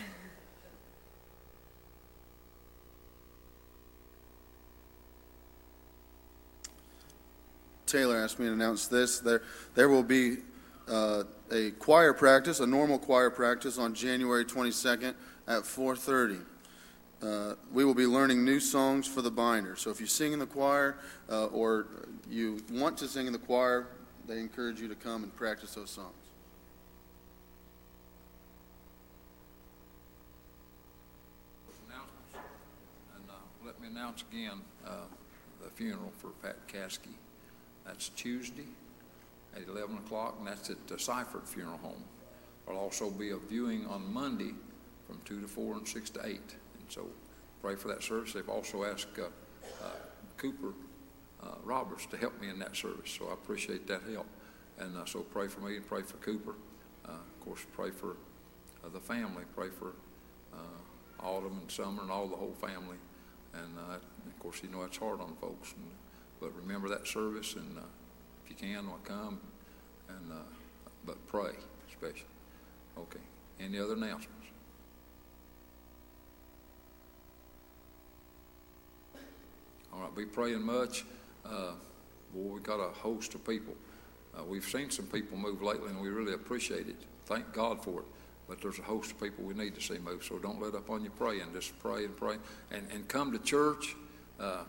Taylor 7.86 8.18
asked 8.18 8.40
me 8.40 8.46
to 8.46 8.54
announce 8.54 8.88
this. 8.88 9.20
There, 9.20 9.42
there 9.76 9.90
will 9.90 10.02
be 10.02 10.38
uh, 10.92 11.24
a 11.52 11.72
choir 11.72 12.14
practice, 12.14 12.60
a 12.60 12.68
normal 12.68 13.00
choir 13.00 13.30
practice, 13.30 13.78
on 13.78 13.94
January 13.94 14.46
22nd 14.46 15.16
at 15.48 15.64
4:30. 15.64 16.42
Uh, 17.22 17.56
we 17.72 17.86
will 17.86 17.94
be 17.94 18.08
learning 18.08 18.44
new 18.44 18.60
songs 18.60 19.08
for 19.08 19.22
the 19.22 19.32
binder. 19.32 19.76
So 19.76 19.90
if 19.92 20.02
you 20.02 20.08
sing 20.08 20.34
in 20.34 20.40
the 20.40 20.48
choir 20.48 20.98
uh, 21.30 21.46
or 21.46 21.86
you 22.30 22.64
want 22.72 22.98
to 22.98 23.08
sing 23.08 23.28
in 23.28 23.34
the 23.34 23.40
choir, 23.40 23.88
they 24.28 24.40
encourage 24.40 24.82
you 24.82 24.88
to 24.88 24.96
come 24.96 25.24
and 25.24 25.34
practice 25.36 25.76
those 25.76 25.92
songs. 25.92 26.16
And 33.16 33.30
let 33.64 33.80
me 33.80 33.88
announce 33.88 34.24
again 34.32 34.62
uh, 34.86 35.06
the 35.64 35.70
funeral 35.70 36.12
for 36.18 36.30
Pat 36.42 36.68
Caskey. 36.68 37.14
That's 37.86 38.10
Tuesday 38.10 38.66
at 39.56 39.68
11 39.68 39.98
o'clock, 39.98 40.36
and 40.40 40.48
that's 40.48 40.70
at 40.70 40.88
the 40.88 40.98
Seifert 40.98 41.48
Funeral 41.48 41.78
Home. 41.80 42.04
There'll 42.66 42.82
also 42.82 43.10
be 43.10 43.32
a 43.32 43.38
viewing 43.38 43.86
on 43.88 44.12
Monday 44.14 44.54
from 45.08 45.20
2 45.26 45.42
to 45.42 45.48
4 45.48 45.76
and 45.76 45.88
6 45.88 46.10
to 46.12 46.26
8. 46.26 46.28
And 46.30 46.42
so 46.88 47.08
pray 47.62 47.76
for 47.76 47.90
that 47.90 48.04
service. 48.04 48.34
They've 48.34 48.48
also 48.48 48.84
asked 48.84 49.08
uh, 49.20 49.24
uh, 49.84 49.90
Cooper 50.38 50.74
uh, 51.44 51.56
Roberts 51.64 52.06
to 52.08 52.18
help 52.18 52.40
me 52.40 52.50
in 52.50 52.60
that 52.60 52.76
service, 52.76 53.12
so 53.18 53.28
I 53.30 53.34
appreciate 53.34 53.88
that 53.88 54.02
help. 54.12 54.28
And 54.80 54.98
uh, 54.98 55.06
so 55.06 55.22
pray 55.22 55.48
for 55.48 55.60
me 55.62 55.76
and 55.76 55.86
pray 55.86 56.02
for 56.02 56.18
Cooper. 56.18 56.56
Uh, 57.06 57.12
of 57.12 57.40
course, 57.40 57.66
pray 57.74 57.92
for 57.92 58.12
uh, 58.84 58.90
the 58.94 59.00
family. 59.00 59.44
Pray 59.56 59.70
for 59.70 59.94
Autumn 61.20 61.60
and 61.62 61.70
Summer 61.70 62.02
and 62.02 62.10
all 62.10 62.28
the 62.28 62.36
whole 62.36 62.56
family. 62.60 62.98
And 63.54 63.78
of 63.78 64.40
course, 64.40 64.62
you 64.64 64.70
know 64.70 64.82
it's 64.84 64.98
hard 64.98 65.22
on 65.22 65.36
folks. 65.40 65.74
And, 65.74 65.86
but 66.40 66.56
remember 66.56 66.90
that 66.90 67.08
service, 67.08 67.54
and 67.54 67.78
you 68.52 68.58
can, 68.58 68.88
well, 68.88 69.00
come. 69.04 69.40
And 70.10 70.32
uh, 70.32 70.36
but 71.06 71.26
pray, 71.28 71.52
especially. 71.90 72.26
Okay. 72.98 73.20
Any 73.60 73.80
other 73.80 73.94
announcements? 73.94 74.48
All 79.94 80.02
right. 80.02 80.16
Be 80.16 80.26
praying 80.26 80.64
much. 80.64 81.06
Uh, 81.46 81.72
boy, 82.34 82.56
we 82.56 82.60
got 82.60 82.80
a 82.80 82.90
host 82.90 83.34
of 83.36 83.46
people. 83.46 83.74
Uh, 84.38 84.44
we've 84.44 84.66
seen 84.66 84.90
some 84.90 85.06
people 85.06 85.38
move 85.38 85.62
lately, 85.62 85.90
and 85.90 86.02
we 86.02 86.10
really 86.10 86.34
appreciate 86.34 86.88
it. 86.88 86.96
Thank 87.26 87.54
God 87.54 87.84
for 87.84 88.02
it. 88.02 88.06
But 88.48 88.62
there's 88.62 88.80
a 88.80 88.84
host 88.84 89.12
of 89.12 89.22
people 89.22 89.46
we 89.46 89.54
need 89.54 89.76
to 89.76 89.82
see 89.82 89.98
move, 89.98 90.24
so 90.26 90.38
don't 90.38 90.62
let 90.62 90.76
up 90.76 90.90
on 90.90 91.04
your 91.04 91.12
praying. 91.12 91.54
Just 91.54 91.78
pray 91.80 92.04
and 92.04 92.16
pray, 92.18 92.36
and 92.72 92.86
and 92.92 93.08
come 93.08 93.32
to 93.32 93.40
church. 93.40 93.96
Uh, 94.40 94.64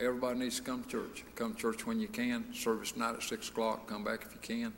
everybody 0.00 0.38
needs 0.38 0.56
to 0.56 0.62
come 0.62 0.82
to 0.84 0.88
church. 0.88 1.24
Come 1.34 1.54
to 1.54 1.60
church 1.60 1.86
when 1.86 2.00
you 2.00 2.08
can. 2.08 2.52
Service 2.54 2.92
tonight 2.92 3.14
at 3.14 3.22
six 3.22 3.48
o'clock. 3.48 3.86
Come 3.86 4.04
back 4.04 4.24
if 4.26 4.32
you 4.32 4.40
can, 4.40 4.72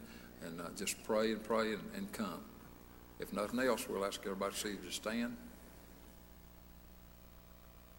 and 0.44 0.60
uh, 0.60 0.64
just 0.76 1.02
pray 1.04 1.32
and 1.32 1.42
pray 1.42 1.72
and, 1.72 1.82
and 1.96 2.12
come. 2.12 2.40
If 3.18 3.32
nothing 3.32 3.58
else, 3.60 3.88
we'll 3.88 4.04
ask 4.04 4.20
everybody 4.24 4.54
to 4.54 4.58
see 4.58 4.70
you 4.70 4.76
to 4.76 4.92
stand. 4.92 5.36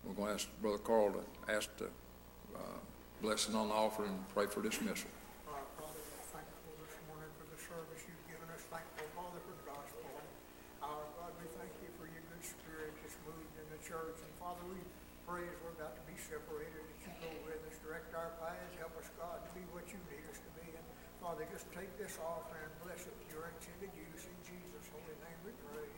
We're 0.05 0.13
going 0.13 0.29
to 0.29 0.33
ask 0.35 0.47
Brother 0.61 0.79
Carl 0.79 1.11
to 1.11 1.51
ask 1.51 1.67
the 1.75 1.91
uh, 2.55 2.79
blessing 3.21 3.53
on 3.53 3.67
the 3.67 3.75
offering 3.75 4.15
and 4.15 4.23
pray 4.31 4.47
for 4.47 4.63
dismissal. 4.63 5.11
Our 5.51 5.59
Father, 5.75 5.99
we're 5.99 6.23
thankful 6.31 6.71
this 6.79 6.95
morning 7.11 7.27
for 7.35 7.45
the 7.51 7.59
service 7.59 7.99
you've 8.07 8.25
given 8.31 8.47
us. 8.55 8.63
Thankful, 8.71 9.11
Father, 9.11 9.43
for 9.43 9.53
the 9.59 9.67
gospel. 9.67 10.07
Our 10.79 11.03
God, 11.19 11.35
we 11.43 11.51
thank 11.51 11.73
you 11.83 11.91
for 11.99 12.07
your 12.07 12.23
good 12.31 12.41
spirit 12.47 12.95
that's 13.03 13.19
moved 13.27 13.53
in 13.59 13.67
the 13.75 13.81
church. 13.83 14.23
And 14.23 14.31
Father, 14.39 14.63
we 14.71 14.79
pray 15.27 15.43
as 15.45 15.59
we're 15.61 15.75
about 15.75 15.99
to 15.99 16.03
be 16.07 16.15
separated, 16.15 16.79
that 16.79 16.99
you 17.03 17.11
go 17.19 17.29
with 17.43 17.59
us, 17.67 17.75
direct 17.83 18.09
our 18.15 18.31
paths, 18.39 18.73
help 18.79 18.95
us, 18.97 19.11
God, 19.19 19.43
to 19.45 19.51
be 19.51 19.61
what 19.75 19.83
you 19.91 19.99
need 20.07 20.25
us 20.31 20.39
to 20.39 20.51
be. 20.57 20.73
And 20.73 20.87
Father, 21.29 21.45
just 21.53 21.69
take 21.77 21.93
this 22.01 22.17
offering 22.25 22.65
and 22.65 22.73
bless 22.81 23.05
it 23.05 23.13
with 23.21 23.29
your 23.29 23.45
intended 23.53 23.93
use. 23.93 24.25
In 24.25 24.39
Jesus' 24.49 24.89
holy 24.89 25.13
name 25.21 25.37
we 25.45 25.53
pray. 25.61 25.88